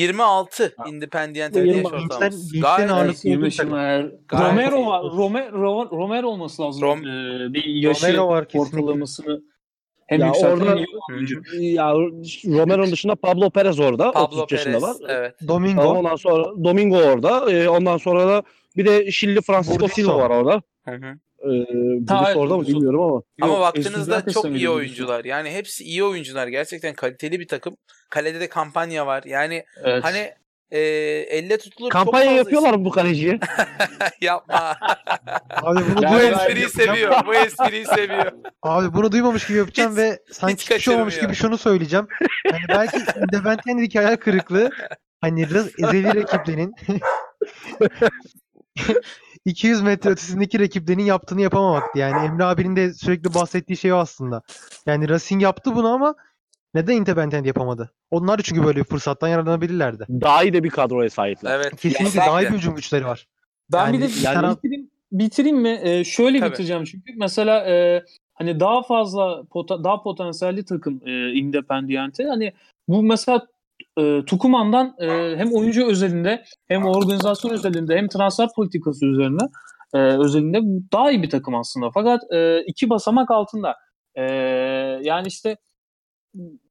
[0.00, 0.84] 26 Ha.
[1.64, 2.60] Yaş gençler- ortalaması.
[2.60, 3.70] Gayet ağırlıklı Evet, 20 olduğu takım.
[3.76, 4.16] yaşında.
[4.28, 5.02] Gayet Romero var.
[5.16, 6.82] Romero, Romero olması lazım.
[6.82, 9.42] Rom- Ee, bir yaşı Romero var ortalamasını
[10.06, 10.76] hem Ya orada-.
[11.60, 11.92] Ya
[12.60, 14.12] Romero'nun dışında Pablo Perez orada.
[14.12, 14.82] Pablo 33 yaşında Perez.
[14.82, 14.96] var.
[15.08, 15.34] Evet.
[15.48, 15.82] Domingo.
[15.82, 17.50] Ondan sonra Domingo orada.
[17.52, 18.42] Ee, ondan sonra da
[18.76, 19.88] bir de Şilli Francisco.
[19.88, 20.62] Silva var orada.
[20.84, 21.18] Hı hı.
[21.46, 23.22] Ee, evet, orada mı bilmiyorum ama.
[23.42, 24.68] Ama Yok, baktığınızda çok iyi miydi?
[24.68, 25.24] oyuncular.
[25.24, 26.46] Yani hepsi iyi oyuncular.
[26.48, 27.76] Gerçekten kaliteli bir takım.
[28.10, 29.22] Kalede de kampanya var.
[29.26, 30.04] Yani Evet.
[30.04, 30.32] hani
[30.70, 30.78] e,
[31.30, 33.38] elle tutulur Kampanya çok fazla yapıyorlar mı bu kaleciye?
[34.20, 34.76] Yapma.
[35.50, 37.26] Abi bunu bu Yani espriyi seviyor.
[37.26, 38.32] Bu espriyi seviyor.
[38.62, 41.34] Abi bunu duymamış gibi yapacağım Hiç- ve sanki hiç şey olmamış kaçırmıyor.
[41.34, 42.06] gibi şunu söyleyeceğim.
[42.50, 44.70] Hani belki Independente'deki hayal kırıklığı
[45.20, 45.42] hani
[45.78, 46.74] ezeli rakiplerinin
[49.46, 51.98] 200 metre ötesindeki rakiplerinin yaptığını yapamamaktı.
[51.98, 54.42] Yani Emre abinin de sürekli bahsettiği şey o aslında.
[54.86, 56.14] Yani Racing yaptı bunu ama
[56.74, 57.90] neden Independent yapamadı?
[58.10, 60.06] Onlar çünkü böyle bir fırsattan yararlanabilirlerdi.
[60.10, 61.56] Daha iyi de bir kadroya sahipler.
[61.60, 61.76] Evet.
[61.80, 63.26] Kesinlikle daha iyi bir hücum güçleri var.
[63.72, 65.80] Ben bir Yani de bir yani taraf- bitireyim, bitireyim mi?
[65.82, 66.50] Ee, şöyle Tabii.
[66.50, 67.12] bitireceğim çünkü.
[67.16, 72.24] Mesela e, hani daha fazla pota- daha potansiyelli takım e, Independiente.
[72.24, 72.52] Hani
[72.88, 73.46] bu mesela
[73.98, 79.42] e, Tukuman'dan e, hem oyuncu özelinde hem organizasyon özelinde hem transfer politikası üzerine
[79.94, 80.58] e, özelinde
[80.92, 81.90] daha iyi bir takım aslında.
[81.94, 83.74] Fakat e, iki basamak altında.
[84.14, 84.22] E,
[85.02, 85.56] yani işte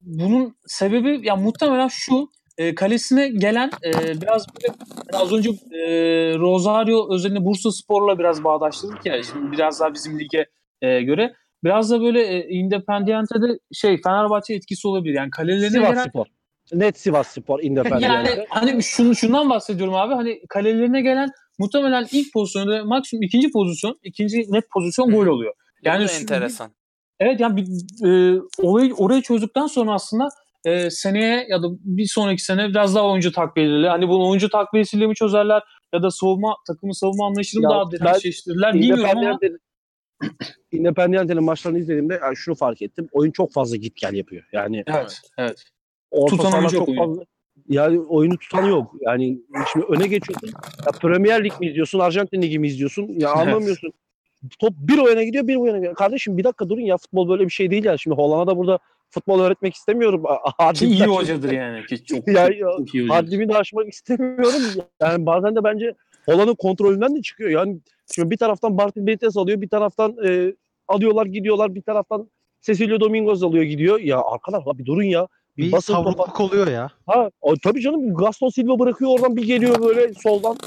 [0.01, 4.77] bunun sebebi ya muhtemelen şu e, kalesine gelen e, biraz böyle
[5.13, 5.89] yani az önce e,
[6.39, 10.45] Rosario özelinde Bursa Spor'la biraz bağdaştırdık ya şimdi biraz daha bizim lige
[10.81, 15.13] e, göre biraz da böyle e, Independiente'de şey Fenerbahçe etkisi olabilir.
[15.13, 16.25] Yani kalelerine Sivas gelen Spor.
[16.73, 18.45] Net Sivas Spor yani Independiente.
[18.49, 24.45] hani şunu şundan bahsediyorum abi hani kalelerine gelen muhtemelen ilk pozisyonda maksimum ikinci pozisyon ikinci
[24.49, 25.53] net pozisyon gol oluyor.
[25.83, 26.71] Yani Yani bu da şu- enteresan.
[27.19, 27.65] Evet yani bir,
[28.07, 30.29] e, olayı orayı çözdükten sonra aslında
[30.65, 35.07] e, seneye ya da bir sonraki sene biraz daha oyuncu takviyeleriyle hani bunu oyuncu takviyesiyle
[35.07, 35.63] mi çözerler
[35.93, 39.39] ya da savunma takımın savunma anlayışını mı Ya daha derinleştirirler bilmiyorum ama
[40.71, 43.07] Independiente'nin maçlarını izlediğimde yani şunu fark ettim.
[43.11, 44.43] Oyun çok fazla git gel yapıyor.
[44.53, 45.63] Yani evet evet.
[46.11, 47.23] Orta Tutan çok yok fazla
[47.69, 48.95] yani oyunu tutan yok.
[49.01, 49.39] Yani
[49.73, 50.49] şimdi öne geçiyorsun.
[50.85, 53.07] Ya Premier Lig mi izliyorsun, Arjantin Ligi mi izliyorsun?
[53.09, 53.93] Ya anlamıyorsun.
[54.59, 55.95] Top bir o yana gidiyor, bir o yana gidiyor.
[55.95, 57.97] Kardeşim bir dakika durun ya futbol böyle bir şey değil ya.
[57.97, 58.79] Şimdi Hollanda'da burada
[59.09, 60.23] futbol öğretmek istemiyorum.
[60.23, 63.09] Ki Haddimi iyi hocadır yani ki çok, Ya- çok, iyi hocadır.
[63.09, 64.61] Haddimi de aşmak istemiyorum.
[65.01, 65.93] Yani bazen de bence
[66.25, 67.49] Hollanda'nın kontrolünden de çıkıyor.
[67.49, 67.79] Yani
[68.15, 70.53] şimdi bir taraftan Martin Benitez alıyor, bir taraftan e,
[70.87, 72.29] alıyorlar gidiyorlar, bir taraftan
[72.61, 73.99] Cecilio Domingos alıyor gidiyor.
[73.99, 75.27] Ya arkadaş la bir durun ya.
[75.57, 76.89] Bir, basın savrukluk oluyor ya.
[77.07, 80.57] Ha, o, tabii canım Gaston Silva bırakıyor oradan bir geliyor böyle soldan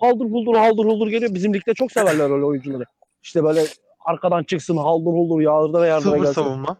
[0.00, 1.34] haldır huldur haldır huldur geliyor.
[1.34, 2.84] Bizim ligde çok severler öyle oyuncuları.
[3.22, 3.64] İşte böyle
[4.04, 6.42] arkadan çıksın haldır huldur yağdır ve yardıma Sıfır gelsin.
[6.42, 6.76] savunma.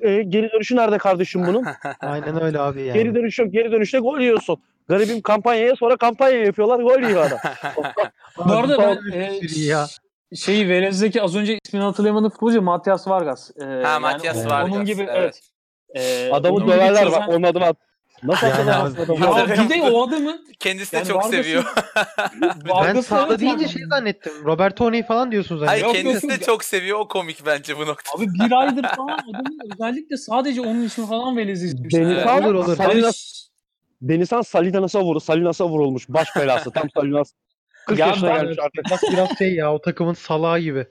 [0.00, 1.64] E, geri dönüşü nerede kardeşim bunun?
[2.00, 2.98] Aynen öyle abi yani.
[2.98, 3.52] Geri dönüş yok.
[3.52, 4.56] Geri dönüşte gol yiyorsun.
[4.88, 6.80] Garibim kampanyaya sonra kampanya yapıyorlar.
[6.80, 7.38] Gol yiyor adam.
[8.48, 9.86] Bu arada ben e, ya.
[10.34, 13.50] şeyi Velez'deki az önce ismini hatırlayamadığım futbolcu Matias Vargas.
[13.60, 14.72] E, ha Matias yani Vargas.
[14.72, 15.16] Onun gibi evet.
[15.16, 15.40] evet.
[15.94, 17.28] E, Adamı döverler bak.
[17.28, 17.76] Onun adına at.
[18.22, 19.24] Nasıl Yani abi, adamı?
[19.24, 21.64] Ya bir de o adamın Kendisi de Yani çok Vargas'ın- seviyor.
[22.94, 24.32] Ben sağda deyince yani- şey zannettim.
[24.44, 25.62] Roberto Tony falan diyorsunuz.
[25.66, 26.98] Hayır Yok, kendisi yok, de çok seviyor.
[27.00, 28.16] O komik bence bu nokta.
[28.18, 31.94] Abi bir aydır falan adamın özellikle sadece onun için falan Velez'i izlemiş.
[31.94, 32.76] Denizhan Olur, olur.
[32.76, 33.48] Salinas,
[34.02, 36.08] Denizhan Salinas'a vur, Salinas'a vurulmuş.
[36.08, 36.70] Baş belası.
[36.70, 37.32] Tam Salinas.
[37.86, 38.90] 40 Ya yaşına ben- gelmiş artık.
[38.90, 40.86] Bak biraz şey ya o takımın salağı gibi.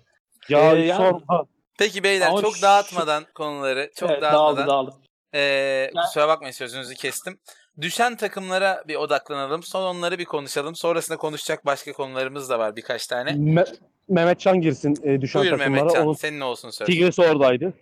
[0.49, 1.45] Ya Ee, yani- sorma.
[1.81, 4.95] Peki beyler Ama çok şu- dağıtmadan konuları çok Evet, dağıtmadan dağıldı dağıldı.
[5.35, 7.39] Ee, kusura bakmayın sözünüzü kestim.
[7.81, 9.63] Düşen takımlara bir odaklanalım.
[9.63, 10.75] Son onları bir konuşalım.
[10.75, 13.29] Sonrasında konuşacak başka konularımız da var birkaç tane.
[13.29, 13.75] Me-
[14.09, 15.83] Mehmet Can girsin e, düşen Buyur takımlara.
[15.83, 16.05] Mehmetcan.
[16.05, 16.87] Onun Senin olsun söz.
[16.87, 17.73] Tigres'i oradaydı.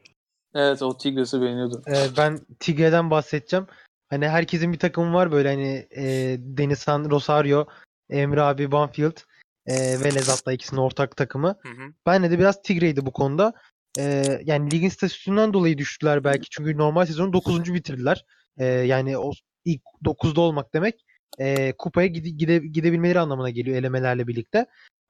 [0.56, 1.84] Evet o Tigres'i beğeniyordum.
[1.88, 3.68] Ee, ben Tigre'den bahsedeceğim.
[4.10, 6.04] Hani herkesin bir takımı var böyle hani e,
[6.40, 7.66] Denizhan, Rosario,
[8.10, 9.18] Emre abi, Banfield
[9.66, 11.48] e, ve Lezat'la ikisinin ortak takımı.
[11.48, 11.94] Hı hı.
[12.06, 13.54] Ben de biraz Tigre'ydi bu konuda.
[14.00, 16.50] Ee, yani ligin statüsünden dolayı düştüler belki.
[16.50, 17.74] Çünkü normal sezonu 9.
[17.74, 18.26] bitirdiler.
[18.58, 19.32] Ee, yani o
[19.66, 21.06] ilk 9'da olmak demek
[21.40, 24.66] e, kupaya gide, gide, gidebilmeleri anlamına geliyor elemelerle birlikte.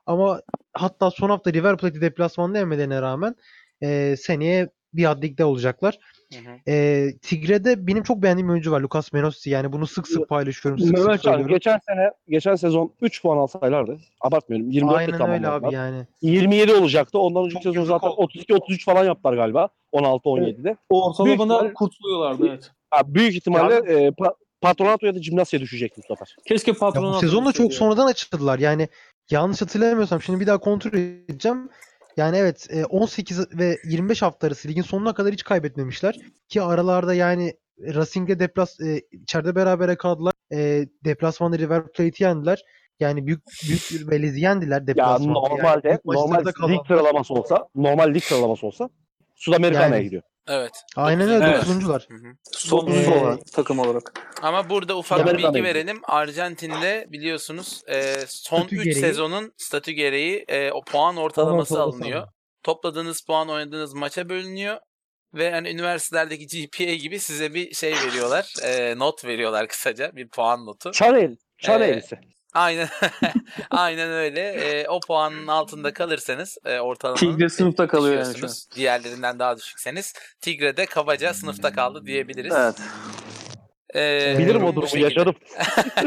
[0.06, 0.42] Ama
[0.74, 3.36] hatta son hafta River Plate deplasmanında yemelerine rağmen
[3.84, 6.00] e, seneye bir ad ligde olacaklar.
[6.34, 6.72] Hı hı.
[6.72, 8.82] E, Tigre'de benim çok beğendiğim oyuncu var.
[8.82, 9.50] Lucas Menossi.
[9.50, 10.80] Yani bunu sık sık paylaşıyorum.
[10.80, 11.56] Sık sık Mehmet Can söylüyorum.
[11.56, 13.98] geçen sene geçen sezon 3 puan alsaylardı.
[14.22, 14.72] Abartmıyorum.
[14.72, 16.08] 24'te Aynen öyle abi yani.
[16.22, 17.20] 27 olacaktı.
[17.20, 18.16] Ondan önceki sezon zaten oldu.
[18.22, 19.70] 32 33 falan yaptılar galiba.
[19.92, 20.78] 16 17'de.
[20.90, 22.72] O ortalamada ihtimal- kurtuluyorlardı evet.
[22.90, 26.36] Ha, büyük ihtimalle e, pa- Patronato ya da Gimnasya düşecek bu sefer.
[26.46, 28.60] Keşke Ya patronu bu sezon da çok sonradan açıldılar.
[28.60, 28.88] Yani
[29.32, 31.70] yanlış hatırlamıyorsam şimdi bir daha kontrol edeceğim.
[32.18, 36.16] Yani evet e, 18 ve 25 hafta arası ligin sonuna kadar hiç kaybetmemişler.
[36.49, 40.34] Ki aralarda yani Racing'le deplas e, içeride berabere kaldılar.
[40.53, 42.64] E, deplasmanda River Plate'i yendiler.
[42.99, 45.24] Yani büyük büyük bir velezi yendiler Ya deplasmanda.
[45.24, 48.89] Yani normalde büyük maçlarda normal lig sıralaması olsa, normal lig sıralaması olsa
[49.36, 50.24] Sudamerica'ya Yani- gidiyor.
[50.50, 50.72] Evet.
[50.95, 51.64] Aynen öyle Evet.
[51.64, 52.10] 9'uncular.
[52.10, 52.34] Hı hı.
[52.52, 54.30] Sonuncu Ee, olan takım olarak.
[54.41, 56.02] Ama burada ufak bir bilgi verelim.
[56.04, 61.24] Arjantin'de biliyorsunuz e, son Statü 3 gereği- sezonun statü gereği e, o puan ortalaması
[61.74, 62.18] ortalaması alınıyor.
[62.18, 62.28] alınıyor.
[62.64, 64.78] Topladığınız puan oynadığınız maça bölünüyor.
[65.34, 68.54] Ve hani üniversitelerdeki GPA gibi size bir şey veriyorlar.
[68.64, 70.16] e, not veriyorlar kısaca.
[70.16, 70.91] Bir puan notu.
[70.91, 71.36] Chanel.
[71.58, 72.20] Chanel Ee, eğrisi.
[72.54, 72.88] Aynen
[73.70, 74.41] aynen öyle.
[74.41, 78.54] E, o puanın altında kalırsanız e, ortalamanın Tigre sınıfta kalıyor yani şu an.
[78.76, 82.54] Diğerlerinden daha düşükseniz Tigre de kabaca sınıfta kaldı diyebiliriz.
[82.58, 82.76] Evet.
[83.95, 85.36] E, Bilirim o durumu yaşadım.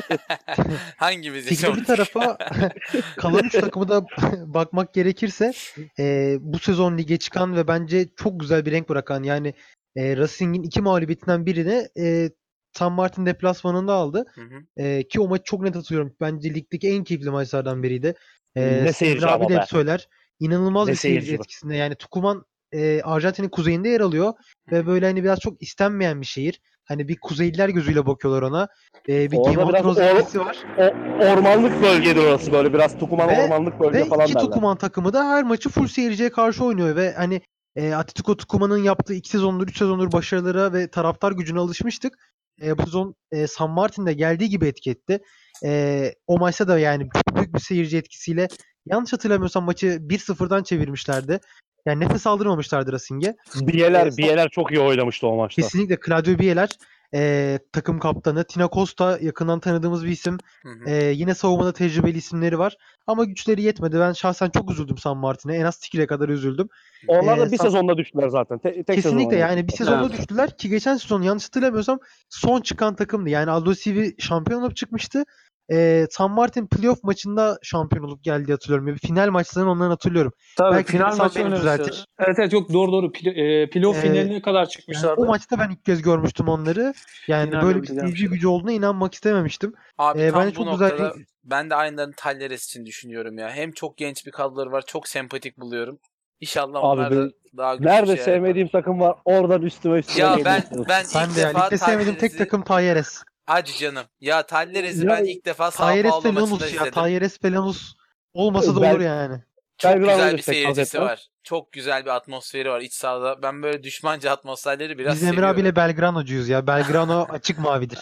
[0.97, 2.38] Hangimiz Tigre bir tarafa
[3.16, 4.05] kalan üç takımı da
[4.47, 5.53] bakmak gerekirse
[5.99, 9.55] e, bu sezon lige çıkan ve bence çok güzel bir renk bırakan yani
[9.97, 12.30] e, Racing'in iki mağlubiyetinden birini e,
[12.73, 14.25] San Martin deplasmanında aldı.
[14.35, 14.83] Hı hı.
[14.83, 16.14] E, ki o maçı çok net hatırlıyorum.
[16.20, 18.14] Bence ligdeki en keyifli maçlardan biriydi.
[18.57, 20.09] E, Ne seyirci abi de hep söyler.
[20.41, 21.77] İnanılmaz Ne bir seyirci seyirci etkisinde.
[21.77, 24.33] Yani Tukuman e, Arjantin'in kuzeyinde yer alıyor
[24.73, 26.61] ve böyle hani biraz çok istenmeyen bir şehir.
[26.85, 28.68] Hani bir Kuzeyliler gözüyle bakıyorlar ona.
[29.09, 30.57] E, bir Orada Game of biraz Thrones or- var.
[30.79, 34.47] O, ormanlık bölgedir orası böyle biraz Tukuman Ve- ormanlık bölge Ve falan iki derler.
[34.47, 37.41] Tukuman takımı da her maçı full seyirciye karşı oynuyor ve hani
[37.77, 42.32] e, Atletico Tucuman'ın yaptığı iki sezondur, üç sezondur başarılara ve taraftar gücüne alışmıştık.
[42.63, 45.21] E, bu sezon e, San Martin'de geldiği gibi etki etti.
[45.65, 48.49] E, o maçta da yani büyük bir seyirci etkisiyle
[48.87, 51.41] yanlış hatırlamıyorsam maçı 1-0'dan çevirmişlerdi.
[51.87, 53.37] Yani nefes aldırmamışlardı Racing'e.
[53.61, 55.63] Biyeler, Ee, Biyeler çok iyi oynamıştı o maçta.
[55.63, 56.69] Kesinlikle Claudio Bieler
[57.15, 58.45] e, takım kaptanı.
[58.45, 60.39] Tina Costa yakından tanıdığımız bir isim.
[60.63, 60.91] Hı hı.
[60.91, 62.77] Ee, yine savunmada tecrübeli isimleri var.
[63.07, 63.99] Ama güçleri yetmedi.
[64.01, 65.57] Ben şahsen çok üzüldüm San Martin'e.
[65.57, 66.69] En az Tigre'ye kadar üzüldüm.
[67.09, 68.59] Onlar da Ee, bir San- sezonda düştüler zaten.
[68.59, 70.19] Te- tek Kesinlikle yani bir sezonda Evet.
[70.19, 71.99] düştüler ki geçen sezon yanlış hatırlamıyorsam
[72.29, 73.31] son çıkan takımdı.
[73.31, 75.25] Yani Aldo Civi şampiyon olup çıkmıştı.
[75.73, 78.89] Ee, San Martin playoff maçında şampiyon olup geldi hatırlıyorum.
[78.89, 80.33] Yani final maçlarını ondan hatırlıyorum.
[80.57, 82.05] Tabii Belki final maçı beni düzeltir.
[82.19, 83.13] Evet evet yok doğru doğru.
[83.13, 85.21] Pil, e, playoff Ee, finaline kadar Yani çıkmışlardı.
[85.21, 86.95] o maçta ben ilk kez görmüştüm onları.
[87.29, 89.75] Yani böyle bir seyirci gücü olduğuna inanmak istememiştim.
[89.99, 93.39] Abi Ee, tam bence bu çok güzel noktada bir- ben de aynılarını Talleres için düşünüyorum
[93.39, 93.51] ya.
[93.51, 94.85] Hem çok genç bir kadroları var.
[94.87, 95.99] Çok sempatik buluyorum.
[96.41, 100.21] İnşallah Abi onlar da ben- daha güçlü Nerede şeyler sevmediğim takım var oradan üstüme üstüme
[100.27, 100.45] Ya geliyor.
[100.45, 103.23] ben ben Ben ilk de defa ligde sevmediğim tek Talleres'i- takım Talleres.
[103.47, 104.05] Hadi canım.
[104.20, 106.66] Ya Talleres'i ben ilk defa Sao Paulo ve maçında Lanus ya.
[106.68, 106.90] izledim.
[106.93, 107.95] Talleres ve Lanus
[108.34, 109.40] olmasa da Ben- olur yani.
[109.78, 111.05] Çok güzel bir destek seyircisi Hazretleri.
[111.05, 111.26] var.
[111.43, 113.43] Çok güzel bir atmosferi var iç sahada.
[113.43, 115.55] Ben böyle düşmanca atmosferleri biraz Biz Emre seviyorum.
[115.55, 116.66] abiyle Belgrano'cuyuz ya.
[116.66, 117.99] Belgrano açık mavidir.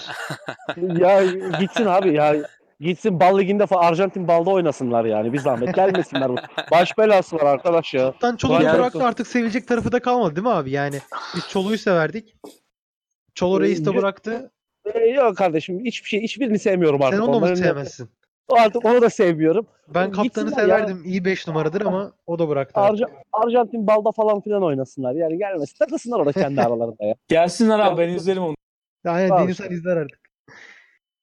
[0.76, 1.24] ya
[1.60, 2.36] gitsin abi ya.
[2.80, 5.32] Gitsin bal liginde falan Arjantin balda oynasınlar yani.
[5.32, 6.28] Bir zahmet gelmesinler.
[6.28, 6.36] bu.
[6.70, 8.14] Baş belası var arkadaş ya.
[8.20, 10.70] Tan Çoluk'u Yani- bıraktı artık sevilecek tarafı da kalmadı değil mi abi?
[10.70, 11.00] Yani
[11.36, 12.34] biz Çoluk'u severdik.
[13.34, 14.50] Çolo Reis de bıraktı.
[14.84, 17.14] Ee, yok kardeşim hiçbir şey hiçbirini sevmiyorum artık.
[17.18, 18.08] Sen onu mu Onların- sevmezsin?
[18.48, 19.66] Artık onu da sevmiyorum.
[19.94, 20.76] Ben kaptanı Gitsinler ya.
[20.78, 21.02] severdim.
[21.04, 22.80] İyi 5 numaradır ama o da bıraktı.
[22.80, 23.08] artık.
[23.08, 25.14] Arja- Arjantin balda falan filan oynasınlar.
[25.14, 25.76] Yani gelmesin.
[25.78, 27.14] Takılsınlar orada kendi aralarında ya.
[27.28, 28.54] Gelsinler abi ben izlerim onu.
[29.06, 30.20] Aynen Tamam Deniz izler artık.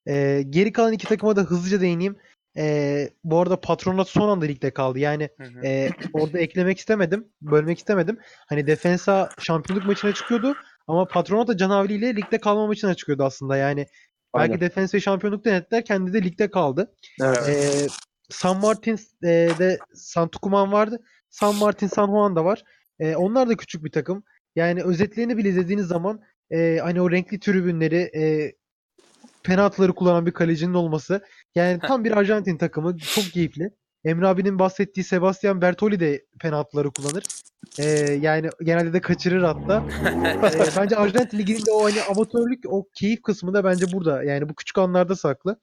[0.07, 2.15] Ee, geri kalan iki takıma da hızlıca değineyim.
[2.57, 4.99] Ee, bu arada Patronat son anda ligde kaldı.
[4.99, 5.29] Yani
[5.63, 7.27] e, orada eklemek istemedim.
[7.41, 8.19] Bölmek istemedim.
[8.47, 10.53] Hani Defensa şampiyonluk maçına çıkıyordu.
[10.87, 13.57] Ama Patronat da ile ligde kalma maçına çıkıyordu aslında.
[13.57, 13.87] Yani
[14.35, 14.59] belki Aynen.
[14.59, 15.85] Defensa'yı şampiyonluk denettiler.
[15.85, 16.95] Kendi de ligde kaldı.
[17.21, 17.49] Evet.
[17.49, 17.87] Ee,
[18.29, 20.99] San Martin'de San Tucuman vardı.
[21.29, 22.63] San Martin, San Juan da var.
[22.99, 24.23] Ee, onlar da küçük bir takım.
[24.55, 26.21] Yani özetlerini bile izlediğiniz zaman
[26.51, 28.53] e, hani o renkli tribünleri e,
[29.43, 31.25] penaltıları kullanan bir kalecinin olması.
[31.55, 32.97] Yani tam bir Arjantin takımı.
[32.97, 33.71] Çok keyifli.
[34.07, 37.23] Emre abinin bahsettiği Sebastian Bertoli de penaltıları kullanır.
[37.79, 37.83] Ee,
[38.21, 39.83] yani genelde de kaçırır hatta.
[40.37, 44.23] Ee, bence Arjantin Ligi'nin de o hani amatörlük, o keyif kısmı da bence burada.
[44.23, 45.59] Yani bu küçük anlarda saklı.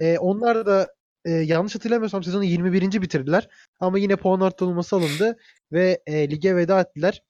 [0.00, 0.88] Ee, onlar da
[1.24, 3.02] e, yanlış hatırlamıyorsam sezonu 21.
[3.02, 3.48] bitirdiler.
[3.80, 5.36] Ama yine puan arttırılması alındı
[5.72, 7.22] ve e, lige veda ettiler.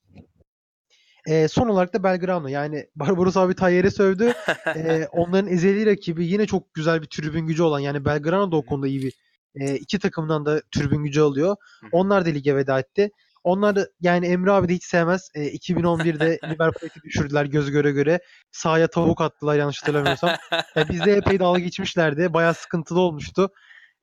[1.29, 2.49] E, son olarak da Belgrano.
[2.49, 4.33] Yani Barbaros abi Tayyer'e sövdü.
[4.77, 8.65] E, onların ezeli rakibi yine çok güzel bir tribün gücü olan yani Belgrano da o
[8.65, 9.15] konuda iyi bir
[9.55, 11.57] e, iki takımdan da tribün gücü alıyor.
[11.93, 13.11] Onlar da lige veda etti.
[13.45, 15.31] Onlar da yani Emre abi de hiç sevmez.
[15.35, 18.21] E, 2011'de Liverpool'u düşürdüler göz göre göre.
[18.53, 20.31] Sahaya tavuk attılar yanlış hatırlamıyorsam.
[20.77, 22.33] E, bizde epey dalga geçmişlerdi.
[22.33, 23.51] Bayağı sıkıntılı olmuştu.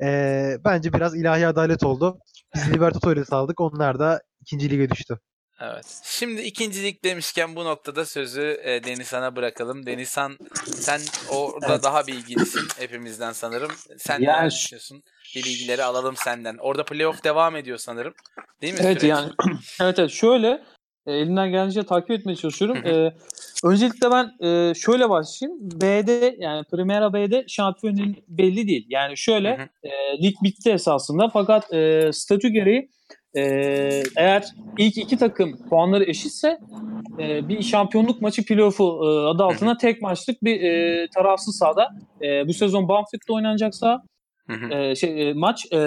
[0.03, 2.19] E, bence biraz ilahi adalet oldu.
[2.55, 3.61] Biz Libertadores'i saldık.
[3.61, 5.19] Onlar da ikinci lige düştü.
[5.61, 6.01] Evet.
[6.03, 9.85] Şimdi ikincilik demişken bu noktada sözü e, Denizhan'a bırakalım.
[9.85, 11.83] Denizhan sen orada Evet.
[11.83, 13.71] daha bilgilisin hepimizden sanırım.
[13.97, 15.03] Sen Yani şu- düşünüyorsun?
[15.35, 16.57] Bir bilgileri alalım senden.
[16.57, 18.13] Orada playoff devam ediyor sanırım.
[18.61, 19.09] Değil mi Evet süreç?
[19.09, 19.31] yani
[19.81, 20.63] evet evet şöyle
[21.07, 22.77] e, elimden geldiğince takip etmeye çalışıyorum.
[22.85, 23.13] E,
[23.63, 25.59] öncelikle ben e, şöyle başlayayım.
[25.61, 28.85] B'de yani Primera B'de şampiyonun belli değil.
[28.89, 29.89] Yani şöyle e,
[30.23, 32.89] lig bitti esasında fakat e, statü gereği
[33.37, 34.43] e, eğer
[34.77, 36.57] ilk iki takım puanları eşitse
[37.19, 41.89] e, bir şampiyonluk maçı playoff'u e, adı altına tek maçlık bir e, tarafsız sahada.
[42.21, 44.03] E, bu sezon Banfield'da oynanacak saha.
[44.47, 44.73] Hı hı.
[44.73, 45.79] E, şey, e, maç e,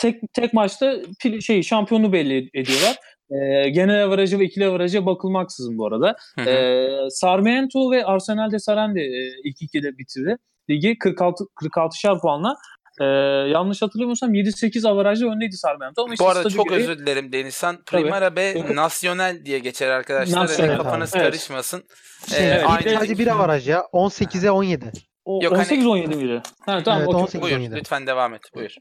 [0.00, 2.96] tek tek maçta pil- şey şampiyonu belli ediyorlar.
[3.30, 6.16] E, genel avarajı ve ikili avaraja bakılmaksızın bu arada.
[6.38, 6.50] Hı hı.
[6.50, 10.36] E, Sarmiento ve Arsenal de Sarandi e, ilk ikide bitirdi.
[10.70, 12.56] Ligi 46 46'şar puanla.
[13.00, 13.04] E,
[13.50, 16.02] yanlış hatırlamıyorsam 7-8 avarajla öndeydi Sarmiento.
[16.02, 17.76] Ama işte Bu arada çok gereği- özür dilerim Denizhan.
[17.86, 18.54] Primera B.
[18.76, 20.42] Nasyonel diye geçer arkadaşlar.
[20.42, 21.16] Nasyonel, Hani kafanız.
[21.16, 21.26] Evet.
[21.26, 21.82] karışmasın.
[22.30, 23.82] Şey, Ee, evet, aynı- sadece bir avaraj ya.
[23.92, 24.92] 18'e 17.
[25.24, 26.42] O, Yok, hani- 18-17 miydi?
[26.66, 27.20] Ha, tamam, Evet, okey.
[27.22, 27.42] 18.
[27.42, 27.76] Buyur 17.
[27.76, 28.40] lütfen devam et.
[28.54, 28.74] Buyur.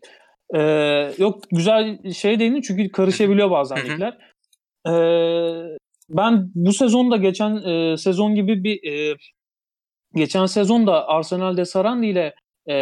[0.55, 4.17] Ee, yok güzel şey değindin çünkü karışabiliyor bazen ligler.
[4.87, 5.77] Ee,
[6.09, 9.15] ben bu sezon da geçen e, sezon gibi bir e,
[10.15, 12.33] geçen sezon da Arsenal de Sarandi ile
[12.67, 12.75] e,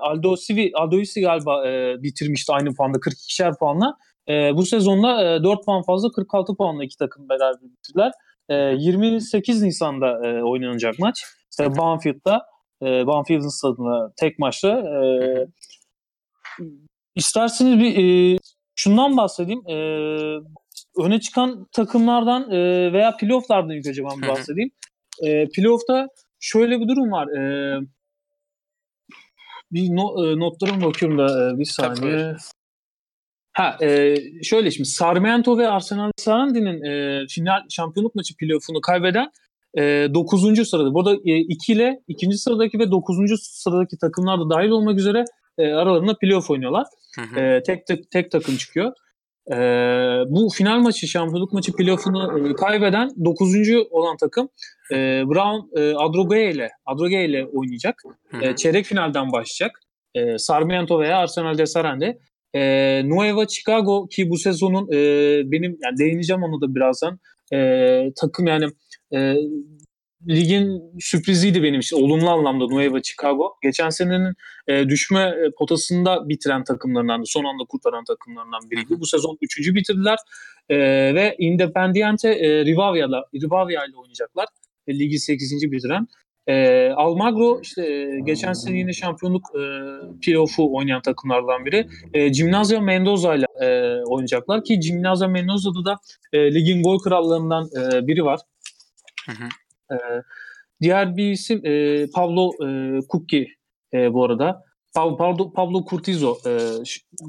[0.00, 3.96] Aldo Civi, Aldo Civi galiba e, bitirmişti aynı puanda 42'şer puanla.
[4.28, 8.12] E, bu sezonda e, 4 puan fazla 46 puanla iki takım beraber bitirdiler.
[8.48, 11.24] E, 28 Nisan'da e, oynanacak maç.
[11.50, 12.42] İşte Banfield'da
[12.82, 15.04] e, Banfield'ın stadında tek maçta e,
[17.14, 17.96] İsterseniz bir
[18.34, 18.38] e,
[18.74, 19.62] şundan bahsedeyim.
[19.68, 19.76] E,
[20.98, 24.70] öne çıkan takımlardan e, veya playofflardan ilk önce ben bahsedeyim.
[25.22, 26.08] E, playoff'ta
[26.40, 27.28] şöyle bir durum var.
[27.28, 27.80] E,
[29.72, 32.36] bir no, e, notlarıma bakıyorum da e, bir saniye.
[33.52, 39.30] Ha, e, şöyle şimdi Sarmiento ve Arsenal Sarandi'nin e, final şampiyonluk maçı playoff'unu kaybeden
[39.78, 39.82] e,
[40.14, 40.68] 9.
[40.68, 40.94] sırada.
[40.94, 42.32] Burada 2 ile 2.
[42.32, 43.16] sıradaki ve 9.
[43.42, 45.24] sıradaki takımlar da dahil olmak üzere
[45.58, 46.86] e, aralarında playoff oynuyorlar.
[47.16, 47.40] Hı hı.
[47.40, 48.92] E, tek, tek tek takım çıkıyor.
[49.52, 49.56] E,
[50.28, 53.54] bu final maçı, şampiyonluk maçı playoff'unu e, kaybeden 9.
[53.90, 54.48] olan takım
[54.92, 54.96] e,
[55.26, 58.02] Brown e, Adrogué ile Adrogué ile oynayacak.
[58.42, 59.80] E, çeyrek finalden başlayacak.
[60.14, 62.18] E, Sarmiento veya Arsenal de Sarandi.
[62.54, 62.60] E,
[63.08, 64.98] Nueva Chicago ki bu sezonun e,
[65.52, 67.18] benim yani değineceğim onu da birazdan.
[67.52, 67.58] E,
[68.20, 68.66] takım yani
[69.14, 69.34] e,
[70.28, 71.96] ligin sürpriziydi benim için.
[71.96, 73.54] Olumlu anlamda Nueva Chicago.
[73.62, 74.34] Geçen senenin
[74.68, 79.00] e, düşme e, potasında bitiren takımlarından, son anda kurtaran takımlarından biriydi.
[79.00, 80.18] Bu sezon üçüncü bitirdiler.
[80.68, 80.76] E,
[81.14, 84.46] ve Independiente e, Rivavia'la Rivavia ile oynayacaklar.
[84.86, 85.72] E, ligi 8.
[85.72, 86.06] bitiren.
[86.46, 89.62] E, Almagro işte e, geçen sene yine şampiyonluk e,
[90.22, 91.86] playoff'u oynayan takımlardan biri.
[92.14, 93.66] E, Gimnasia Mendoza ile e,
[94.04, 95.96] oynayacaklar ki Gimnasia Mendoza'da da
[96.32, 98.40] e, ligin gol krallığından e, biri var.
[99.26, 99.48] Hı hı.
[99.92, 99.96] E,
[100.80, 103.48] diğer bir isim e, Pablo e, Kucki
[103.94, 104.64] e, bu arada.
[104.94, 106.58] Pablo, Pablo, Pablo Curtizo e,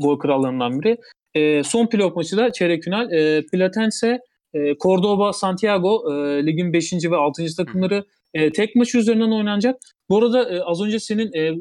[0.02, 0.98] gol krallığından biri.
[1.34, 3.12] E, son playoff maçı da çeyrek final.
[3.12, 4.20] E, Platense,
[4.54, 6.94] e, Cordoba, Santiago e, ligin 5.
[6.94, 7.56] ve 6.
[7.58, 9.80] takımları e, tek maç üzerinden oynanacak.
[10.10, 11.52] Bu arada e, az önce senin e,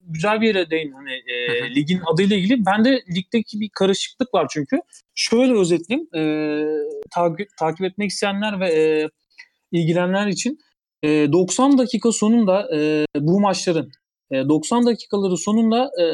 [0.00, 1.74] güzel bir yere değin hani e, Hı hı.
[1.74, 2.66] ligin adıyla ilgili.
[2.66, 4.80] Ben de ligdeki bir karışıklık var çünkü.
[5.14, 6.08] Şöyle özetleyeyim.
[6.14, 6.22] E,
[7.10, 9.08] takip, takip etmek isteyenler ve e,
[9.72, 10.58] ilgilenenler için
[11.02, 13.90] e, 90 dakika sonunda e, bu maçların
[14.30, 16.04] e, 90 dakikaları sonunda e,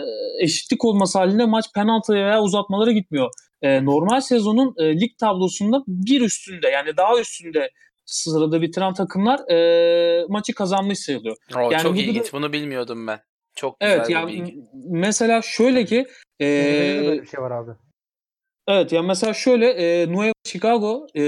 [0.45, 3.31] eşitlik olması halinde maç penaltıya veya uzatmalara gitmiyor.
[3.63, 7.71] E, normal sezonun e, lig tablosunda bir üstünde yani daha üstünde
[8.07, 11.37] sırada bitiren takımlar e, maçı kazanmış sayılıyor.
[11.57, 12.27] Oo, Yani çok ilginç.
[12.27, 13.21] da- Bunu bilmiyordum ben.
[13.57, 14.59] Çok güzel Evet yani bilgi.
[14.91, 16.07] mesela şöyle ki
[16.41, 17.71] e, bir şey var abi.
[18.69, 21.23] Evet yani mesela şöyle e, Nueva Chicago e,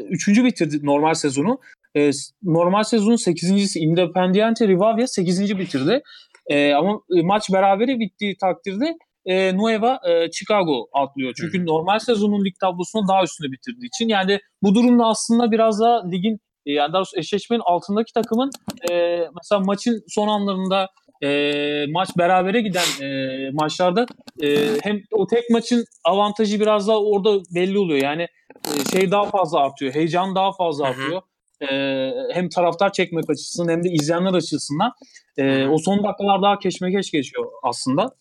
[0.00, 1.60] üçüncü bitirdi normal sezonu.
[1.96, 2.10] E,
[2.42, 5.58] normal sezonun 8.si Independiente Rivavia 8.
[5.58, 6.02] bitirdi.
[6.46, 8.96] E, ama e, maç berabere bittiği takdirde
[9.26, 11.32] e, Nueva e, Chicago atlıyor.
[11.40, 11.66] Çünkü hı.
[11.66, 14.08] normal sezonun lig tablosunda daha üstünde bitirdiği için.
[14.08, 18.50] Yani bu durumda aslında biraz daha ligin e, yani daha doğrusu eşleşmenin altındaki takımın
[18.90, 18.94] e,
[19.36, 20.88] mesela maçın son anlarında
[21.22, 24.06] e, maç berabere giden e, maçlarda
[24.42, 28.02] e, hem o tek maçın avantajı biraz daha orada belli oluyor.
[28.02, 28.26] Yani
[28.66, 29.94] e, şey daha fazla artıyor.
[29.94, 31.22] Heyecan daha fazla artıyor.
[31.60, 34.92] E, hem taraftar çekmek açısından hem de izleyenler açısından
[35.36, 38.14] e, o son dakikalar daha keşmekeş geçiyor aslında.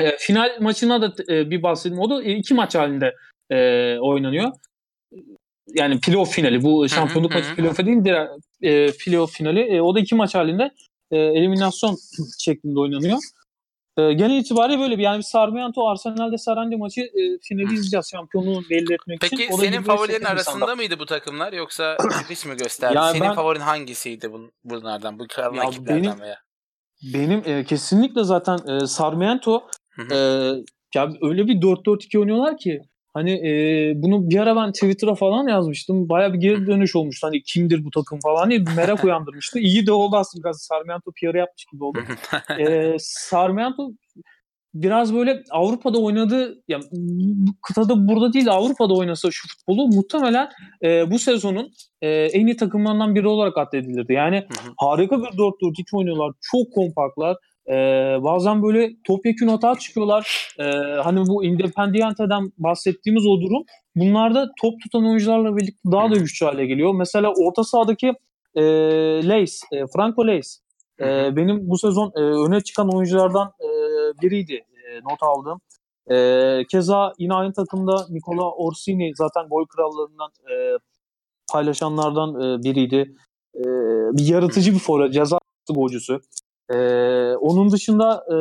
[0.00, 2.02] E, final maçına da e, bir bahsedeyim.
[2.02, 3.14] O da iki maç halinde
[3.50, 3.56] e,
[3.98, 4.52] oynanıyor.
[5.74, 6.62] Yani playoff finali.
[6.62, 8.28] Bu şampiyonluk maçı playoff değil de
[8.62, 9.60] e, playoff finali.
[9.60, 10.70] E, o da iki maç halinde
[11.10, 11.96] e, eliminasyon
[12.38, 13.18] şeklinde oynanıyor.
[13.98, 18.62] E, genel itibariyle böyle bir yani bir Sarmiento Arsenal'de Sarandi maçı e, finali izleyeceğiz şampiyonluğu
[18.70, 19.36] belli etmek için.
[19.36, 22.96] Peki O da senin 28 favorilerin arasında mıydı bu takımlar yoksa sürpriz mi gösterdi?
[22.96, 25.18] Ya Senin ben- favorin hangisiydi bun, bunlardan?
[25.18, 26.38] Bu kalan ekiplerden benim- veya?
[27.14, 29.66] Benim e, kesinlikle zaten e, Sarmiento
[30.12, 30.16] e,
[30.94, 32.82] ya öyle bir 4-4-2 oynuyorlar ki
[33.18, 36.08] hani e, bunu bir ara ben Twitter'a falan yazmıştım.
[36.08, 37.26] Baya bir geri dönüş olmuştu.
[37.26, 39.58] Hani kimdir bu takım falan diye bir merak uyandırmıştı.
[39.58, 41.98] İyi de oldu aslında biraz Sarmiento PR yapmış gibi oldu.
[42.58, 43.90] e, Sarmiento
[44.74, 46.84] biraz böyle Avrupa'da oynadığı yani
[47.62, 50.48] kıtada burada değil de Avrupa'da oynasa şu futbolu muhtemelen
[50.82, 51.72] e, bu sezonun
[52.02, 54.12] e, en iyi takımlarından biri olarak addedilirdi.
[54.12, 54.72] Yani Hı hı.
[54.76, 56.32] harika bir 4-4-2 oynuyorlar.
[56.52, 57.36] Çok kompaktlar.
[57.68, 57.74] E,
[58.22, 60.54] bazen böyle topyekun hata çıkıyorlar.
[60.58, 60.64] E,
[61.04, 63.62] hani bu Independiente'den bahsettiğimiz o durum
[63.96, 66.94] bunlarda top tutan oyuncularla birlikte daha da güçlü hale geliyor.
[66.94, 68.12] Mesela orta sahadaki
[68.54, 68.62] e,
[69.28, 70.60] Leis, e, Franco Leis
[71.00, 73.68] e, benim bu sezon e, öne çıkan oyunculardan e,
[74.22, 75.60] biriydi e, not aldığım.
[76.10, 80.54] E, keza yine aynı takımda Nicola Orsini zaten gol krallarından e,
[81.52, 83.14] paylaşanlardan e, biriydi.
[83.54, 83.64] E,
[84.16, 85.38] bir yaratıcı bir forvet, ceza
[85.74, 86.20] golcüsü.
[86.72, 86.76] E,
[87.36, 88.36] onun dışında e,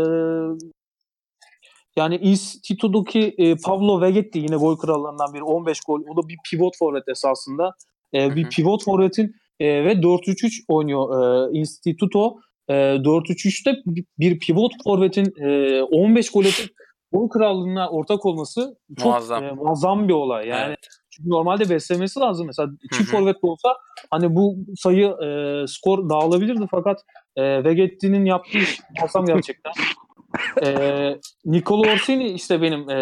[1.97, 6.01] yani Instituto'daki e, Pablo Vegetti yine gol krallarından biri 15 gol.
[6.09, 7.71] O da bir pivot forvet esasında.
[8.13, 11.09] E, bir pivot forvetin e, ve 4-3-3 oynuyor
[11.53, 12.35] e, Instituto.
[12.69, 16.69] E, 4-3-3'te bir- bir pivot forvetin e, 15 gol atıp
[17.13, 19.43] gol krallığına ortak olması çok Muazzam.
[19.43, 20.47] e, muazzam bir olay.
[20.47, 20.87] Yani Evet.
[21.17, 22.47] Çünkü normalde beslemesi lazım.
[22.47, 23.69] Mesela çift forvet de olsa
[24.11, 25.27] hani bu sayı e,
[25.67, 27.01] skor dağılabilirdi fakat
[27.35, 29.71] e, Vegetti'nin yaptığı iş muazzam gerçekten.
[30.63, 32.97] e, Nicolo Orsini işte benim e,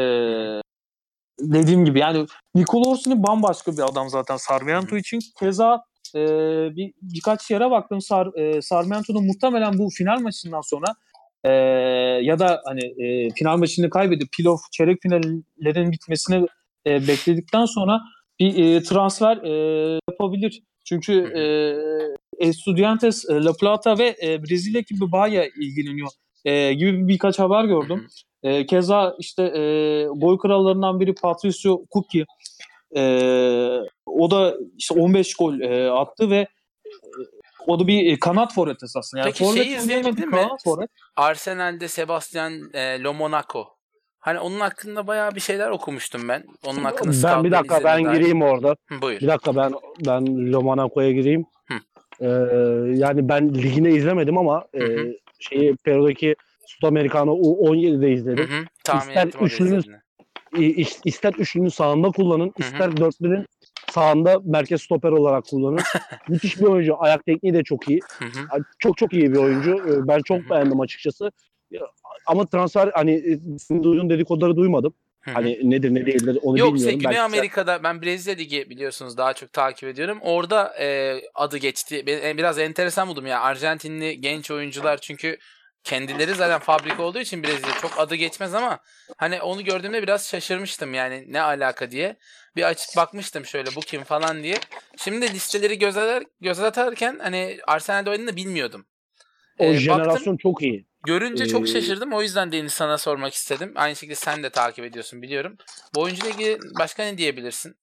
[1.39, 2.25] dediğim gibi yani
[2.55, 5.19] Nicolo Orsini bambaşka bir adam zaten Sarmiento için.
[5.39, 5.83] Keza
[6.15, 6.19] e,
[6.75, 10.85] bir birkaç yere baktım Sar, e, Sarmiento'nun muhtemelen bu final maçından sonra
[11.43, 11.51] e,
[12.21, 16.47] ya da hani e, final maçını kaybedip playoff çeyrek finallerin bitmesini
[16.87, 18.01] e, bekledikten sonra
[18.39, 20.63] bir e, transfer e, yapabilir.
[20.85, 21.45] Çünkü e,
[22.47, 26.09] Estudiantes, e, La Plata ve e, Brezilya gibi Bahia ilgileniyor
[26.45, 28.07] e, gibi birkaç haber gördüm.
[28.43, 29.61] E, keza işte e,
[30.15, 32.25] gol krallarından biri Patricio Kuki.
[32.95, 33.01] E,
[34.05, 36.47] o da işte 15 gol e, attı ve e,
[37.67, 39.21] o da bir e, kanat forvet esasında.
[39.21, 40.47] Yani Peki şeyi izleyebildin mi?
[40.63, 40.89] forvet.
[41.15, 43.74] Arsenal'de Sebastian e, Lomonaco.
[44.25, 46.43] Hani onun hakkında bayağı bir şeyler okumuştum ben.
[46.65, 48.17] Onun hakkında Ben bir dakika ben dair.
[48.17, 48.75] gireyim orada.
[48.89, 49.21] Hı, Buyur.
[49.21, 49.73] Bir dakika ben
[50.05, 51.45] ben Lomanaco'ya gireyim.
[51.67, 51.73] Hı.
[52.21, 52.27] Ee,
[52.97, 55.07] yani ben ligini izlemedim ama Hı hı.
[55.07, 56.35] e, şeyi Peru'daki
[56.67, 58.45] Sudamericano U17'de Hı izledim.
[58.47, 58.65] hı.
[58.83, 59.99] Tahmin İster üçlünün-
[61.05, 63.45] İster üçlünün sağında kullanın, ister dörtlünün
[63.89, 65.79] sağında merkez stoper olarak kullanın.
[66.29, 66.95] Müthiş bir oyuncu.
[67.03, 67.99] Ayak tekniği de çok iyi.
[68.19, 68.39] Hı hı.
[68.53, 69.71] Yani Çok çok iyi bir oyuncu.
[69.71, 70.49] Ee, Ben Hı çok hı.
[70.49, 71.31] beğendim açıkçası.
[72.25, 74.93] Ama transfer hani e, senin duyduğun dedikoduları duymadım.
[75.21, 75.35] Hı hı.
[75.35, 76.79] Hani nedir ne değildir onu Yok bilmiyorum.
[76.91, 80.17] şey, Güney Belki Amerika'da ben Brezilya Ligi biliyorsunuz daha çok takip ediyorum.
[80.21, 82.03] Orada e, adı geçti.
[82.07, 83.41] Ben- e, Biraz enteresan buldum ya.
[83.41, 85.37] Arjantinli genç oyuncular çünkü
[85.83, 88.79] kendileri zaten fabrika olduğu için Brezilya çok adı geçmez ama
[89.17, 92.15] hani onu gördüğümde biraz şaşırmıştım yani ne alaka diye.
[92.55, 94.55] Bir açıp bakmıştım şöyle bu kim falan diye.
[94.97, 98.85] Şimdi listeleri göz, atar, göz atarken hani Arsenal'de oynadığını bilmiyordum.
[99.59, 100.85] o E, baktım, jenerasyon çok iyi.
[101.05, 102.13] Görünce çok Ee, şaşırdım.
[102.13, 103.71] O yüzden Deniz sana sormak istedim.
[103.75, 105.57] Aynı şekilde sen de takip ediyorsun biliyorum.
[105.95, 107.75] Bu oyuncuyla ilgili başka ne diyebilirsin?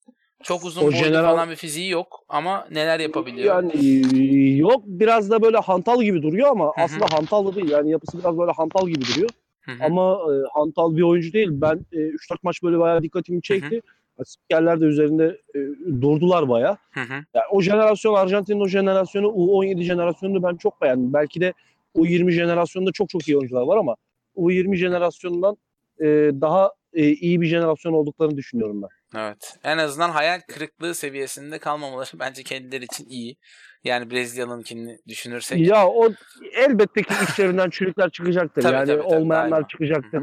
[0.43, 3.55] Çok uzun O boylu general- falan bir fiziği yok ama neler yapabiliyor?
[3.55, 6.85] Yani e, yok biraz da böyle hantal gibi duruyor ama Hı hı.
[6.85, 7.71] aslında hantal da değil.
[7.71, 9.29] Yani yapısı biraz böyle hantal gibi duruyor.
[9.61, 9.85] Hı hı.
[9.85, 11.49] Ama e, hantal bir oyuncu değil.
[11.53, 13.83] Ben e, 3-4 maç böyle bayağı dikkatimi çekti.
[14.25, 15.59] Spikerler de üzerinde e,
[16.03, 16.77] durdular bayağı.
[16.97, 21.13] Yani o jenerasyon Arjantin'in o jenerasyonu U17 jenerasyonunu ben çok beğendim.
[21.13, 21.53] Belki de
[21.95, 23.97] U20 jenerasyonunda çok çok iyi oyuncular var ama
[24.37, 25.57] U20 jenerasyonundan
[26.01, 26.07] e,
[26.41, 29.21] daha e, iyi bir jenerasyon olduklarını düşünüyorum ben.
[29.21, 29.59] Evet.
[29.65, 33.37] En azından hayal kırıklığı seviyesinde kalmamaları bence kendileri için iyi.
[33.85, 35.61] Yani Brezilya'nınkini düşünürsek.
[35.69, 36.13] Ya o
[36.55, 38.63] elbette ki içlerinden çürükler çıkacaktır.
[38.63, 39.69] Tabii, yani tabii, tabii, olmayanlar daima.
[39.69, 40.23] çıkacaktır.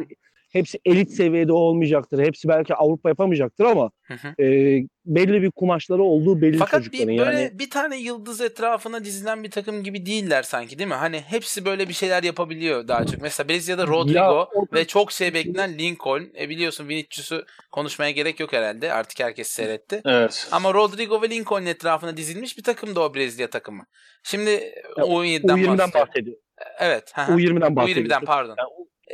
[0.49, 2.19] Hepsi elit seviyede olmayacaktır.
[2.23, 4.43] Hepsi belki Avrupa yapamayacaktır ama Hı hı.
[4.43, 4.45] e,
[5.05, 7.59] belli bir kumaşları olduğu belli Fakat bir, çocukların böyle yani.
[7.59, 10.93] bir tane yıldız etrafına dizilen bir takım gibi değiller sanki değil mi?
[10.95, 13.21] Hani hepsi böyle bir şeyler yapabiliyor daha çok.
[13.21, 16.21] Mesela Brezilya'da Rodrigo Ya o- ve çok şey beklenen Lincoln.
[16.39, 18.93] E biliyorsun Vinicius'u konuşmaya gerek yok herhalde.
[18.93, 20.01] Artık herkes seyretti.
[20.05, 20.47] Evet.
[20.51, 23.83] Ama Rodrigo ve Lincoln etrafına dizilmiş bir takım da o Brezilya takımı.
[24.23, 24.49] Şimdi
[24.97, 26.07] Ya, U17'den, U20'den bahsediyorum.
[26.07, 26.37] bahsediyor.
[26.79, 27.11] Evet.
[27.15, 27.31] hı hı.
[27.31, 28.21] U20'den U20'den bahsediyor.
[28.25, 28.55] pardon.
[28.57, 28.69] Yani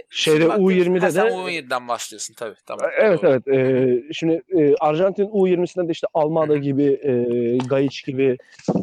[0.10, 2.56] şeyde şimdi baktığımız- U20'de Ha, sen de- U17'den başlıyorsun tabii.
[2.66, 2.90] Tamam.
[3.02, 3.32] Evet Doğru.
[3.32, 3.48] evet.
[3.48, 7.12] E, şimdi e, Arjantin U20'sinde de işte Almada gibi, e,
[7.68, 8.38] Gayic gibi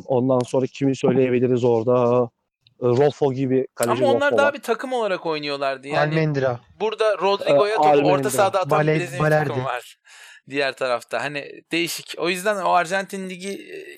[0.06, 2.28] ondan sonra kimi söyleyebiliriz orada?
[2.82, 4.54] E, Rolfo gibi kaleci Ama onlar Rolfo daha var.
[4.54, 5.88] bir takım olarak oynuyorlardı.
[5.88, 6.60] Yani Almendra.
[6.80, 8.12] burada Rodrigo'ya topu Almendra.
[8.12, 9.50] orta sahada atan Vale- bir Valerdi.
[9.64, 9.96] var.
[10.50, 11.24] Diğer tarafta.
[11.24, 12.14] Hani değişik.
[12.18, 13.48] O yüzden o Arjantin ligi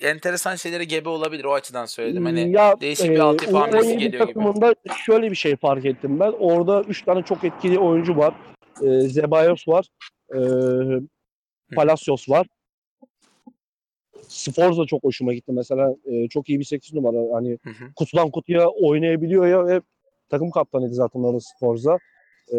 [0.01, 1.43] e, enteresan şeylere gebe olabilir.
[1.45, 2.25] O açıdan söyledim.
[2.25, 4.33] Hani ya, değişik bir altyapı hamlesi U17 geliyor gibi.
[4.33, 6.31] takımında şöyle bir şey fark ettim ben.
[6.39, 8.33] Orada 3 tane çok etkili oyuncu var.
[8.81, 9.87] E, Zebayos var.
[10.35, 10.39] E,
[11.75, 12.47] Palacios var.
[14.27, 15.51] Sforza çok hoşuma gitti.
[15.51, 17.35] Mesela e, çok iyi bir 8 numara.
[17.35, 17.93] Hani Hı hı.
[17.95, 19.81] kutudan kutuya oynayabiliyor ya ve
[20.29, 21.97] takım kaptanıydı zaten orada Sforza.
[22.53, 22.57] Ee,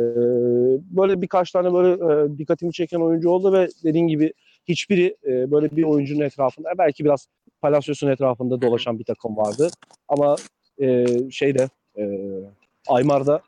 [0.96, 4.32] böyle birkaç tane böyle e, dikkatimi çeken oyuncu oldu ve dediğin gibi
[4.68, 7.28] hiçbiri e, böyle bir oyuncunun etrafında belki biraz
[7.60, 9.68] Palacios'un etrafında dolaşan bir takım vardı.
[10.08, 10.36] Ama
[10.80, 11.68] e, şeyde
[11.98, 12.30] e,
[12.88, 13.40] Aymar'da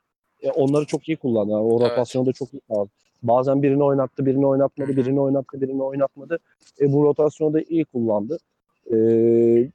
[0.43, 1.53] e, onları çok iyi kullandı.
[1.53, 1.91] Yani o Evet.
[1.91, 2.91] rotasyonu da çok iyi kullandı.
[3.23, 6.39] Bazen birini oynattı, birini oynatmadı, birini oynattı, birini oynatmadı.
[6.81, 8.39] E, bu rotasyonu da iyi kullandı.
[8.87, 8.97] E,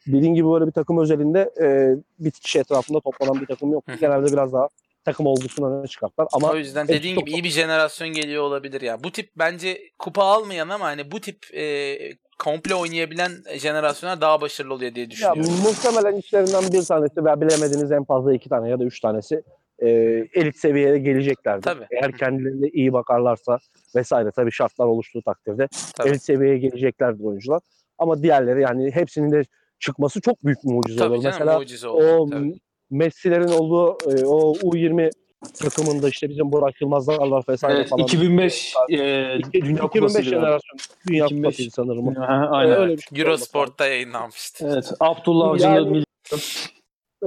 [0.07, 3.83] dediğin gibi böyle bir takım özelinde e, bir kişi etrafında toplanan bir takım yok.
[3.99, 4.67] Genelde biraz daha
[5.05, 6.27] takım olgusunu öne çıkartlar.
[6.33, 9.03] Ama o yüzden dediğin çok- gibi iyi bir jenerasyon geliyor olabilir ya.
[9.03, 11.97] Bu tip bence kupa almayan ama hani bu tip e,
[12.39, 15.45] komple oynayabilen jenerasyonlar daha başarılı oluyor diye Ya, düşünüyorum.
[15.63, 19.41] muhtemelen içlerinden bir tanesi veya bilemediğiniz en fazla iki tane ya da üç tanesi
[19.79, 19.89] e,
[20.33, 21.61] elit seviyeye geleceklerdir.
[21.61, 21.85] Tabii.
[21.91, 23.59] Eğer kendilerine iyi bakarlarsa
[23.95, 25.67] vesaire tabii şartlar oluştuğu takdirde
[25.97, 26.09] Tabii.
[26.09, 27.61] elit seviyeye geleceklerdir oyuncular.
[27.97, 29.43] Ama diğerleri yani hepsinin de
[29.79, 31.23] çıkması çok büyük mucize Tabii olur.
[31.23, 32.31] canım Mesela mucize o oldu.
[32.35, 32.59] Tabii.
[32.97, 35.09] Messi'lerin olduğu e, o U20
[35.59, 38.03] takımında işte bizim Burak Yılmazlarlar vesaire Evet, falan.
[38.03, 40.39] 2005 e, Dünya 2005 Kupası'ydı galiba.
[40.39, 41.45] jenerasyon Dünya 2005.
[41.45, 42.15] Kupası'ydı sanırım.
[42.15, 42.77] Ha, Ee, aynen.
[42.77, 43.21] öyle bir şey.
[43.21, 44.69] Eurosport'ta yayınlanmıştı.
[44.73, 46.05] Evet, Abdullah Avcı'nın Yani- milli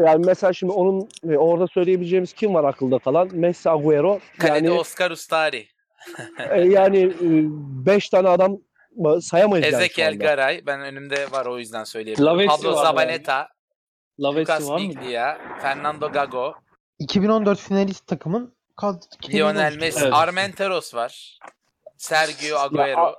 [0.06, 3.28] Yani mesela şimdi onun e, orada söyleyebileceğimiz kim var akılda kalan?
[3.32, 4.18] Messi, Agüero.
[4.38, 5.66] Kalede Yani Oscar Ustari,
[6.51, 7.12] e, yani
[7.86, 8.59] 5 tane adam
[9.20, 10.24] sayamayız yani Ezekiel anda.
[10.24, 10.60] Garay.
[10.66, 12.26] Ben önümde var o yüzden söyleyebilirim.
[12.26, 13.48] Lavezzi Pablo Zabaleta, Lavezzi
[14.20, 14.88] Lucas var mı?
[14.88, 16.55] Biglia, Fernando Gago,
[16.98, 18.98] 2014 finalist takımın kadro
[19.32, 20.12] Lionel Messi, Evet.
[20.14, 21.38] Armenteros var.
[21.97, 23.14] Sergio Agüero.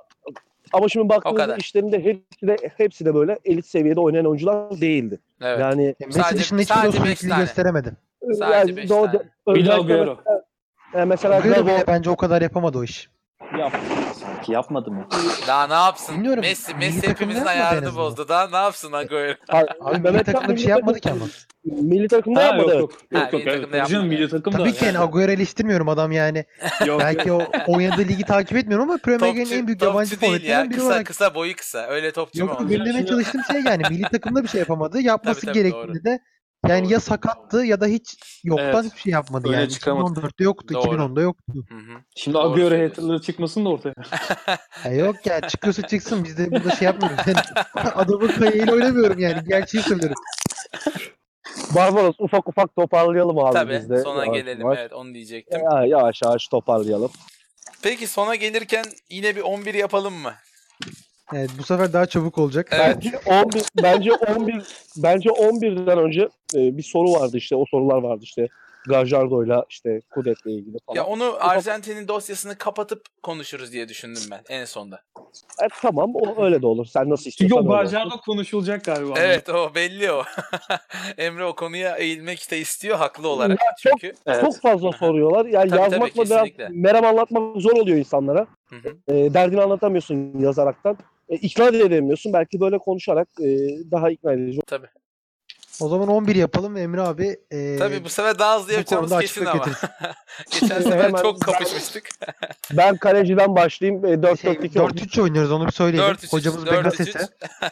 [0.72, 1.24] Ama şimdi kadar.
[1.24, 5.18] baktığımızda işlerinde hepsi de hepsi de böyle elit seviyede oynayan oyuncular değildi.
[5.40, 5.60] Evet.
[5.60, 7.42] Yani Messi Sadece- dışında hiçbiri o sadece beş sürekliliği tane.
[7.44, 7.96] gösteremedi.
[8.38, 9.12] Sadece yani beş tane.
[9.12, 10.16] Bir de özellikle Agüero.
[10.24, 10.42] mesela,
[10.94, 13.10] e, mesela Agüero Gago, bile bence o kadar yapamadı o iş.
[13.58, 13.78] Yaptı
[14.38, 14.52] sanki.
[14.52, 15.06] Yapmadı mı?
[15.46, 16.14] Daha ne yapsın?
[16.16, 16.40] Bilmiyorum.
[16.40, 18.04] Messi, Milli Messi takımda hepimizin yapmadı en ayarını azından.
[18.04, 18.28] bozdu.
[18.28, 19.32] Daha ne yapsın Agüero?
[19.48, 21.30] Abi, Mehmet takımda bir şey yapmadı ki takım- ama.
[21.82, 22.68] Milli takımda Ha, yapmadı.
[22.70, 22.92] yok yok.
[23.14, 23.44] Ha, Yok yok.
[23.44, 23.74] milli Evet.
[23.74, 24.02] yapmadı.
[24.04, 24.56] milli takımda.
[24.58, 26.44] Tabii ki yani Agüero eleştirmiyorum adam yani.
[26.86, 30.32] Yok, Belki o oynadığı ligi takip etmiyorum ama Premier Lig'in en büyük yabancı topçu değil
[30.32, 30.38] ya.
[30.38, 31.06] forvetlerinden biri Kısa, olarak.
[31.06, 31.86] kısa boyu kısa.
[31.86, 32.70] Öyle topçu mu Yok olur?
[32.70, 35.00] benim demeye çalıştığım şey yani milli takımda bir şey yapamadı.
[35.00, 36.20] Yapması Tabii, tabii, gerektiğinde de
[36.66, 38.84] yani ya sakattı ya da hiç yoktan Evet.
[38.84, 39.68] hiçbir şey yapmadı Öne yani.
[39.68, 40.20] çıkamadı.
[40.20, 40.96] 2014'te yoktu, Doğru.
[40.96, 41.52] 2010'da yoktu.
[41.68, 41.98] Hı hı.
[42.16, 43.02] Şimdi Doğru Agüero söylüyorsun.
[43.02, 43.94] haterları çıkmasın da ortaya.
[44.84, 47.18] Ya yok ya çıkıyorsa çıksın biz de burada şey yapmıyoruz.
[47.26, 47.38] Yani
[47.94, 49.42] adamın kayığıyla oynamıyorum yani.
[49.48, 50.16] Gerçeği söylüyorum.
[51.74, 54.02] Barbaros ufak ufak toparlayalım abi Tabii biz de.
[54.02, 54.60] sona Yavaş gelelim.
[54.60, 54.78] yavaş.
[54.78, 55.60] Evet onu diyecektim.
[55.72, 57.10] Ya, yavaş yavaş toparlayalım.
[57.82, 60.32] Peki sona gelirken yine bir 11 yapalım mı?
[61.34, 62.68] Evet bu sefer daha çabuk olacak.
[62.72, 62.96] Evet.
[62.96, 64.62] Bence 11 bence 11
[64.96, 68.48] bence 11'den önce e, bir soru vardı işte o sorular vardı işte
[68.88, 70.96] Gajardo'yla işte Kudet'le ilgili falan.
[70.96, 75.02] Ya onu Arjantin'in dosyasını kapatıp konuşuruz diye düşündüm ben en sonda.
[75.62, 76.86] E, tamam o öyle de olur.
[76.86, 78.18] Sen nasıl Çünkü istiyorsan o öyle olsun.
[78.26, 79.14] Konuşulacak galiba.
[79.18, 80.22] Evet o belli o.
[81.18, 83.50] Emre o konuya eğilmek de istiyor haklı olarak.
[83.64, 84.40] Ya çok- Çünkü Evet.
[84.40, 85.46] Çok fazla soruyorlar.
[85.46, 86.68] Yani Tabii, yazmakla tabii, biraz kesinlikle.
[86.70, 88.46] meram anlatmak zor oluyor insanlara.
[88.66, 89.14] Hı hı.
[89.14, 90.98] E, derdini anlatamıyorsun yazaraktan.
[91.28, 92.32] E, ikna edemiyorsun.
[92.32, 93.46] Belki böyle konuşarak e,
[93.90, 94.60] daha ikna edici.
[94.66, 94.86] tabii.
[95.80, 99.18] O zaman 11 yapalım ve Emre abi e, Tabii bu sefer daha hızlı bu yapacağımız
[99.20, 99.64] kesin ama.
[100.50, 102.08] Geçen sefer çok kapışmıştık.
[102.72, 104.04] Ben kaleciden başlayayım.
[104.04, 104.96] E, 4-4-2 şey, olsun.
[104.96, 106.14] 4-3 oynuyoruz onu bir söyleyelim.
[106.14, 106.72] 4-3-3, Hocamız 4-3-3.
[106.72, 107.28] Begasese.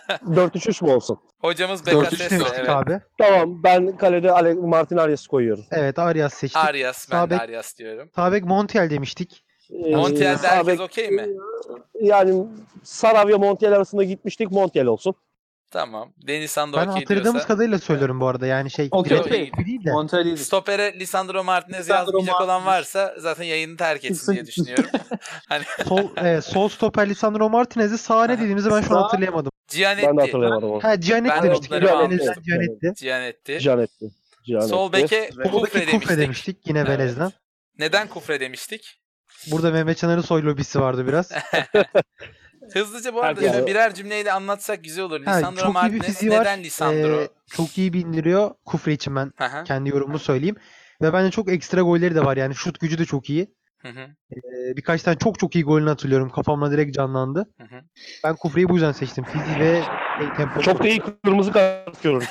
[0.09, 1.19] 4-3-3 mü olsun?
[1.41, 2.31] Hocamız 4-3 Bekasese.
[2.31, 2.69] demiştik Evet.
[2.71, 3.01] abi.
[3.19, 5.65] Tamam ben kalede Ale Martin Arias koyuyorum.
[5.71, 6.65] Evet Arias seçtik.
[6.65, 7.09] Arias.
[7.11, 8.11] Ben de Sağ bek- Arias diyorum.
[8.15, 9.46] Sabek Montiel demiştik.
[9.71, 11.27] Ee, Montiel'de herkes okey mi?
[12.01, 12.47] Yani
[12.83, 14.51] Saravia Montiel arasında gitmiştik.
[14.51, 15.15] Montiel olsun.
[15.71, 16.13] Tamam.
[16.27, 17.49] Denizhan da Ben okey hatırladığımız diyorsa.
[17.49, 18.47] kadarıyla söylüyorum bu arada.
[18.47, 19.67] Yani şey Okey, direkt okey.
[19.67, 19.93] değil de.
[19.93, 20.37] Montella'ydı.
[20.37, 22.67] Stopere Lisandro Martinez Lisandro yazmayacak olan Martinez.
[22.97, 24.91] varsa zaten yayını terk etsin diye düşünüyorum.
[25.49, 29.53] hani Sol, evet, sol stoper Lisandro Martinez'i sağ ne dediğimizi ben şu an Sağ- hatırlayamadım.
[29.73, 30.21] Ben de Gianetti.
[30.21, 30.85] hatırlayamadım onu.
[30.85, 31.71] Ha Gianetti Ben demiştik.
[31.71, 32.43] notlarımı Velez'den almıştım.
[32.47, 33.05] Gianetti.
[33.05, 33.59] Gianetti.
[33.61, 34.11] Canetti.
[34.47, 34.69] Canetti.
[34.69, 36.19] Sol beke Kufre beki Kufre demiştik.
[36.19, 36.89] demiştik yine Evet.
[36.91, 37.31] Velez'den.
[37.79, 39.01] Neden Kufre demiştik?
[39.51, 41.33] Burada Mehmet Çanar'ın soy lobisi vardı biraz.
[42.73, 45.25] Hızlıca bu arada şöyle birer cümleyle anlatsak güzel olur.
[45.25, 46.41] Ha, Lisandro çok iyi bir Martinez fiziği var.
[46.41, 47.21] neden Lisandro?
[47.21, 48.51] Ee, çok iyi bindiriyor.
[48.65, 49.33] Kufre için ben
[49.65, 50.57] kendi yorumumu söyleyeyim.
[51.03, 52.55] Ve bence çok ekstra golleri de var yani.
[52.55, 53.55] Şut gücü de çok iyi.
[53.79, 54.01] Hı hı,
[54.33, 56.31] Ee, birkaç tane çok çok iyi golünü hatırlıyorum.
[56.31, 57.47] Kafamda direkt canlandı.
[57.61, 57.81] hı hı.
[58.25, 59.25] Ben Kufre'yi bu yüzden seçtim.
[59.25, 59.83] Fiziği ve
[60.19, 60.61] şey, tempo.
[60.61, 62.27] Çok da iyi kırmızı kart görüyorum.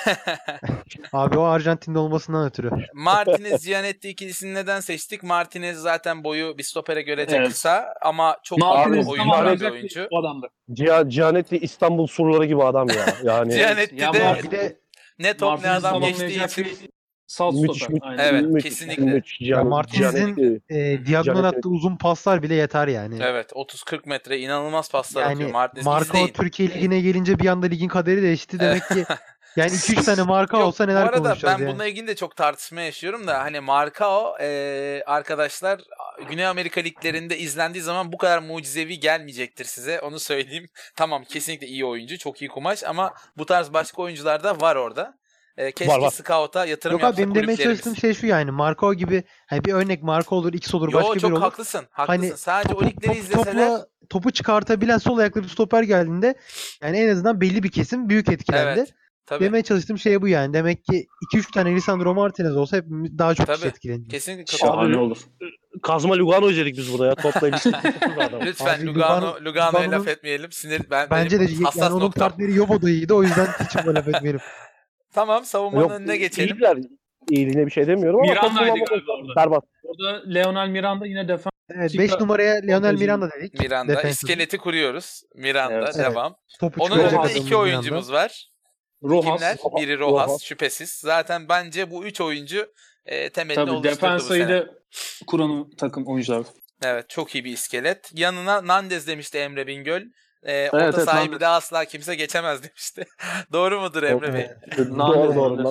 [1.14, 2.70] Abi o Arjantin'de olmasından ötürü.
[2.94, 5.24] Martinez Gianetti ikilisini neden seçtik?
[5.24, 7.50] Martinez zaten boyu bir stopere göre de Evet.
[7.50, 10.08] kısa ama çok Martinez iyi bir tam oyuncu, bir arayacak oyuncu.
[10.12, 10.48] o adamdı.
[11.10, 13.06] Canetti İstanbul surları gibi adam ya.
[13.24, 14.80] Yani Gianetti Ya de Bir de
[15.20, 16.95] ne top ne adam geçtiği tamamlayacak için bir
[17.28, 17.94] Sağ müthiş, stoper.
[18.10, 18.26] müthiş.
[18.30, 19.04] Evet, müthiş, kesinlikle.
[19.06, 19.42] müthiş.
[19.42, 23.20] Ya Martinez'in- e, diagonal attığı uzun paslar bile yeter yani.
[23.22, 25.86] evet 30-40 metre inanılmaz paslar atıyor Yani Martinez.
[25.86, 26.28] Marco İzleyin.
[26.28, 28.60] Türkiye Ligi'ne gelince bir anda ligin kaderi değişti.
[28.60, 29.06] Demek ki
[29.56, 31.70] Yani 2-3 tane marka Yok, olsa neler bu arada konuşacağız ben yani.
[31.72, 35.82] bununla ilgili de çok tartışma yaşıyorum da hani Marcao e, arkadaşlar
[36.30, 40.00] Güney Amerika liglerinde izlendiği zaman bu kadar mucizevi gelmeyecektir size.
[40.00, 40.66] Onu söyleyeyim.
[40.96, 42.18] Tamam kesinlikle iyi oyuncu.
[42.18, 45.14] Çok iyi kumaş ama bu tarz başka oyuncular da var orada.
[45.58, 46.10] E, keşke Var, var.
[46.10, 50.04] scout'a yatırım Yok yapsa benim demeye çalıştığım şey şu yani Marco gibi hani bir örnek
[50.04, 51.42] Marco olur, X olur, Yo başka çok biri olur.
[51.42, 51.86] haklısın.
[51.92, 52.22] Haklısın.
[52.28, 56.36] Hani Sadece o Topu, ligleri top- izleseler topla- topu çıkartabilen sol ayaklı bir stoper geldiğinde
[56.82, 58.80] yani en azından belli bir kesim büyük etkilendi.
[58.80, 58.94] evet.
[59.28, 59.44] Tabii.
[59.44, 60.54] Demeye çalıştığım şey bu yani.
[60.54, 63.70] Demek ki 2-3 tane Lisandro Martinez olsa hepimiz daha çok kişi Tabii.
[63.70, 64.10] etkilenir.
[64.10, 64.58] Kesinlikle.
[64.58, 65.18] Şahane olur.
[65.84, 67.16] Kazma Lugano izledik biz burada ya.
[67.16, 67.70] Topla ilişki.
[68.46, 70.52] Lütfen Abi Lugano, Lugano- Lugano'ya laf Lugano'nun- etmeyelim.
[70.52, 73.14] Sinir ben Bence de yani onun partneri Yobo da iyiydi.
[73.14, 74.40] O yüzden hiç laf etmeyelim.
[75.16, 76.56] Tamam savunmanın Yok, önüne geçelim.
[76.58, 76.78] İyiler.
[77.30, 79.36] İyiliğine bir şey demiyorum ama Miranda'ydı kullanmaları galiba orada.
[79.36, 79.64] berbat.
[79.84, 81.52] Orada Leonel Miranda yine defans.
[81.70, 83.60] Evet Çıkar- 5 numaraya Montajı- Miranda dedik.
[83.60, 83.92] Miranda.
[83.94, 84.12] Defensive.
[84.12, 85.22] iskeleti kuruyoruz.
[85.36, 85.74] Miranda.
[85.74, 85.98] Evet.
[85.98, 86.36] Devam.
[86.60, 88.50] Topu Onun çıkaracak önünde iki oyuncumuz var.
[89.04, 89.36] Rojas.
[89.40, 89.58] Kimler?
[89.82, 90.44] Biri Rojas, Rojas.
[90.44, 90.90] şüphesiz.
[90.90, 92.68] Zaten bence bu üç oyuncu
[93.06, 94.58] e, temelini Tabii oluşturdu bu defansayı sene.
[94.62, 94.66] da
[95.28, 96.46] kuran takım oyuncular.
[96.84, 98.12] Evet çok iyi bir iskelet.
[98.14, 100.02] Yanına Nandez demişti Emre Bingöl.
[100.46, 101.40] E, Evet, orta evet, sahibi Nandez.
[101.42, 103.06] de asla kimse geçemez demişti.
[103.54, 104.50] Doğru mudur Emre Bey?
[104.78, 105.64] Doğru doğru.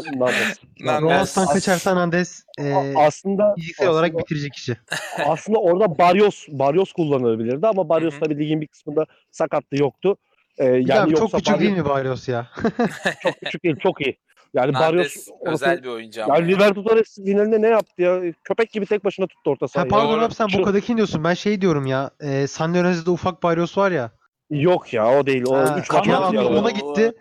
[1.03, 4.77] Roas'tan kaçarsan Andes e, aslında fiziksel olarak bitirecek işi.
[5.27, 10.17] aslında orada Barrios Barrios kullanılabilirdi ama Barrios tabii ligin bir kısmında sakatlığı yoktu.
[10.59, 12.47] Ee, Bir yani abi çok küçük Barrios değil mi Barrios ya?
[13.23, 14.19] çok küçük değil, çok iyi.
[14.55, 16.37] Yani Barrios Nandez orası- özel bir oyuncu ama.
[16.39, 18.21] yani Libertadores finalinde ne yaptı ya?
[18.45, 19.91] Köpek gibi tek başına tuttu orta Ha, sahayı.
[19.91, 20.25] pardon Doğru.
[20.25, 21.25] abi sen Şu- Boca'daki diyorsun.
[21.25, 22.11] Ben şey diyorum ya.
[22.21, 24.11] E, San Lorenzo'da ufak Barrios var ya.
[24.51, 25.45] Yok ya o değil.
[25.49, 26.31] O Ha, 3 maç ya.
[26.49, 27.13] ona gitti.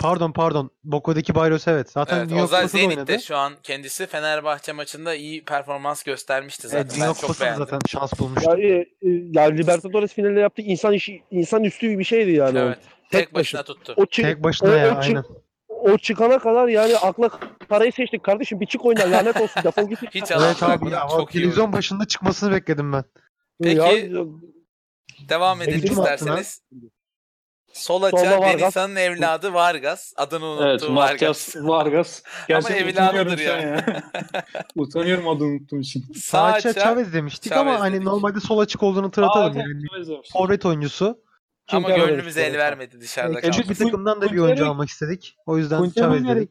[0.00, 0.70] Pardon pardon.
[0.84, 1.90] Boca'daki Barrios evet.
[1.90, 2.94] Zaten Evet, New York Ozan Kupası'da oynadı.
[2.94, 6.82] Zenit'te şu an kendisi Fenerbahçe maçında iyi performans göstermişti zaten.
[6.84, 7.64] Evet, Dünya ben çok Kupası'nda beğendim.
[7.64, 8.50] zaten şans bulmuştu.
[8.50, 8.86] Yani, e,
[9.32, 12.58] yani Libertadores finalinde yaptığı insan işi insan üstü bir şeydi yani.
[12.58, 12.62] o.
[12.62, 12.78] Evet.
[13.10, 13.94] Tek, Tek başına tuttu.
[13.96, 15.24] O, çık, Tek başına o- ya o çık- aynen.
[15.68, 17.30] o çıkana kadar yani akla
[17.68, 19.98] parayı seçtik kardeşim bir çık oyna lanet olsun defol git.
[20.02, 21.06] Hiç Evet alan abi ya.
[21.10, 23.04] çok iyi televizyon başında çıkmasını bekledim ben.
[23.62, 24.24] Peki, Ya-
[25.28, 26.62] Devam edelim hattına- isterseniz.
[27.72, 28.60] Sol Solda açığa Vargas.
[28.60, 30.12] Denisa'nın evladı Vargas.
[30.16, 31.56] Adını unuttu Evet Vargas.
[31.56, 32.22] Vargas.
[32.48, 34.02] Gerçekten evladıdır utanıyorum şu an ya.
[34.76, 36.04] Utanıyorum adını unuttuğum için.
[36.14, 38.06] Sağ Sağ açığa açığa Chavez demiştik Chavez ama hani dedik.
[38.06, 39.82] normalde sol açık olduğunu hatırlatalım Aa, yani.
[39.96, 40.28] evet, evet.
[40.32, 41.22] Forvet oyuncusu.
[41.72, 43.68] ama Kim gönlümüz karar el vermedi dışarıda Küçük kaldı.
[43.70, 45.36] bir takımdan da bir oyuncu almak istedik.
[45.46, 46.50] O yüzden Chavez dedik.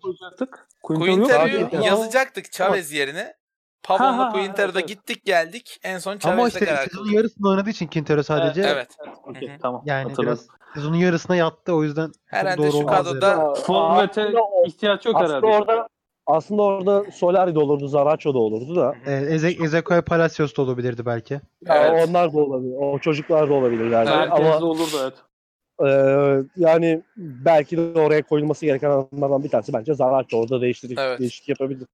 [0.83, 3.40] Quintero'yu yazacaktık Chavez yerine.
[3.87, 4.89] Ha, Quintero'da evet.
[4.89, 5.79] gittik geldik.
[5.83, 8.87] En son Ama Chavez'le işte karar sezonun yarısında oynadığı için Quintero sadece Evet.
[9.25, 9.57] Hı hı.
[9.61, 9.81] tamam.
[9.85, 10.25] yani hatırladım.
[10.25, 13.53] biraz sezonun yarısına yattı o yüzden Herhalde doğru şu kadroda.
[13.53, 14.33] Forvet'e
[14.65, 15.45] ihtiyaç yok aslında herhalde.
[15.45, 15.87] orada
[16.27, 18.95] aslında orada Solari de olurdu, Zaracho da olurdu da.
[19.05, 21.33] e, Eze- Ezekiel Palacios da olabilirdi belki.
[21.65, 22.09] Ya Evet.
[22.09, 22.75] onlar da olabilir.
[22.79, 24.09] O çocuklar da olabilir yani.
[24.09, 25.13] Herkes Ama de olurdu evet.
[25.81, 25.87] e,
[26.57, 30.37] yani belki de oraya koyulması gereken adamlardan bir tanesi bence Zaracho.
[30.37, 31.19] Orada değişiklik, Evet.
[31.19, 31.87] değişiklik yapabilir.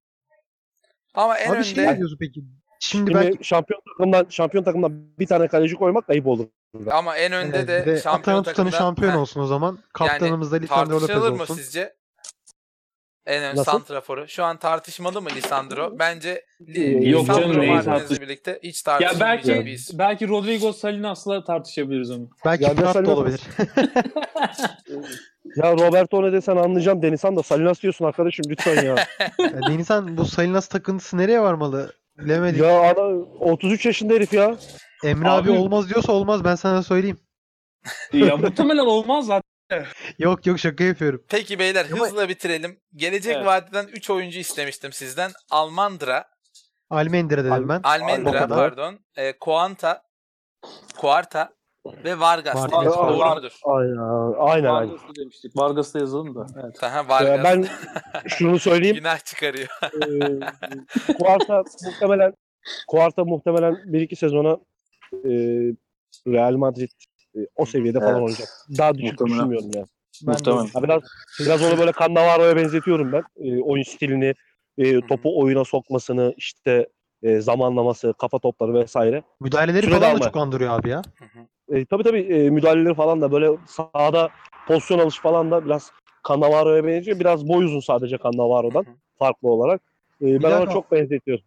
[1.16, 2.44] Ama en Abi şey önde ne diyorsun peki?
[2.80, 6.48] Şimdi Şimdi belki şampiyon takımdan şampiyon takımdan bir tane kaleci koymak ayıp olur.
[6.92, 9.80] ama en önde Evet, de, şampiyon Atalanta'nın takımda şampiyon Heh, olsun o zaman.
[9.94, 11.56] Kaptanımız da Lisandro Lopez tartışılır mı olsun.
[11.56, 11.96] sizce?
[13.26, 13.72] En ön Nasıl?
[13.72, 14.28] santraforu.
[14.28, 16.00] Şu an tartışmalı mı Lisandro?
[16.00, 20.00] Bence Ee, yok Lisandro Martinez'le birlikte hiç Ya tartışılmayacak bir belki isim.
[20.00, 22.30] belki Rodrigo Salinas'la tartışabiliriz onu.
[22.46, 23.42] Belki Ya da olabilir.
[25.56, 27.02] Ya Roberto ne desen anlayacağım.
[27.02, 28.96] Denizhan da Salinas diyorsun arkadaşım lütfen ya.
[29.40, 31.94] Ya Denizhan bu Salinas takıntısı nereye varmalı?
[32.18, 32.62] Bilemedik.
[32.62, 33.02] ya ana
[33.40, 34.56] 33 yaşında herif ya.
[35.04, 37.20] Emre abi, Abi- olmaz diyorsa olmaz ben sana söyleyeyim.
[38.14, 39.86] ya muhtemelen olmaz zaten.
[40.20, 41.24] Yok yok şaka yapıyorum.
[41.30, 42.80] Peki beyler Ama- hızla bitirelim.
[42.96, 43.46] Gelecek Evet.
[43.46, 45.32] vadeden 3 oyuncu istemiştim sizden.
[45.52, 46.26] Almandra,
[46.90, 47.80] Almendra dedim ben.
[47.84, 50.02] Almendra pardon, e, Kuanta,
[50.98, 51.50] Kuarta
[52.04, 52.96] ve Vargas Martinez dediniz.
[52.96, 53.20] falan.
[53.20, 53.52] Doğru mudur?
[54.40, 54.98] Aynen aynen.
[55.20, 55.58] demiştik.
[55.58, 56.48] Vargas'ı yazalım da.
[56.64, 56.84] Evet.
[56.84, 57.44] Aha, Ee, Vargas.
[57.44, 57.66] ben
[58.28, 58.96] şunu söyleyeyim.
[59.00, 59.68] Günah çıkarıyor.
[59.84, 62.34] Ee, Kuarta muhtemelen
[62.88, 64.58] Kuarta muhtemelen bir iki sezona
[65.14, 65.30] e,
[66.28, 66.90] Real Madrid
[67.36, 68.22] e, o seviyede falan Evet.
[68.22, 68.48] oynayacak.
[68.78, 69.36] Daha düşük Muhtemelen.
[69.38, 69.86] düşünmüyorum yani.
[70.28, 70.66] Ben Muhtemelen.
[70.74, 71.02] Ha, biraz
[71.40, 73.24] biraz onu böyle Cannavaro'ya benzetiyorum ben.
[73.38, 74.34] E, oyun stilini,
[74.78, 76.88] e, topu oyuna sokmasını, işte
[77.24, 79.24] e, zamanlaması, kafa topları vesaire.
[79.40, 81.02] Müdahaleleri Süre falan da çok andırıyor abi ya.
[81.20, 81.78] Hı hı.
[81.78, 84.30] E, tabii tabii e, müdahaleleri falan da böyle sahada
[84.68, 85.92] pozisyon alış falan da biraz
[86.28, 87.20] Cannavaro'ya benziyor.
[87.20, 88.86] Biraz boy uzun sadece Cannavaro'dan
[89.20, 89.82] farklı olarak.
[90.22, 91.46] E, ben ona çok benzetiyorum.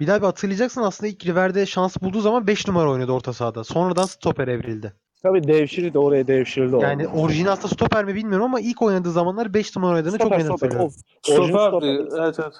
[0.00, 3.64] Bir daha bir hatırlayacaksın aslında ilk River'de şans bulduğu zaman 5 numara oynadı orta sahada.
[3.64, 4.92] Sonradan stoper evrildi.
[5.22, 6.76] Tabii devşirildi oraya devşirildi.
[6.76, 10.38] Yani orijinal aslında stoper mi bilmiyorum ama ilk oynadığı zamanlar 5 numara oynadığını çok Stoper,
[10.38, 10.66] net stoper.
[10.66, 10.94] hatırlıyorum.
[11.22, 12.04] Stoper'di.
[12.08, 12.24] stoper.
[12.24, 12.54] Evet evet.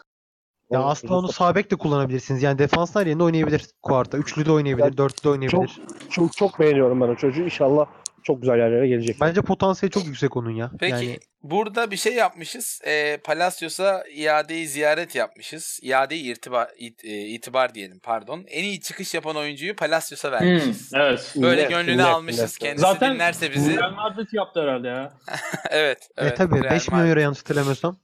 [0.71, 2.43] Ya O- aslında onu sağ bek de kullanabilirsiniz.
[2.43, 4.19] Yani defanslar yerinde oynayabilir Kuarta.
[4.19, 5.81] Üçlü de oynayabilir, Ya dörtlü de oynayabilir.
[6.11, 7.43] Çok çok beğeniyorum ben o çocuğu.
[7.43, 7.87] İnşallah
[8.23, 9.17] çok güzel yerlere gelecek.
[9.21, 10.71] Bence potansiyeli çok yüksek onun ya.
[10.81, 12.81] Peki Yani burada bir şey yapmışız.
[12.87, 15.81] E, Palacios'a iadeyi ziyaret yapmışız.
[15.83, 18.45] İadeyi irtibar, it- e, itibar diyelim pardon.
[18.49, 20.91] En iyi çıkış yapan oyuncuyu Palacios'a Hmm, vermişiz.
[20.95, 21.35] evet.
[21.43, 22.41] Böyle Net, gönlünü net, almışız.
[22.41, 22.59] net.
[22.59, 23.77] Kendisi Zaten dinlerse bizi.
[23.77, 25.13] Real Madrid yaptı herhalde ya.
[25.71, 26.09] evet.
[26.17, 27.97] e, evet tabii Real 5 milyon euro yanlış hatırlamıyorsam.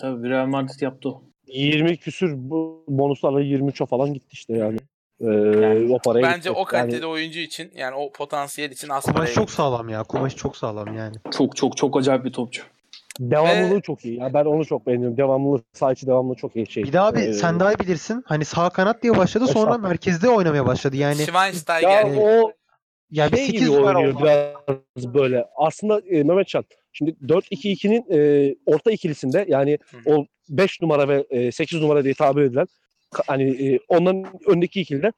[0.00, 1.29] Tabii Real Madrid yaptı o.
[1.52, 4.78] 20 küsür bu bonuslarla 23'e falan gitti işte yani.
[5.20, 5.26] Ee,
[5.60, 6.50] Yani o paraya Bence gitti.
[6.50, 9.54] o kalitede Yani oyuncu için yani o potansiyel için az Kumaş çok gitti.
[9.54, 10.02] sağlam ya.
[10.02, 11.16] Kumaş çok sağlam yani.
[11.30, 12.62] Çok çok çok acayip bir topçu.
[13.20, 14.18] devamlılığı Ve- çok iyi.
[14.20, 15.16] Ya ben onu çok beğeniyorum.
[15.16, 16.82] Devamlılığı, sağ içi devamlılığı çok iyi şey.
[16.84, 18.22] Bir de abi Ee, sen daha iyi bilirsin.
[18.26, 19.88] Hani sağ kanat diye başladı sonra Estağfurullah.
[19.88, 20.96] merkezde oynamaya başladı.
[20.96, 21.90] Yani Schweinsteiger.
[21.90, 22.52] ya Yani o
[23.10, 24.22] ya bir şey 8 gibi oynuyor oldu.
[24.22, 25.44] biraz böyle.
[25.56, 29.96] Aslında e, Mehmetcan şimdi 4-2-2'nin e, orta ikilisinde yani Hı.
[30.14, 32.66] o 5 numara ve e, 8 numara diye tabir edilen
[33.26, 35.12] hani e, onların öndeki ikilide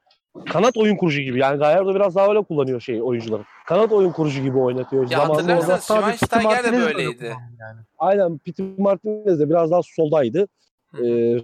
[0.46, 1.38] kanat oyun kurucu gibi.
[1.38, 3.42] Yani Gallardo biraz daha öyle kullanıyor şey oyuncuları.
[3.66, 5.10] Kanat oyun kurucu gibi oynatıyor.
[5.10, 7.24] Ya Piti Schweinsteiger de böyleydi.
[7.60, 7.80] Yani.
[7.98, 10.48] Aynen Peter Martinez de biraz daha soldaydı.
[10.90, 11.06] Hı.
[11.06, 11.38] Ee,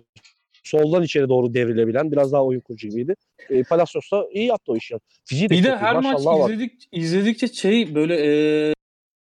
[0.62, 3.14] soldan içeri doğru devrilebilen biraz daha oyun kurucu gibiydi.
[3.50, 4.94] Ee, Palacios da iyi yaptı o işi.
[5.24, 6.50] Fiziği de Bir de iyi, her maç var.
[6.50, 8.74] izledik, izledikçe şey böyle e,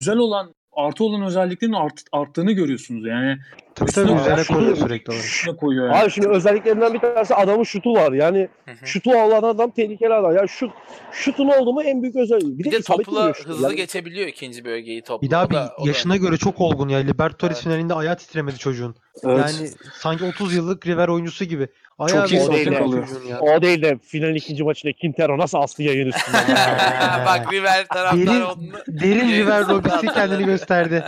[0.00, 3.06] güzel olan artı olan özelliklerin art, arttığını görüyorsunuz.
[3.06, 3.38] Yani
[3.74, 5.60] Tabii tabii üzerine koyuyor sürekli olarak.
[5.60, 5.96] koyuyor yani.
[6.02, 8.12] Abi şimdi özelliklerinden bir tanesi adamın şutu var.
[8.12, 8.86] Yani Hı hı.
[8.86, 10.36] şutu olan adam tehlikeli adam.
[10.36, 10.70] Yani şut,
[11.12, 12.58] şutun oldu mu en büyük özelliği.
[12.58, 15.26] Bir de isabetli topla hızlı Yani geçebiliyor ikinci bölgeyi topla.
[15.26, 16.98] Bir daha da- bir da yaşına göre çok olgun ya.
[16.98, 17.64] Libertadores Evet.
[17.64, 18.94] finalinde ayağı titremedi çocuğun.
[19.24, 19.38] Evet.
[19.58, 21.68] Yani sanki 30 yıllık River oyuncusu gibi.
[21.98, 23.08] Ayağı iyi titremedi alıyor.
[23.08, 23.40] çocuğun ya.
[23.40, 26.36] O değil de final ikinci maçında Quintero nasıl astı yayın üstüne.
[27.26, 28.56] Bak River taraftarı Derin, onu
[28.88, 31.04] derin yayın River Robisi kendini gösterdi.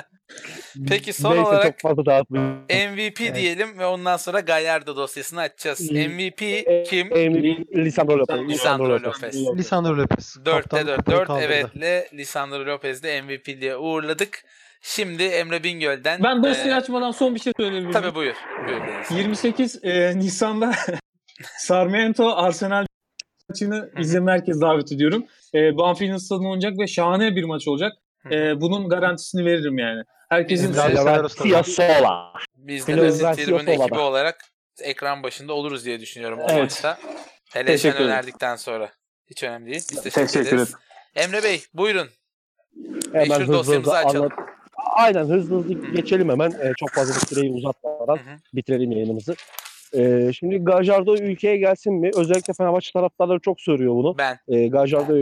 [0.88, 2.54] Peki son Neyse olarak çok fazla dağıtmayayım.
[2.92, 3.36] MVP Evet.
[3.36, 5.80] diyelim ve ondan sonra Gallardo dosyasını açacağız.
[5.90, 6.08] İyi.
[6.08, 7.16] MVP E, kim?
[7.16, 8.48] Emil Lisandro Lopez.
[8.48, 9.34] Lisandro Lopez.
[9.56, 10.36] Lisandro Lopez.
[10.44, 10.96] 4'te Kaptan 4.
[10.96, 11.44] kupayı 4 kaldırdı.
[11.46, 14.44] evetle Lisandro Lopez'de MVP diye uğurladık.
[14.82, 16.22] Şimdi Emre Bingöl'den.
[16.22, 17.92] Ben dosyayı e, açmadan son bir şey söyleyebilir miyim?
[17.92, 18.34] Tabii buyur.
[18.68, 19.10] buyur Deniz.
[19.10, 20.72] 28 e, Nisan'da
[21.58, 22.86] Sarmiento Arsenal
[23.48, 25.26] maçını izleme herkes davet ediyorum.
[25.54, 27.92] E, Banfield stadında oynayacak ve şahane bir maç olacak.
[28.30, 30.02] E, bunun garantisini veririm yani.
[30.28, 32.32] Herkesin Biz de- Garcia Sola.
[32.54, 32.92] Biz de
[33.34, 34.40] Tribün ekibi olarak
[34.82, 36.62] ekran başında oluruz diye düşünüyorum o Evet.
[36.62, 36.98] maçta.
[37.52, 38.10] Hele sen Teşekkür ederim.
[38.10, 38.90] önerdikten sonra.
[39.30, 39.76] Hiç önemli değil.
[39.90, 40.74] Biz teşekkür, Teşekkür ederiz.
[41.14, 42.08] Emre Bey buyurun.
[43.12, 44.22] Hemen Meşhur hızlı dosyamızı hızlı açalım.
[44.32, 44.48] anlat.
[44.94, 46.50] Aynen hızlı hızlı geçelim hemen.
[46.50, 48.18] Ee, çok fazla bu süreyi uzatmadan
[48.54, 49.34] bitirelim yayınımızı.
[49.94, 52.10] Ee, şimdi Gajardo ülkeye gelsin mi?
[52.16, 54.18] Özellikle Fenerbahçe taraftarları çok soruyor bunu.
[54.18, 54.38] Ben.
[54.48, 55.16] Ee, Gajardo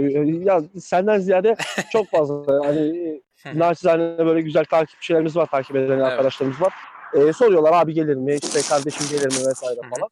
[0.45, 1.57] ya senden ziyade
[1.93, 3.21] çok fazla hani
[3.55, 6.73] naçizane böyle güzel takipçilerimiz var, takip eden arkadaşlarımız var.
[7.15, 8.35] Ee, soruyorlar abi gelir mi?
[8.35, 10.09] İşte kardeşim gelir mi vesaire falan.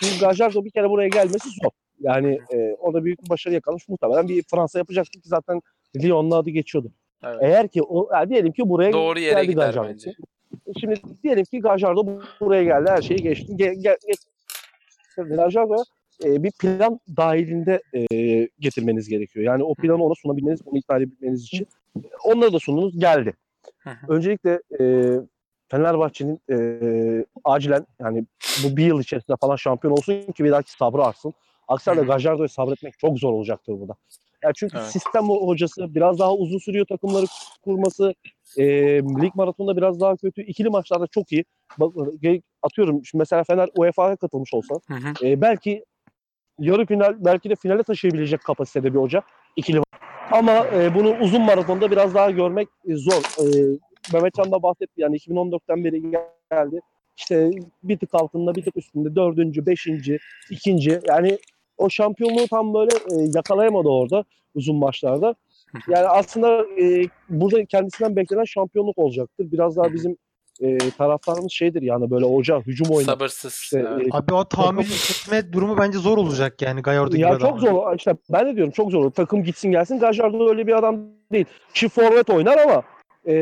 [0.00, 1.70] Şimdi Gajardo bir kere buraya gelmesi zor.
[2.00, 3.88] Yani e, orada büyük bir başarı yakalamış.
[3.88, 5.60] Muhtemelen bir Fransa yapacaktı ki zaten
[5.96, 6.92] Lyon'un adı geçiyordu.
[7.22, 7.38] Evet.
[7.40, 9.88] Eğer ki o yani diyelim ki buraya Doğru yere geldi gider Gajardo.
[9.88, 10.14] bence.
[10.80, 12.90] Şimdi diyelim ki Gajardo buraya geldi.
[12.90, 13.56] Her şeyi geçti.
[13.56, 15.36] Ge, ge, getirdi.
[15.36, 15.76] Gajardo
[16.24, 19.46] e, bir plan dahilinde e, getirmeniz gerekiyor.
[19.46, 21.66] Yani o planı ona sunabilmeniz, onu ikna edebilmeniz için.
[22.24, 22.98] Onları da sundunuz.
[22.98, 23.34] Geldi.
[23.78, 24.12] Hı hı.
[24.12, 24.84] Öncelikle e,
[25.68, 26.56] Fenerbahçe'nin e,
[27.44, 28.24] acilen yani
[28.64, 31.34] bu bir yıl içerisinde falan şampiyon olsun ki bir dahaki sabrı artsın.
[31.68, 32.02] Aksi halde.
[32.02, 33.94] Gajardo'yu sabretmek çok zor olacaktır burada.
[34.42, 34.86] Yani çünkü Evet.
[34.90, 37.26] sistem hocası biraz daha uzun sürüyor takımları
[37.64, 38.14] kurması.
[38.58, 38.64] E,
[39.02, 40.42] lig maratonunda biraz daha kötü.
[40.42, 41.44] İkili maçlarda çok iyi.
[41.78, 41.94] Bak,
[42.62, 45.26] atıyorum şimdi mesela Fener UEFA'ya katılmış olsa Hı hı.
[45.26, 45.84] e, belki
[46.58, 49.22] yarı final belki de finale taşıyabilecek kapasitede bir hoca.
[49.56, 49.80] ikili.
[50.32, 53.22] Ama e, bunu uzun maratonda biraz daha görmek e, zor.
[53.38, 53.78] E,
[54.12, 56.02] Mehmetcan da bahsetti yani 2014'ten beri
[56.50, 56.80] geldi.
[57.16, 57.50] İşte
[57.82, 60.18] bir tık altında bir tık üstünde dördüncü, beşinci,
[60.50, 61.38] ikinci yani
[61.82, 65.34] o şampiyonluğu tam böyle e, yakalayamadı orada uzun maçlarda.
[65.88, 69.52] Yani aslında e, burada kendisinden beklenen şampiyonluk olacaktır.
[69.52, 70.16] Biraz daha bizim
[70.60, 73.06] e, taraftarımız şeydir yani böyle hoca hücum oynar.
[73.06, 73.54] Sabırsız.
[73.54, 77.60] İşte, e, Abi o tahammül etme durumu bence zor olacak yani Gallardo gibi ya çok
[77.60, 77.96] zor.
[77.96, 79.10] İşte ben de diyorum çok zor.
[79.10, 79.98] Takım gitsin gelsin.
[79.98, 81.00] Gajardo öyle bir adam
[81.32, 81.46] değil.
[81.72, 82.82] Çift forvet oynar ama
[83.26, 83.34] e,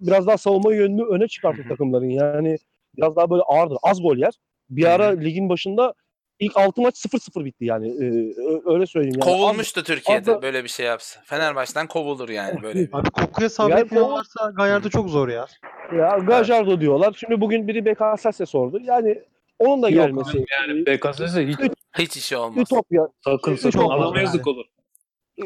[0.00, 2.08] biraz daha savunma yönünü öne çıkartır takımların.
[2.10, 2.58] Yani
[2.96, 3.78] biraz daha böyle ağırdır.
[3.82, 4.34] Az gol yer.
[4.70, 5.94] Bir ara ligin başında
[6.40, 7.88] ilk 6 maç 0-0 bitti yani.
[7.88, 8.04] E,
[8.42, 9.18] ö- öyle söyleyeyim.
[9.24, 9.32] Yani.
[9.38, 11.20] Kovulmuştu Türkiye'de az- böyle bir şey yapsa.
[11.24, 12.88] Fenerbahçe'den kovulur yani böyle bir.
[12.92, 15.46] Abi kokuya sabretmiyorlarsa Gallardo çok zor ya.
[15.96, 17.16] Ya Gajardo diyorlar.
[17.20, 18.78] Şimdi bugün biri BKSS'e sordu.
[18.82, 19.22] Yani
[19.58, 20.44] onun da Yok gelmesi.
[20.60, 21.58] yani BKSS hiç
[21.98, 22.62] Hiç işi olmaz.
[22.62, 23.08] Ütopya.
[23.24, 24.18] sakın Çok sakın adama yani.
[24.18, 24.64] yazık olur.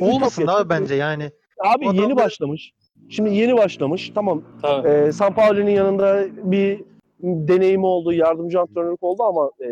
[0.00, 1.30] Olmasın abi bence yani.
[1.64, 2.72] Abi adam yeni da- başlamış.
[3.10, 4.12] Şimdi yeni başlamış.
[4.14, 4.88] Tamam Tabii.
[4.88, 6.80] Ee, San Paulo'nun yanında bir
[7.20, 9.66] deneyimi oldu, yardımcı antrenörlük oldu ama e,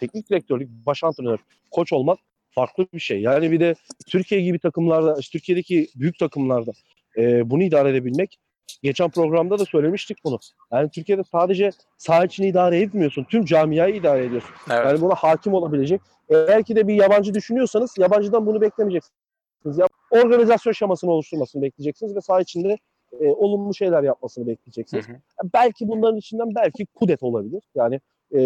[0.00, 1.38] teknik direktörlük, baş antrenör,
[1.70, 2.18] koç olmak
[2.50, 3.20] farklı bir şey.
[3.20, 3.74] Yani bir de
[4.08, 6.72] Türkiye gibi takımlarda, işte Türkiye'deki büyük takımlarda
[7.16, 8.38] e, bunu idare edebilmek.
[8.82, 10.38] Geçen programda da söylemiştik bunu.
[10.72, 13.24] Yani Türkiye'de sadece saha içini idare etmiyorsun.
[13.24, 14.50] Tüm camiayı idare ediyorsun.
[14.70, 14.86] Evet.
[14.86, 16.00] Yani buna hakim olabilecek.
[16.28, 19.78] Eğer ki de bir yabancı düşünüyorsanız yabancıdan bunu beklemeyeceksiniz.
[19.78, 22.78] Ya, organizasyon şemasını oluşturmasını bekleyeceksiniz ve saha içinde
[23.20, 25.08] e, olumlu şeyler yapmasını bekleyeceksiniz.
[25.08, 25.16] Hı hı.
[25.54, 27.62] Belki bunların içinden belki Kudet olabilir.
[27.74, 28.00] Yani
[28.34, 28.40] e,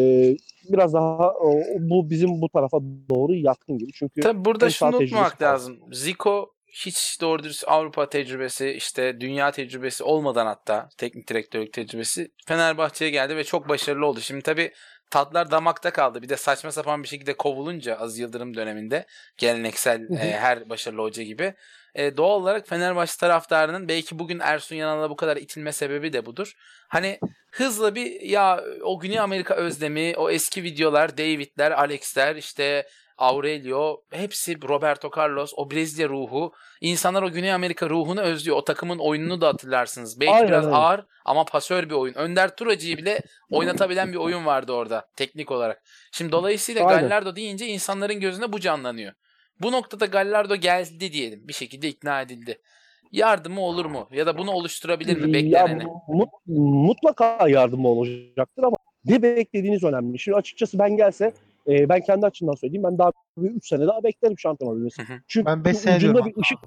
[0.73, 2.78] biraz daha o, bu bizim bu tarafa
[3.11, 3.93] doğru yatkın gibi.
[3.93, 5.32] Çünkü Tabii burada şunu var.
[5.43, 5.78] lazım.
[5.93, 13.11] Zico hiç doğru dürüst Avrupa tecrübesi, işte dünya tecrübesi olmadan hatta teknik direktörlük tecrübesi Fenerbahçe'ye
[13.11, 14.20] geldi ve çok başarılı oldu.
[14.20, 14.73] Şimdi tabii
[15.14, 16.22] tatlar damakta kaldı.
[16.22, 21.22] Bir de saçma sapan bir şekilde kovulunca Az Yıldırım döneminde geleneksel e, her başarılı hoca
[21.22, 21.54] gibi
[21.94, 26.52] e, doğal olarak Fenerbahçe taraftarının belki bugün Ersun Yanal'a bu kadar itilme sebebi de budur.
[26.88, 27.18] Hani
[27.50, 32.86] hızla bir ya o Güney Amerika özlemi, o eski videolar, David'ler, Alex'ler, işte
[33.18, 36.52] Aurelio, hepsi Roberto Carlos, o Brezilya ruhu.
[36.80, 38.56] İnsanlar o Güney Amerika ruhunu özlüyor.
[38.56, 40.20] O takımın oyununu da hatırlarsınız.
[40.20, 42.14] Belki Aynen biraz ağır ama pasör bir oyun.
[42.14, 43.20] Önder Turacı'yı bile
[43.50, 45.82] oynatabilen bir oyun vardı orada teknik olarak.
[46.12, 47.02] Şimdi dolayısıyla Aynen.
[47.02, 49.12] Gallardo deyince insanların gözüne bu canlanıyor.
[49.60, 51.48] Bu noktada Gallardo geldi diyelim.
[51.48, 52.58] Bir şekilde ikna edildi.
[53.12, 54.08] Yardımı olur mu?
[54.12, 55.82] Ya da bunu oluşturabilir mi bekleneni?
[55.82, 56.30] Ya, mu-
[56.86, 60.18] mutlaka yardımı olacaktır ama ne beklediğiniz önemli.
[60.18, 61.32] Şimdi açıkçası ben gelse
[61.68, 65.02] e, ben kendi açımdan söyleyeyim ben daha 3 sene daha beklerim şampiyon olabilmesi.
[65.28, 66.58] Çünkü Ben beş sene ucunda bir ışık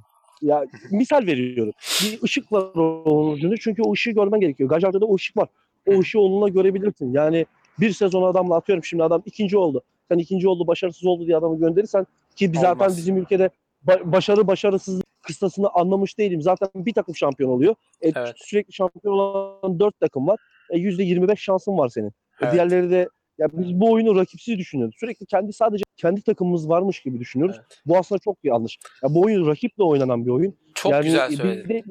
[0.41, 1.73] ya misal veriyorum.
[2.03, 2.63] Bir ışık var
[3.05, 4.69] onun ucunda çünkü o ışığı görmen gerekiyor.
[4.69, 5.49] Gajar'da da o ışık var.
[5.87, 7.13] O ışığı onunla görebilirsin.
[7.13, 7.45] Yani
[7.79, 9.81] bir sezon adamla atıyorum şimdi adam ikinci oldu.
[10.11, 12.05] Sen ikinci oldu başarısız oldu diye adamı gönderirsen
[12.35, 12.97] ki biz zaten Olmaz.
[12.97, 13.49] bizim ülkede
[13.87, 16.41] ba- başarı başarısızlık kıstasını anlamış değilim.
[16.41, 17.75] Zaten bir takım şampiyon oluyor.
[18.01, 18.33] E, Evet.
[18.35, 20.39] Sürekli şampiyon olan dört takım var.
[20.69, 22.07] E, %25 şansın var senin.
[22.07, 22.11] E,
[22.41, 22.53] Evet.
[22.53, 24.95] diğerleri de ya biz bu oyunu rakipsiz düşünüyoruz.
[24.99, 27.55] Sürekli kendi sadece kendi takımımız varmış gibi düşünüyoruz.
[27.59, 27.81] Evet.
[27.85, 28.79] Bu aslında çok yanlış.
[29.03, 30.55] Ya bu oyun rakiple oynanan bir oyun.
[30.73, 31.69] Çok yani güzel bir söyledin.
[31.69, 31.83] de,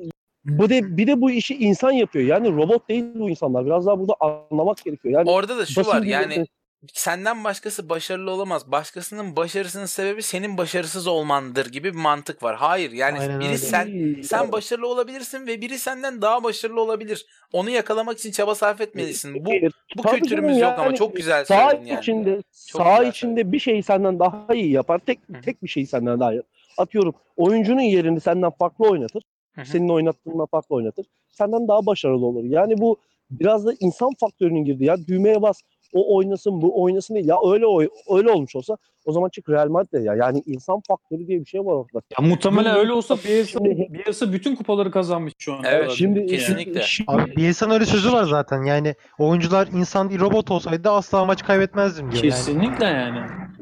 [0.45, 2.25] bu de, bir de bu işi insan yapıyor.
[2.25, 3.67] Yani robot değil bu insanlar.
[3.67, 5.15] Biraz daha burada anlamak gerekiyor.
[5.15, 6.47] Yani Orada da şu var yani
[6.93, 8.73] senden başkası başarılı olamaz.
[8.73, 12.57] Başkasının başarısının sebebi senin başarısız olmandır gibi bir mantık var.
[12.57, 13.59] Hayır yani Aynen biri öyle.
[13.59, 17.27] sen sen başarılı olabilirsin ve biri senden daha başarılı olabilir.
[17.53, 19.45] Onu yakalamak için çaba sarf etmelisin.
[19.45, 19.51] Bu
[19.97, 22.01] bu Tabii kültürümüz yok ama yani çok güzel Sağ söyledin yani.
[22.01, 24.99] içinde, Çok sağ içinde bir şeyi senden daha iyi yapar.
[24.99, 26.43] Tek Hı tek bir şeyi senden daha iyi.
[26.79, 29.23] Atıyorum oyuncunun yerini senden farklı oynatır.
[29.55, 29.65] Hı.
[29.67, 31.07] Senin oynattığından farklı oynatır.
[31.29, 32.45] Senden daha başarılı olur.
[32.45, 32.97] Yani bu
[33.31, 34.85] biraz da insan faktörünün girdi.
[34.85, 35.61] Ya düğmeye bas.
[35.93, 37.27] O oynasın, bu oynasın değil.
[37.29, 40.15] Ya öyle oy- öyle olmuş olsa o zaman çık Real Madrid ya.
[40.15, 42.03] Yani insan faktörü diye bir şey var orada.
[42.21, 45.63] Ya muhtemelen öyle olsa Bielsa, bütün kupaları kazanmış şu an.
[45.65, 46.83] Evet, Şimdi kesinlikle.
[46.83, 48.63] Şimdi, Abi Bielsa'nın öyle sözü var zaten.
[48.65, 52.23] Yani oyuncular insan değil robot olsaydı asla maç kaybetmezdim diyor.
[52.23, 53.19] Yani Kesinlikle yani.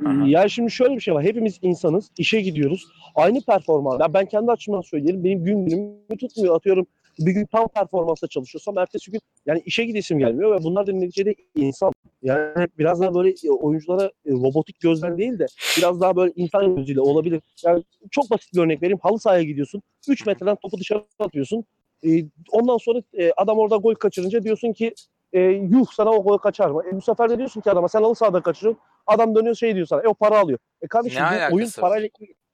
[0.06, 0.26] Aha.
[0.26, 1.24] Ya şimdi şöyle bir şey var.
[1.24, 2.10] Hepimiz insanız.
[2.18, 2.84] işe gidiyoruz.
[3.14, 4.00] Aynı performans.
[4.00, 5.24] Ya ben kendi açımdan söyleyelim.
[5.24, 6.56] Benim gün günümü tutmuyor.
[6.56, 6.86] Atıyorum
[7.18, 11.34] bir gün tam performansla çalışıyorsam ertesi gün yani işe gidesim gelmiyor ve bunlar da neticede
[11.54, 11.92] insan.
[12.22, 15.46] Yani biraz daha böyle e, oyunculara e, robotik gözden değil de
[15.78, 17.40] biraz daha böyle insan gözüyle olabilir.
[17.64, 18.98] Yani çok basit bir örnek vereyim.
[19.02, 19.82] Halı sahaya gidiyorsun.
[20.08, 21.64] 3 metreden topu dışarı atıyorsun.
[22.06, 23.02] E, ondan sonra
[23.36, 24.94] adam orada gol kaçırınca diyorsun ki
[25.32, 26.82] e, yuh sana o gol kaçar mı?
[26.92, 28.82] E, bu sefer de diyorsun ki adama sen halı sahada kaçırıyorsun.
[29.06, 30.02] Adam dönüyor şey diyor sana.
[30.02, 30.58] E o para alıyor.
[30.82, 32.08] E kardeşim Ne bu oyun parayla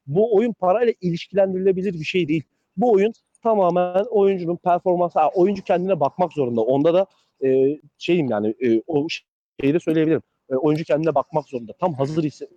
[0.06, 2.42] bu oyun parayla ilişkilendirilebilir bir şey değil.
[2.76, 5.20] Bu oyun tamamen oyuncunun performansı.
[5.34, 6.60] Oyuncu kendine bakmak zorunda.
[6.60, 7.06] Onda da
[7.44, 9.06] e, şeyim yani e, o
[9.60, 10.22] şeyi de söyleyebilirim.
[10.50, 11.72] E, oyuncu kendine bakmak zorunda.
[11.72, 12.48] Tam hazır ise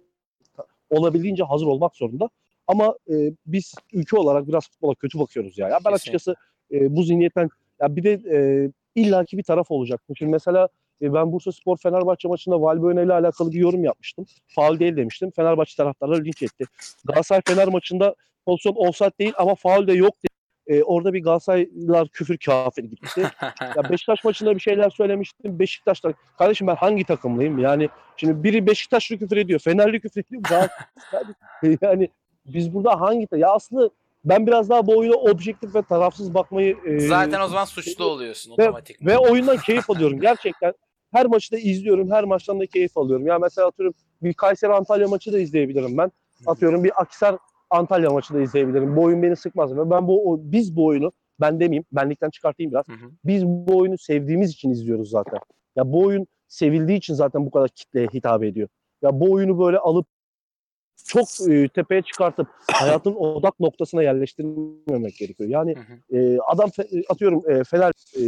[0.89, 2.29] olabildiğince hazır olmak zorunda.
[2.67, 3.13] Ama e,
[3.45, 5.69] biz ülke olarak biraz futbola kötü bakıyoruz ya.
[5.69, 6.35] ya ben açıkçası
[6.71, 7.49] e, bu zihniyetten
[7.81, 10.01] ya bir de e, illaki bir taraf olacak.
[10.17, 10.69] Şimdi mesela
[11.01, 14.25] e, ben Bursa Spor Fenerbahçe maçında Valbuena ile alakalı bir yorum yapmıştım.
[14.47, 15.31] Faul değil demiştim.
[15.31, 16.65] Fenerbahçe taraftarları linç etti.
[17.05, 18.15] Galatasaray Fener maçında
[18.45, 20.32] pozisyon offside değil ama faul de yok dedi.
[20.67, 23.21] E, orada bir Galatasaraylılar küfür kafir gitti.
[23.75, 25.59] ya Beşiktaş maçında bir şeyler söylemiştim.
[25.59, 27.59] Beşiktaşlar kardeşim ben hangi takımlıyım?
[27.59, 30.41] Yani şimdi biri Beşiktaşlı küfür ediyor, Fenerli küfür ediyor.
[30.43, 32.09] Galatasaray- yani
[32.45, 33.89] biz burada hangi ya aslında
[34.25, 38.51] ben biraz daha bu oyuna objektif ve tarafsız bakmayı e, Zaten o zaman suçlu oluyorsun
[38.57, 39.05] ve- otomatik.
[39.05, 40.73] ve oyundan keyif alıyorum gerçekten.
[41.11, 42.11] Her maçı da izliyorum.
[42.11, 43.27] Her maçtan da keyif alıyorum.
[43.27, 46.11] Ya mesela atıyorum bir Kayseri Antalya maçı da izleyebilirim ben.
[46.47, 47.35] Atıyorum bir Akisar
[47.73, 48.95] Antalya maçı da izleyebilirim.
[48.95, 49.75] Bu oyun beni sıkmaz.
[49.77, 51.85] Ve ben bu o- biz bu oyunu ben demeyeyim.
[51.91, 52.87] Benlikten çıkartayım biraz.
[52.87, 53.11] Hı hı.
[53.25, 55.39] Biz bu oyunu sevdiğimiz için izliyoruz zaten.
[55.75, 58.67] Ya bu oyun sevildiği için zaten bu kadar kitleye hitap ediyor.
[59.01, 60.05] Ya bu oyunu böyle alıp
[61.05, 65.49] çok e, tepeye çıkartıp hayatın odak noktasına yerleştirmemek gerekiyor.
[65.49, 65.79] Yani Hı
[66.15, 66.17] hı.
[66.17, 68.23] e, adam fe- atıyorum e, Fener e,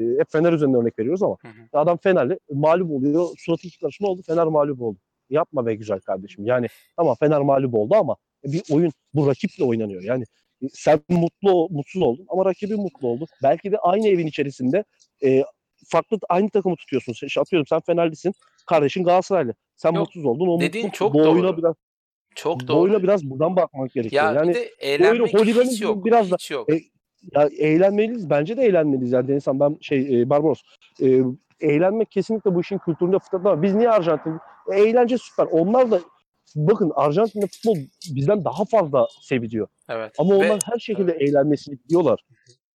[0.00, 1.52] e, hep Fener üzerinden örnek veriyoruz ama Hı hı.
[1.80, 3.26] adam Fenerli mağlup oluyor.
[3.38, 4.22] Suratı iki karış ne oldu?
[4.26, 4.98] Fener mağlup oldu.
[5.30, 6.46] Yapma be güzel kardeşim.
[6.46, 6.66] Yani
[6.96, 10.02] tamam Fener mağlup oldu ama bir oyun bu rakiple oynanıyor.
[10.02, 10.24] Yani
[10.62, 13.26] e, sen mutlu mutsuz oldun ama rakibin mutlu oldu.
[13.42, 14.84] Belki de aynı evin içerisinde
[15.24, 15.44] e,
[15.88, 17.14] farklı aynı takımı tutuyorsun.
[17.26, 18.32] İşte atıyorum sen Fenerlisin,
[18.66, 19.54] kardeşin Galatasaraylı.
[19.76, 20.48] Sen Yok, mutsuz oldun.
[20.48, 20.98] O dediğin mutlu.
[20.98, 21.56] çok bu oyuna doğru.
[21.58, 21.74] biraz
[22.34, 22.80] Çok bu doğru.
[22.80, 24.24] oyuna biraz buradan bakmak gerekiyor.
[24.24, 26.04] Ya yani bir de eğlenmek hiç yok.
[26.04, 26.70] biraz da- hiç yok.
[26.72, 26.80] E,
[27.34, 28.30] ya eğlenmeliyiz.
[28.30, 29.12] Bence de eğlenmeliyiz.
[29.12, 30.60] Yani Denizhan ben şey e, Barbaros.
[31.02, 31.20] E,
[31.60, 33.62] eğlenmek kesinlikle bu işin kültüründe fıtratta var.
[33.62, 34.38] Biz niye Arjantin?
[34.72, 35.46] E, eğlence süper.
[35.46, 36.00] Onlar da
[36.56, 37.76] bakın Arjantin'de futbol
[38.14, 39.68] bizden daha fazla seviliyor.
[39.88, 40.12] evet.
[40.18, 42.20] Ama Ve- onlar her şekilde eğlenmesini biliyorlar.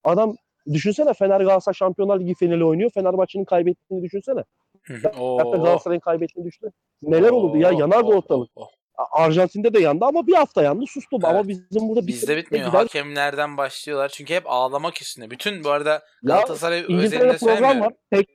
[0.03, 0.35] Adam
[0.73, 2.89] düşünsene Fener Galatasaray Şampiyonlar Ligi finali oynuyor.
[2.93, 4.43] Fenerbahçe'nin kaybettiğini düşünsene.
[4.83, 5.09] Hı hı.
[5.19, 5.37] Oo.
[5.39, 6.71] Hatta Galatasaray'ın kaybettiğini düşünsene.
[7.03, 8.49] Neler olurdu ya Oo, yanardı oo, ortalık.
[8.55, 8.67] oo.
[9.11, 11.15] Arjantin'de de yandı ama bir hafta yandı sustu.
[11.19, 11.25] Evet.
[11.25, 12.65] Ama bizim burada Bizde bitmiyor.
[12.67, 12.79] gider.
[12.79, 14.09] Hakemlerden başlıyorlar.
[14.09, 15.29] Çünkü hep ağlamak üstünde.
[15.31, 17.93] Bütün bu arada Ya Galatasaray İngiltere'de özelinde program var.
[18.09, 18.29] Pek,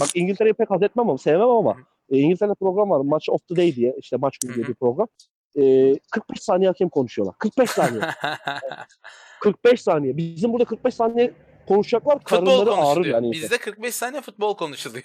[0.00, 1.76] bak İngiltere'yi pek haz etmem ama sevmem ama
[2.12, 3.00] e, İngiltere'de program var.
[3.00, 5.08] Match of the Day diye işte maç günü diye bir program.
[5.56, 7.34] E, 45 saniye hakem konuşuyorlar.
[7.38, 8.02] 45 saniye.
[9.40, 10.16] 45 saniye.
[10.16, 11.32] Bizim burada 45 saniye
[11.68, 12.18] konuşacaklar.
[12.18, 13.14] futbol Karınları ağrır konuşuluyor.
[13.14, 13.32] yani.
[13.32, 15.04] Bizde 45 saniye futbol konuşuluyor.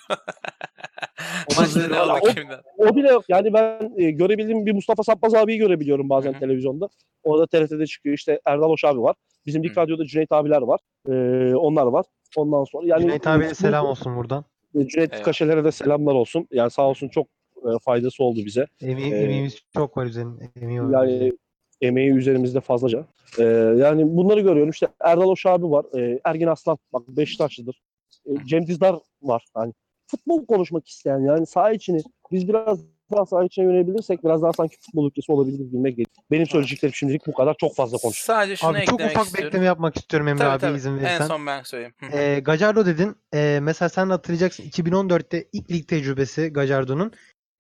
[1.52, 2.60] O Maçta ne da- oldu o- kimden?
[2.78, 3.24] O bile yok.
[3.30, 6.40] Yani ben e, görebildiğim bir Mustafa Sappaz abiyi görebiliyorum bazen Hı hı.
[6.40, 6.90] televizyonda.
[7.24, 8.16] Orada TRT'de çıkıyor.
[8.16, 9.16] İşte Erdal Hoş abi var.
[9.46, 9.76] Bizim Hı.
[9.78, 10.80] Radyo'da Cüneyt abiler var.
[11.10, 11.12] E,
[11.56, 12.06] onlar var.
[12.36, 14.46] Ondan sonra yani Cüneyt abiye selam olsun buradan.
[14.74, 15.22] Cüneyt Evet.
[15.22, 16.48] Kaşeler'e de selamlar olsun.
[16.52, 17.28] Yani sağ olsun çok
[17.58, 18.68] e, faydası oldu bize.
[18.82, 20.52] Emeği, Ee, emeğimiz çok var üzerinde.
[20.62, 21.24] Emeği var üzerinde.
[21.24, 21.34] Yani
[21.82, 23.06] emeği üzerimizde fazlaca.
[23.40, 23.44] E,
[23.78, 24.70] yani bunları görüyorum.
[24.70, 25.86] İşte Erdal Hoş abi var.
[26.00, 27.82] E, Ergin Aslan bak Beşiktaşlıdır.
[28.26, 29.46] E, Cem Dizdar var.
[29.58, 29.74] Yani
[30.08, 34.78] futbol konuşmak isteyen yani saha içini biz biraz daha saha içine yönelebilirsek biraz daha sanki
[34.80, 36.17] futbol ülkesi olabiliriz bilmek geliyor.
[36.32, 37.56] Benim söyleyeceklerim şimdilik bu kadar.
[37.60, 38.26] Çok fazla konuştum.
[38.26, 39.48] Sadece şunu Abi çok eklemek ufak bir istiyorum.
[39.48, 40.78] ekleme yapmak istiyorum Emre Tabii, abi tabii.
[40.78, 41.28] izin En verirsen.
[41.28, 41.94] son ben söyleyeyim.
[42.00, 42.18] Hı.
[42.18, 43.16] Ee, Gajardo dedin.
[43.34, 47.12] Ee, mesela sen hatırlayacaksın 2014'te ilk lig tecrübesi Gajardo'nun.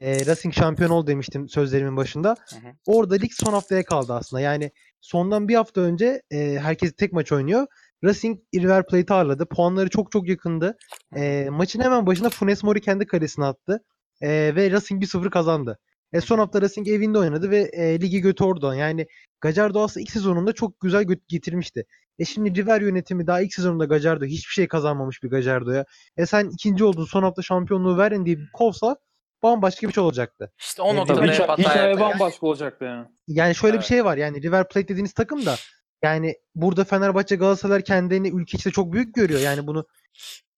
[0.01, 2.29] Ee, Racing şampiyon ol demiştim sözlerimin başında.
[2.49, 2.55] Hı.
[2.85, 4.41] Orada lig son haftaya kaldı aslında.
[4.41, 4.71] Yani
[5.01, 7.67] sondan bir hafta önce e, herkes tek maç oynuyor.
[8.03, 9.45] Racing River Plate'i ağırladı.
[9.45, 10.77] Puanları çok çok yakındı.
[11.15, 13.83] E, maçın hemen başında Funes Mori kendi kalesine attı.
[14.21, 15.79] E, ve Racing 1-0 kazandı.
[16.13, 18.73] E, son hafta Racing evinde oynadı ve e, ligi götürdü oradan.
[18.75, 19.07] Yani
[19.41, 21.85] Gajardo aslında ilk sezonunda çok güzel getirmişti.
[22.19, 25.85] E şimdi River yönetimi daha ilk sezonunda Gajardo hiçbir şey kazanmamış bir Gajardo'ya.
[26.17, 28.95] E sen ikinci oldun son hafta şampiyonluğu verin diye kovsa
[29.43, 30.51] bambaşka bir şey olacaktı.
[30.59, 32.09] İşte o Tabii, noktada hikaye, hata hikaye yapıyor.
[32.09, 33.07] bambaşka olacaktı yani.
[33.27, 33.81] Yani şöyle Evet.
[33.83, 35.55] bir şey var yani River Plate dediğiniz takım da
[36.03, 39.39] yani burada Fenerbahçe Galatasaray kendini ülke içinde çok büyük görüyor.
[39.39, 39.85] Yani bunu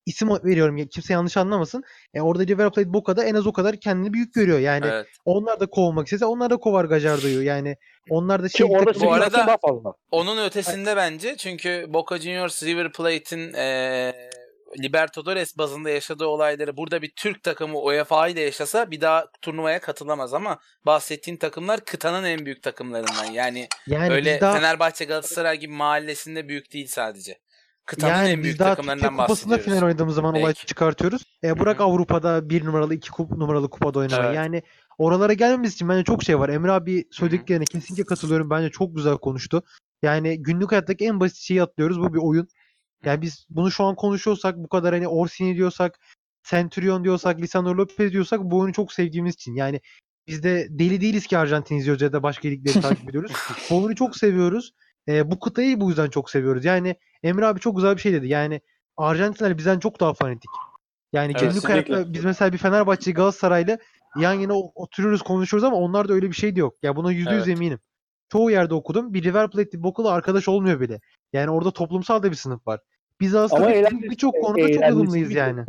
[0.06, 1.84] isim veriyorum ya- kimse yanlış anlamasın.
[2.14, 4.60] E orada River Plate Boca'da en az o kadar kendini büyük görüyor.
[4.60, 5.08] Yani Evet.
[5.26, 7.44] onlar da kovmak istese onlar da kovar Gajardo'yu.
[7.44, 7.76] Yani
[8.10, 9.94] onlar da Ki şey orada Bu arada- daha fazla.
[10.12, 14.30] Onun ötesinde bence çünkü Boca Juniors River Plate'in eee
[14.84, 20.34] Libertadores bazında yaşadığı olayları burada bir Türk takımı UEFA ile yaşasa bir daha turnuvaya katılamaz
[20.34, 23.26] ama bahsettiğin takımlar kıtanın en büyük takımlarından.
[23.26, 27.38] Yani, yani öyle daha, Fenerbahçe Galatasaray gibi mahallesinde büyük değil sadece.
[27.90, 29.66] Kıtanın yani en biz büyük daha Türkiye takımlarından Kupası'nda bahsediyoruz.
[29.66, 30.66] final oynadığımız zaman olay Peki.
[30.66, 31.22] çıkartıyoruz.
[31.44, 31.88] E bırak Hı hı.
[31.88, 34.28] Avrupa'da bir numaralı iki kup, numaralı kupada oynamayı.
[34.28, 34.36] Evet.
[34.36, 34.64] Yani
[34.98, 36.50] oralara gelmemiz için bence çok şey var.
[36.50, 38.50] Emre abi söylediklerine kesinlikle katılıyorum.
[38.50, 39.64] Bence çok güzel konuştu.
[40.02, 42.00] Yani günlük hayattaki en basit şeyi atlıyoruz.
[42.00, 42.48] Bu bir oyun.
[43.06, 46.00] Yani biz bunu şu an konuşuyorsak bu kadar hani Orsini diyorsak,
[46.50, 49.56] Centurion diyorsak, Lisandro Lopez diyorsak bu oyunu çok sevdiğimiz için.
[49.56, 49.82] Yani
[50.28, 53.32] biz de deli değiliz ki Arjantin izliyoruz ya da başka ligleri takip ediyoruz.
[53.70, 54.74] Bu oyunu çok seviyoruz.
[55.10, 56.66] Ee, bu kıtayı bu yüzden çok seviyoruz.
[56.66, 58.28] Yani Emre abi çok güzel bir şey dedi.
[58.28, 58.62] Yani
[58.98, 60.50] Arjantinler bizden çok daha fanatik.
[61.14, 61.74] Yani Evet, kesinlikle.
[61.74, 63.78] hayatta biz mesela bir Fenerbahçe Galatasaray'la
[64.20, 66.76] yan yana oturuyoruz konuşuyoruz ama onlarda öyle bir şey de yok.
[66.84, 67.58] Ya buna yüzde yüz Evet.
[67.58, 67.80] eminim.
[68.32, 69.14] Çoğu yerde okudum.
[69.14, 71.00] Bir River Plate Boca'la arkadaş olmuyor bile.
[71.34, 72.80] Yani orada toplumsal da bir sınıf var.
[73.20, 75.66] Biz aslında birçok konuda çok eğlenceli ılımlıyız yani.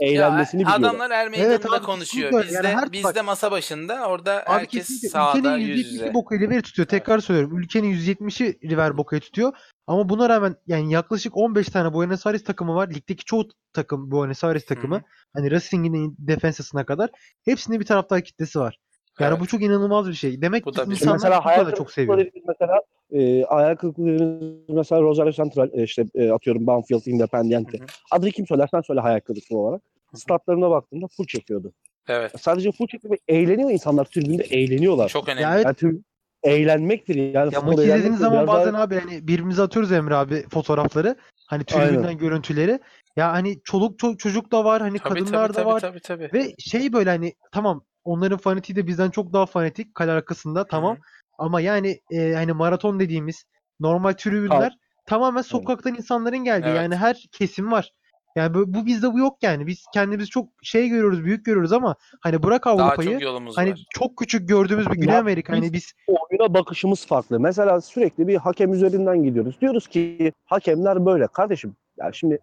[0.00, 0.88] Eğlenmesini ya, biliyorlar.
[0.88, 2.42] adamlar er meydanında Evet abi, konuşuyor.
[2.44, 6.14] Bizde Yani her- bizde masa başında orada Abi herkes kesinlikle sahada ülkenin yüz %70'i yüze.
[6.14, 6.88] Boca'yı River'i tutuyor.
[6.88, 7.58] Tekrar söylüyorum.
[7.58, 9.52] Ülkenin %70'i River Boca'yı tutuyor.
[9.86, 12.88] Ama buna rağmen yani yaklaşık 15 tane Buenos Aires takımı var.
[12.90, 14.96] Ligdeki çoğu takım Buenos Aires takımı.
[14.96, 15.02] Hı.
[15.34, 17.10] Hani Racing'in defensasına kadar.
[17.44, 18.78] Hepsinde bir taraftar kitlesi var.
[19.20, 19.40] Yani Evet.
[19.40, 20.42] bu çok inanılmaz bir şey.
[20.42, 22.26] Demek Bu ki da bir- insanlar mesela hayal kadar çok seviyor.
[22.48, 22.80] mesela
[23.12, 27.78] e, hayal kırıklıkları mesela Rosario Central e, işte e, atıyorum Banfield Independiente.
[27.78, 27.86] Hı hı.
[28.10, 29.82] Adını kim söylersen söyle hayal kırıklığı olarak.
[30.12, 30.16] hı.
[30.18, 31.72] Statlarına baktığımda full çekiyordu.
[32.08, 32.32] Evet.
[32.40, 33.18] Sadece full çekmiyor.
[33.28, 35.08] Eğleniyor insanlar tribünde eğleniyorlar.
[35.08, 35.42] Çok önemli.
[35.42, 36.04] Ya evet, Yani tribün-
[36.42, 37.54] eğlenmektir yani.
[37.54, 38.14] Ya maçı eğlenmektir.
[38.16, 41.16] zaman Biraz daha- bazen abi hani birbirimize atıyoruz Emre abi fotoğrafları.
[41.46, 42.18] Hani tribünden Aynen.
[42.18, 42.80] görüntüleri.
[43.16, 45.80] Ya hani çoluk ço- çocuk da var, hani Tabii kadınlar tabii da tabii, var.
[45.80, 46.30] tabii tabii.
[46.32, 50.96] Ve şey böyle hani tamam onların fanatiği de bizden çok daha fanatik kale arkasında tamam.
[51.38, 53.44] Ama yani e, hani maraton dediğimiz
[53.80, 56.76] normal tribünler tamamen sokaktan insanların geldiği Evet.
[56.76, 57.92] yani her kesim var.
[58.36, 59.66] Yani bu, bu bizde bu yok yani.
[59.66, 63.86] Biz kendimizi çok şey görüyoruz, büyük görüyoruz ama hani bırak Avrupa'yı çok hani var.
[63.90, 65.52] çok küçük gördüğümüz bir Güney Ya Amerika.
[65.52, 67.40] Hani biz oyuna bakışımız farklı.
[67.40, 69.60] Mesela sürekli bir hakem üzerinden gidiyoruz.
[69.60, 71.26] Diyoruz ki hakemler böyle.
[71.26, 72.38] Kardeşim yani şimdi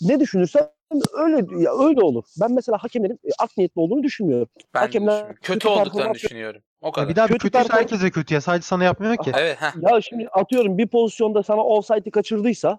[0.00, 0.68] ne düşünürsen
[1.12, 2.24] öyle ya öyle olur.
[2.40, 4.48] Ben mesela hakemlerin e, art niyetli olduğunu düşünmüyorum.
[4.74, 6.62] Ben hakemler kötü kötü olduklarını düşünüyorum.
[6.80, 7.08] O ya kadar.
[7.08, 8.40] bir daha Kötü kötüyse herkese kötü ya.
[8.40, 9.32] Sadece sana yapmıyor ki.
[9.38, 9.90] Evet, heh.
[9.92, 12.78] Ya şimdi atıyorum bir pozisyonda sana offside'i kaçırdıysa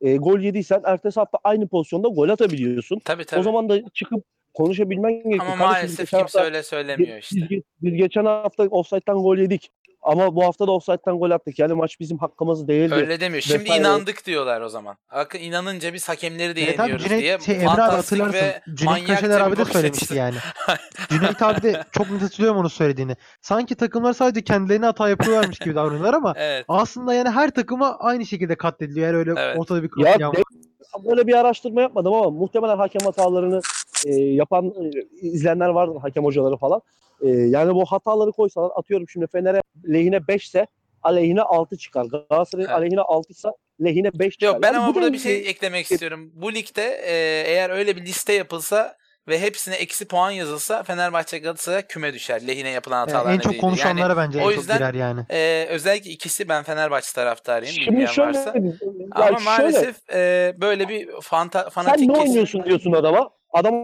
[0.00, 2.98] e, gol yediysen ertesi hafta aynı pozisyonda gol atabiliyorsun.
[3.04, 3.40] Tabii tabii.
[3.40, 4.24] O zaman da çıkıp
[4.54, 5.34] konuşabilmen gerekiyor.
[5.40, 7.36] Ama Kardeşim, maalesef kimse hafta- öyle söylemiyor işte.
[7.50, 9.70] Biz, biz geçen hafta offside'den gol yedik.
[10.02, 11.58] Ama bu hafta da offside'den gol attık.
[11.58, 12.94] Yani maç bizim hakkımız değildi.
[12.94, 13.42] Öyle demiyor.
[13.42, 13.80] Şimdi vesaire.
[13.80, 14.96] inandık diyorlar o zaman.
[15.10, 17.38] Akın inanınca biz hakemleri de yeniyoruz Cüneyt, diye.
[17.40, 18.46] şey, Emre abi fantastik hatırlarsın.
[18.46, 20.14] ve Cüneyt manyak Kaşeler abi de söylemişti açısı.
[20.14, 20.36] yani.
[21.08, 23.16] Cüneyt abi de çok net hatırlıyorum onu söylediğini.
[23.42, 26.64] Sanki takımlar sadece kendilerine hata yapıyorlarmış gibi davranıyorlar ama Evet.
[26.68, 29.06] aslında yani her takıma aynı şekilde katlediliyor.
[29.06, 29.58] Yani öyle Evet.
[29.58, 30.42] ortada bir Ya de-
[31.04, 33.60] böyle bir araştırma yapmadım ama muhtemelen hakem hatalarını
[34.06, 36.82] e, yapan e, izleyenler vardır hakem hocaları falan.
[37.22, 40.66] E, yani bu hataları koysalar atıyorum şimdi Fener'e lehine 5 ise
[41.02, 42.04] aleyhine 6 çıkar.
[42.04, 42.78] Galatasaray'ın Evet.
[42.78, 43.48] aleyhine 6 ise
[43.84, 44.46] lehine 5 çıkar.
[44.46, 46.30] Yok ben Yani ama bu burada da bir şey eklemek istiyorum.
[46.34, 48.96] Bu ligde e, eğer öyle bir liste yapılsa
[49.28, 52.46] ve hepsine eksi puan yazılsa Fenerbahçe Galatasaray küme düşer.
[52.48, 55.26] Lehine yapılan Yani hatalar en çok konuşanlara Yani, bence o en yüzden- çok girer yani.
[55.30, 57.74] e, özellikle ikisi ben Fenerbahçe taraftarıyım.
[57.74, 58.54] Şimdi bilmeyen şöyle, varsa.
[59.12, 63.30] Ama şöyle, maalesef e, böyle bir fanta, fanatik sen ne kesim- oynuyorsun diyorsun adama.
[63.52, 63.74] Adam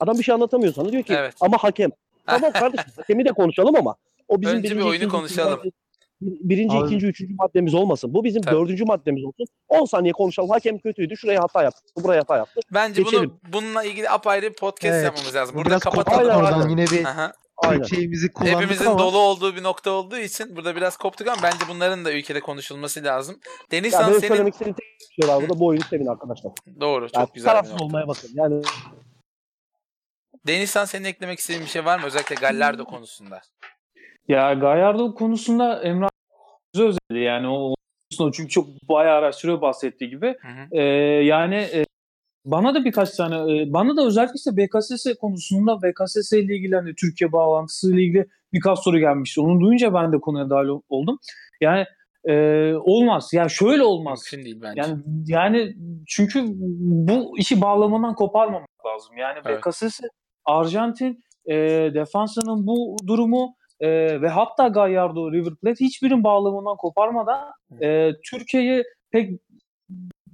[0.00, 0.92] adam bir şey anlatamıyor sana.
[0.92, 1.34] Diyor ki Evet.
[1.40, 1.90] ama hakem.
[2.26, 3.96] Tamam kardeşim hakemi de konuşalım ama
[4.28, 5.60] o bizim Önce bir oyunu konuşalım.
[6.22, 8.14] Birinci, Abi- ikinci, üçüncü maddemiz olmasın.
[8.14, 8.54] Bu bizim Tabii.
[8.54, 9.46] dördüncü maddemiz olsun.
[9.68, 10.50] 10 saniye konuşalım.
[10.50, 11.16] Hakem kötüydü.
[11.16, 11.80] Şuraya hata yaptı.
[12.04, 12.60] Buraya hata yaptı.
[12.74, 13.30] Bence Geçelim.
[13.30, 15.54] bunu bununla ilgili apayrı bir podcast Evet, yapmamız lazım.
[15.54, 16.36] Bu Burada biraz kapatalım.
[16.36, 17.32] Oradan yine bir Aha.
[17.56, 17.82] Aynen.
[17.82, 21.64] Şeyimizi kullandık Hepimizin ama dolu olduğu bir nokta olduğu için burada biraz koptuk ama bence
[21.68, 23.36] bunların da ülkede konuşulması lazım.
[23.44, 24.86] Ya Denizhan benim senin söylemek istediğim tek
[25.18, 25.60] bir şey var burada.
[25.60, 26.52] Bu oyunu sevin arkadaşlar.
[26.80, 28.30] doğru çok Yani güzel tarafsız olmaya bakın.
[28.34, 28.62] Yani
[30.46, 33.40] Denizhan senin eklemek istediğin bir şey var mı özellikle Gallardo konusunda?
[34.28, 36.08] Ya Gallardo konusunda Emre
[36.80, 37.74] özeldi yani o
[38.32, 40.26] çünkü çok bayağı araştırıyor bahsettiği gibi.
[40.26, 40.76] Hı hı.
[40.76, 40.82] Ee,
[41.24, 41.84] yani e,
[42.44, 46.94] bana da birkaç tane e, bana da özellikle işte BKSS konusunda BKSS ile ilgili hani
[46.94, 49.40] Türkiye bağlantısı ile ilgili birkaç soru gelmişti.
[49.40, 51.18] Onu duyunca ben de konuya dahil ol- oldum.
[51.60, 51.84] Yani
[52.24, 52.34] e,
[52.74, 53.30] olmaz.
[53.32, 54.22] Yani şöyle olmaz.
[54.32, 54.80] Mümkün değil bence.
[54.80, 55.74] Yani yani
[56.06, 56.44] çünkü
[57.08, 59.16] bu işi bağlamadan koparmamak lazım.
[59.16, 59.60] Yani Evet.
[59.66, 60.00] BKSS
[60.44, 61.54] Arjantin e,
[61.94, 67.52] defansının bu durumu e, ve hatta Gallardo, River Plate hiçbirin bağlamından koparmadan
[67.82, 69.40] e, Türkiye'yi pek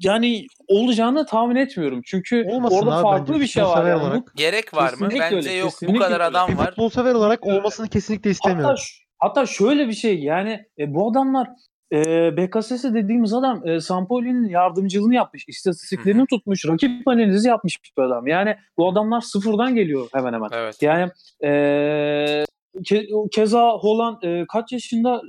[0.01, 2.01] yani olacağını tahmin etmiyorum.
[2.05, 3.87] Çünkü Olmasın orada abi farklı bence bir şey var.
[3.87, 4.03] Yani.
[4.03, 4.33] olarak.
[4.37, 4.91] Gerek var mı?
[4.91, 5.67] Kesinlikle Bence öyle, yok.
[5.67, 6.25] Bu kesinlikle kadar öyle.
[6.25, 6.67] adam bir var.
[6.67, 8.77] futbol sever olarak olmasını kesinlikle Hatta, istemiyorum.
[8.79, 11.49] ş- hatta şöyle bir şey yani e, bu adamlar
[11.93, 18.27] e, BKSS dediğimiz adam e, Sampoli'nin yardımcılığını yapmış, istatistiklerini tutmuş, rakip analizi yapmış bir adam.
[18.27, 20.49] Yani bu adamlar sıfırdan geliyor hemen hemen.
[20.53, 20.83] Evet.
[20.83, 21.11] Yani
[21.45, 22.45] e,
[22.83, 25.23] ke- keza Holland e, kaç yaşında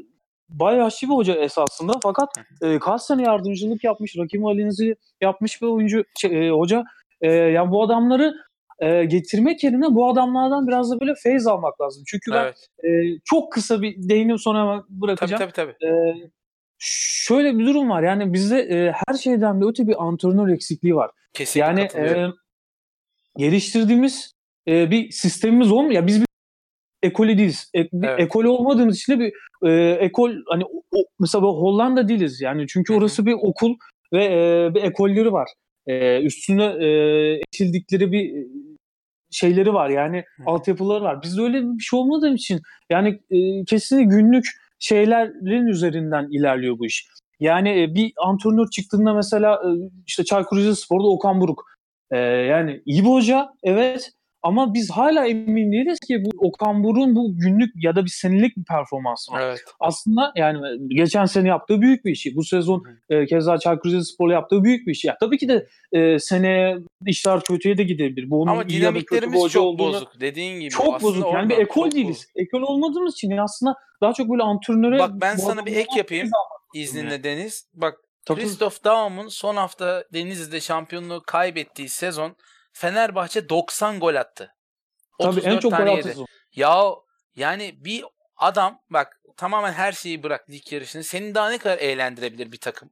[0.49, 2.29] bayağı yaşlı bir hoca esasında fakat
[2.61, 6.83] e, kaç sene yardımcılık yapmış, rakip analizi yapmış bir oyuncu şey, e, hoca.
[7.21, 8.33] E, yani bu adamları
[8.79, 12.03] e, getirmek yerine bu adamlardan biraz da böyle feyz almak lazım.
[12.07, 12.67] Çünkü ben Evet.
[12.83, 12.89] e,
[13.25, 15.39] çok kısa bir değinip sonra hemen Tabii bırakacağım.
[15.39, 15.85] tabii tabii.
[15.91, 16.13] E,
[16.77, 18.03] şöyle bir durum var.
[18.03, 21.11] Yani bizde e, her şeyden de öte bir antrenör eksikliği var.
[21.33, 22.27] Kesinlikle Yani e,
[23.37, 24.33] geliştirdiğimiz
[24.67, 25.91] e, bir sistemimiz olmuyor.
[25.91, 26.25] Ya biz bir
[27.03, 27.71] ekolü değiliz.
[27.73, 28.19] E, Evet.
[28.19, 29.33] ekolü olmadığımız için de bir
[29.69, 32.41] e, ekol hani o, mesela Hollanda değiliz.
[32.41, 33.75] Yani çünkü orası bir okul
[34.13, 35.49] ve e, bir ekolleri var.
[35.87, 36.89] E, üstünde e,
[37.47, 38.47] ekildikleri bir e,
[39.31, 39.89] şeyleri var.
[39.89, 40.43] Yani Hı.
[40.45, 41.21] altyapıları var.
[41.23, 44.45] Bizde öyle bir şey olmadığı için yani e, kesinlikle günlük
[44.79, 47.07] şeylerin üzerinden ilerliyor bu iş.
[47.39, 49.69] Yani e, bir antrenör çıktığında mesela e,
[50.07, 51.63] işte Çaykur Rizespor'da Okan Buruk.
[52.11, 54.11] E, yani iyi bir hoca evet
[54.43, 58.57] ama biz hala emin değiliz ki bu Okan Buruk'un bu günlük ya da bir senelik
[58.57, 59.41] bir performansı var.
[59.41, 59.59] Evet.
[59.79, 62.35] Aslında yani geçen sene yaptığı büyük bir işi.
[62.35, 65.05] Bu sezon e, keza Çaykur Rizespor'la yaptığı büyük bir iş.
[65.05, 68.29] Ya tabii ki de e, seneye işler kötüye de gidebilir.
[68.29, 70.21] Bu onun Ama dinamiklerimiz çok olduğunu- bozuk.
[70.21, 70.69] Dediğin gibi.
[70.69, 71.33] çok bozuk.
[71.33, 72.09] Yani bir ekol çok değiliz.
[72.17, 72.29] bozuk.
[72.35, 74.99] Ekol olmadığımız için aslında daha çok böyle antrenöre...
[74.99, 76.29] Bak ben sana bir ek yapayım.
[76.73, 77.23] İzninle yani.
[77.23, 77.67] Deniz.
[77.73, 77.97] Bak.
[78.35, 82.35] Christoph Daum'un son hafta Denizli'de şampiyonluğu kaybettiği sezon
[82.71, 84.55] Fenerbahçe 90 gol attı.
[85.19, 86.25] Tabii 34 en çok gol atısı.
[86.55, 86.83] Ya
[87.35, 88.05] yani bir
[88.37, 91.03] adam bak tamamen her şeyi bırak lig yarışını.
[91.03, 92.89] Seni daha ne kadar eğlendirebilir bir takım?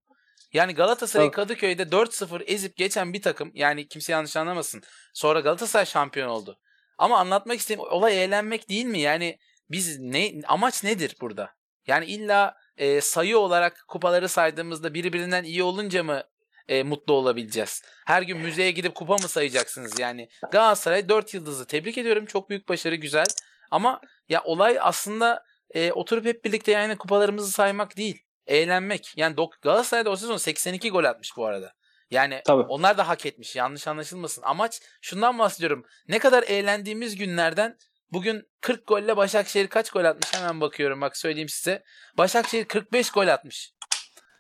[0.54, 1.32] Yani Galatasaray.
[1.32, 3.52] Kadıköy'de 4-0 ezip geçen bir takım.
[3.54, 4.84] Yani kimse yanlış anlamasın.
[5.14, 6.60] Sonra Galatasaray şampiyon oldu.
[6.98, 9.00] Ama anlatmak istediğim olay eğlenmek değil mi?
[9.00, 9.40] Yani
[9.70, 11.56] biz ne amaç nedir burada?
[11.88, 16.24] Yani illa e, sayı olarak kupaları saydığımızda birbirinden iyi olunca mı
[16.68, 17.84] e, mutlu olabileceğiz?
[18.06, 20.00] Her gün müzeye gidip kupa mı sayacaksınız?
[20.00, 22.26] Yani Galatasaray 4 yıldızı tebrik ediyorum.
[22.26, 23.26] Çok büyük başarı güzel.
[23.72, 28.24] Ama ya olay aslında e, oturup hep birlikte yani kupalarımızı saymak değil.
[28.48, 29.14] Eğlenmek.
[29.16, 31.74] Yani dok- Galatasaray'da o sezon 82 gol atmış bu arada.
[32.12, 32.62] Yani Tabii.
[32.62, 33.56] onlar da hak etmiş.
[33.56, 34.42] Yanlış anlaşılmasın.
[34.42, 35.86] Amaç şundan bahsediyorum.
[36.08, 37.78] Ne kadar eğlendiğimiz günlerden
[38.12, 40.34] bugün 40 golle Başakşehir kaç gol atmış?
[40.34, 41.84] Hemen bakıyorum bak söyleyeyim size.
[42.18, 43.72] Başakşehir 45 gol atmış.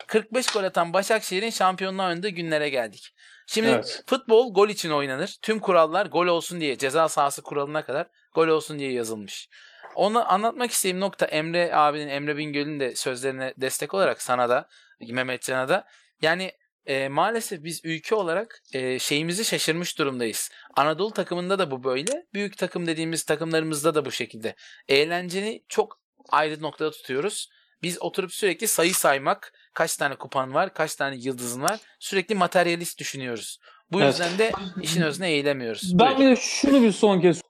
[0.07, 3.13] 45 gol atan Başakşehir'in şampiyonluğa oynadığı günlere geldik.
[3.47, 4.03] Şimdi Evet.
[4.07, 5.37] futbol gol için oynanır.
[5.41, 9.49] Tüm kurallar gol olsun diye ceza sahası kuralına kadar gol olsun diye yazılmış.
[9.95, 14.69] Onu anlatmak istediğim nokta Emre abinin, Emre Bingöl'ün de sözlerine destek olarak sana da,
[15.01, 15.87] Mehmetcan'a da.
[16.21, 16.51] Yani
[16.85, 20.51] e, maalesef biz ülke olarak e, şeyimizi şaşırmış durumdayız.
[20.75, 22.25] Anadolu takımında da bu böyle.
[22.33, 24.55] Büyük takım dediğimiz takımlarımızda da bu şekilde.
[24.87, 27.49] Eğlenceni çok ayrı noktada tutuyoruz.
[27.83, 31.79] Biz oturup sürekli sayı saymak, kaç tane kupan var, kaç tane yıldızın var.
[31.99, 33.59] Sürekli materyalist düşünüyoruz.
[33.91, 34.13] Bu Evet.
[34.13, 34.51] yüzden de
[34.81, 35.99] işin özüne eğilemiyoruz.
[35.99, 36.19] Ben Buyur.
[36.31, 37.41] bir de şunu bir son kez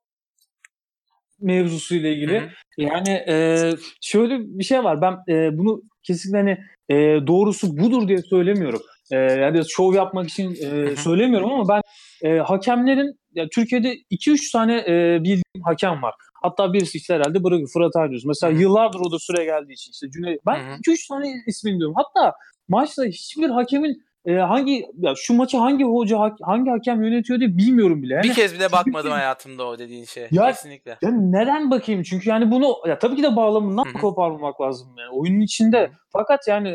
[1.39, 2.39] mevzusuyla ilgili.
[2.39, 2.49] Hı hı.
[2.77, 3.71] Yani e,
[4.01, 5.01] şöyle bir şey var.
[5.01, 6.57] Ben e, bunu kesinlikle hani
[6.89, 8.81] e, doğrusu budur diye söylemiyorum.
[9.11, 11.81] E, yani şov yapmak için e, söylemiyorum ama ben
[12.29, 16.13] e, hakemlerin ya Türkiye'de 2-3 tane e, bildiğim hakem var.
[16.41, 17.69] Hatta birisi işte herhalde bırakıyor.
[17.73, 18.25] Fırat Aydüz.
[18.25, 18.61] Mesela Hı hı.
[18.61, 20.45] yıllardır o da süre geldiği için işte Cüneyt.
[20.45, 20.77] Ben Hı hı.
[20.77, 21.95] 2-3 tane ismini biliyorum.
[21.97, 22.33] Hatta
[22.67, 28.03] maçta hiçbir hakemin e, hangi ya şu maçı hangi hoca hangi hakem yönetiyor diye bilmiyorum
[28.03, 28.13] bile.
[28.13, 30.27] Yani, Bir kez bile bakmadım Çünkü- hayatımda o dediğin şeye.
[30.31, 30.97] Ya- Kesinlikle.
[31.01, 32.03] ya neden bakayım?
[32.03, 34.01] Çünkü yani bunu ya tabii ki de bağlamından Hı hı.
[34.01, 35.79] koparmamak lazım yani oyunun içinde.
[35.81, 35.91] Hı hı.
[36.13, 36.69] Fakat yani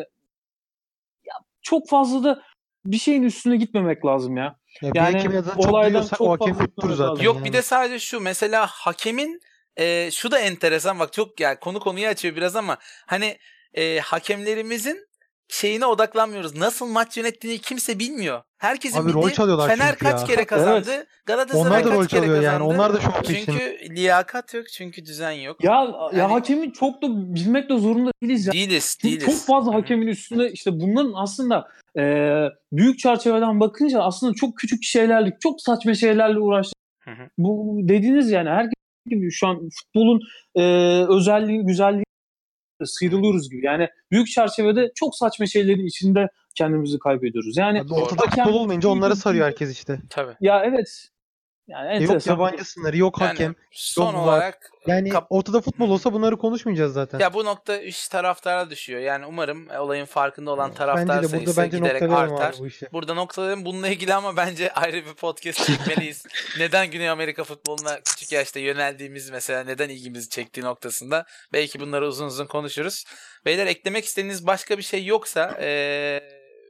[1.26, 2.42] ya çok fazla da
[2.84, 4.56] bir şeyin üstüne gitmemek lazım ya.
[4.82, 7.24] Ya bir Yani hakemi zaten çok olaydan çok o hakem fazla yoktur gitmemek zaten.
[7.24, 7.44] Yok yani.
[7.44, 9.40] bir de sadece şu mesela hakemin
[9.76, 12.76] e, şu da enteresan bak çok yani konu konuyu açıyor biraz ama
[13.06, 13.38] hani
[13.74, 15.06] e, hakemlerimizin
[15.48, 16.56] şeyine odaklanmıyoruz.
[16.56, 18.42] Nasıl maç yönettiğini kimse bilmiyor.
[18.58, 20.26] Herkesin Abi rol bildiği çalıyorlar Fener kaç ya.
[20.26, 21.06] kere kazandı.
[21.26, 22.44] Galatasaray Onlar da kaç rol kere çalıyor yani.
[22.44, 22.64] kazandı.
[22.74, 23.44] Onlar da peşinde.
[23.46, 25.64] Çünkü liyakat yok çünkü düzen yok.
[25.64, 28.52] Ya Yani- ya hakemi çok da bilmek de zorunda değiliz ya.
[28.52, 29.26] Değiliz, Çünkü değiliz.
[29.26, 31.68] Çok fazla hakemin üstünde işte bunların aslında
[31.98, 32.02] e,
[32.72, 36.76] büyük çerçeveden bakınca aslında çok küçük şeylerle, çok saçma şeylerle uğraştık.
[37.04, 37.28] Hı hı.
[37.38, 38.72] Bu dediğiniz yani herkes
[39.06, 40.20] gibi şu an futbolun
[40.54, 40.62] e,
[41.08, 42.04] özelliği, güzelliği
[42.84, 43.66] sıyrılıyoruz gibi.
[43.66, 47.56] Yani büyük çerçevede çok saçma şeylerin içinde kendimizi kaybediyoruz.
[47.56, 50.00] Yani Abi ortada futbol olmayınca onlara sarıyor herkes işte.
[50.10, 50.34] Tabii.
[50.40, 51.08] ya evet.
[51.68, 52.32] Yani E Yok enteresan.
[52.32, 53.54] yabancı sınırı, yok Yani hakem.
[53.70, 54.20] son var.
[54.22, 57.18] olarak Yani kap- ortada futbol olsa bunları konuşmayacağız zaten.
[57.18, 59.00] Ya bu nokta iş taraftara düşüyor.
[59.00, 62.50] Yani umarım e, olayın farkında olan taraftar bence de sayısı burada bence giderek noktalayalım artar.
[62.52, 62.88] abi bu işi.
[62.92, 66.24] Burada noktalarım bununla ilgili ama bence ayrı bir podcast çekmeliyiz.
[66.58, 72.26] neden Güney Amerika futboluna küçük yaşta yöneldiğimiz mesela neden ilgimizi çektiği noktasında belki bunları uzun
[72.26, 73.04] uzun konuşuruz.
[73.44, 76.22] Beyler eklemek istediğiniz başka bir şey yoksa eee,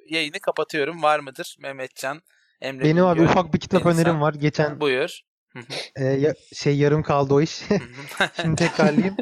[0.09, 1.03] yayını kapatıyorum.
[1.03, 2.23] Var mıdır Mehmetcan?
[2.63, 4.03] Emre Benim abi ufak bir kitap Denizhan.
[4.05, 4.35] önerim var.
[4.35, 5.21] Geçen Buyur.
[5.97, 7.63] e, ya- şey yarım kaldı o iş.
[8.43, 9.17] Şimdi tekrarlayayım.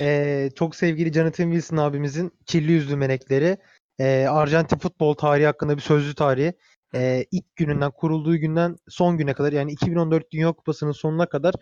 [0.00, 3.56] E, çok sevgili Jonathan Wilson abimizin Kirli Yüzlü Melekleri.
[3.98, 6.52] E, Arjantin futbol tarihi hakkında bir sözlü tarihi.
[6.94, 11.54] E, ilk gününden kurulduğu günden son güne kadar yani 2014 Dünya Kupası'nın sonuna kadar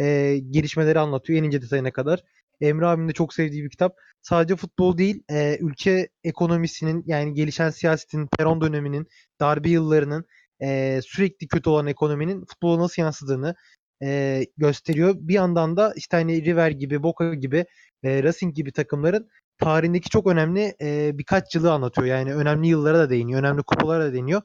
[0.00, 2.20] e, gelişmeleri anlatıyor en ince detayına kadar.
[2.60, 3.96] Emre abimin de çok sevdiği bir kitap.
[4.22, 9.06] Sadece futbol değil, e, ülke ekonomisinin yani gelişen siyasetin, Peron döneminin,
[9.40, 10.24] darbe yıllarının
[10.62, 13.54] e, sürekli kötü olan ekonominin futbola nasıl yansıdığını
[14.02, 15.14] e, gösteriyor.
[15.18, 17.66] Bir yandan da işte hani River gibi, Boca gibi,
[18.04, 19.28] e, Racing gibi takımların
[19.58, 22.06] tarihindeki çok önemli e, birkaç yılı anlatıyor.
[22.06, 24.42] Yani önemli yıllara da değiniyor, önemli kupalara da değiniyor.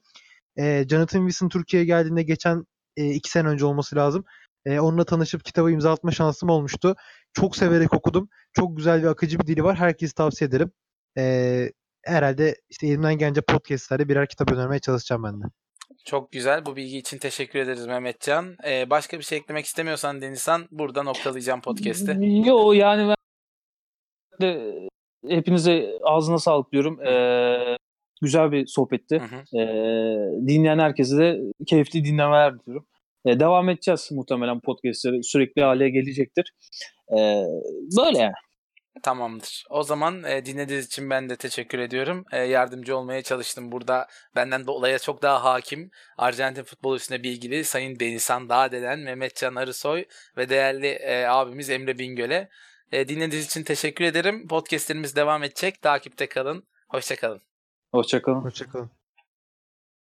[0.58, 2.66] E, Jonathan Wilson Türkiye'ye geldiğinde geçen
[2.98, 4.26] e, iki sene önce olması lazım.
[4.66, 6.96] E, onunla tanışıp kitabı imza atma şansım olmuştu.
[7.34, 8.30] Çok severek okudum.
[8.54, 9.76] Çok güzel ve akıcı bir dili var.
[9.78, 10.72] Herkese tavsiye ederim.
[11.18, 11.72] E,
[12.04, 15.46] herhalde işte elimden gelince podcastlerde birer kitap önermeye çalışacağım ben de.
[16.06, 16.66] Çok güzel.
[16.66, 18.56] Bu bilgi için teşekkür ederiz Mehmetcan.
[18.68, 22.18] Ee, başka bir şey eklemek istemiyorsan Denizhan burada noktalayacağım podcast'i.
[22.46, 23.16] Yo yani ben
[24.42, 24.74] de
[25.28, 27.06] hepinize ağzına sağlık diyorum.
[27.06, 27.78] Ee,
[28.22, 29.20] güzel bir sohbetti.
[29.20, 29.60] Hı hı.
[29.60, 32.86] Ee, dinleyen herkese de keyifli dinlemeler diliyorum.
[33.26, 36.54] Ee, devam edeceğiz muhtemelen podcastleri sürekli hale gelecektir.
[37.12, 37.44] Ee,
[37.98, 38.34] böyle yani.
[39.02, 39.66] Tamamdır.
[39.70, 42.26] O zaman e, dinlediğiniz için ben de teşekkür ediyorum.
[42.32, 43.72] E, yardımcı olmaya çalıştım.
[43.72, 45.92] Burada benden de olaya çok daha hakim.
[46.18, 50.06] Arjantin futbolu üstüne bilgili Sayın Denizhan Dağdelen, Mehmetcan Arısoy
[50.38, 52.50] ve değerli e, abimiz Emre Bingöl'e.
[52.92, 54.48] E, dinlediğiniz için teşekkür ederim.
[54.48, 55.82] Podcastlerimiz devam edecek.
[55.82, 56.64] Takipte kalın.
[56.90, 57.42] Hoşçakalın.
[57.92, 58.42] Hoşçakalın.
[58.42, 59.03] Hoşçakalın.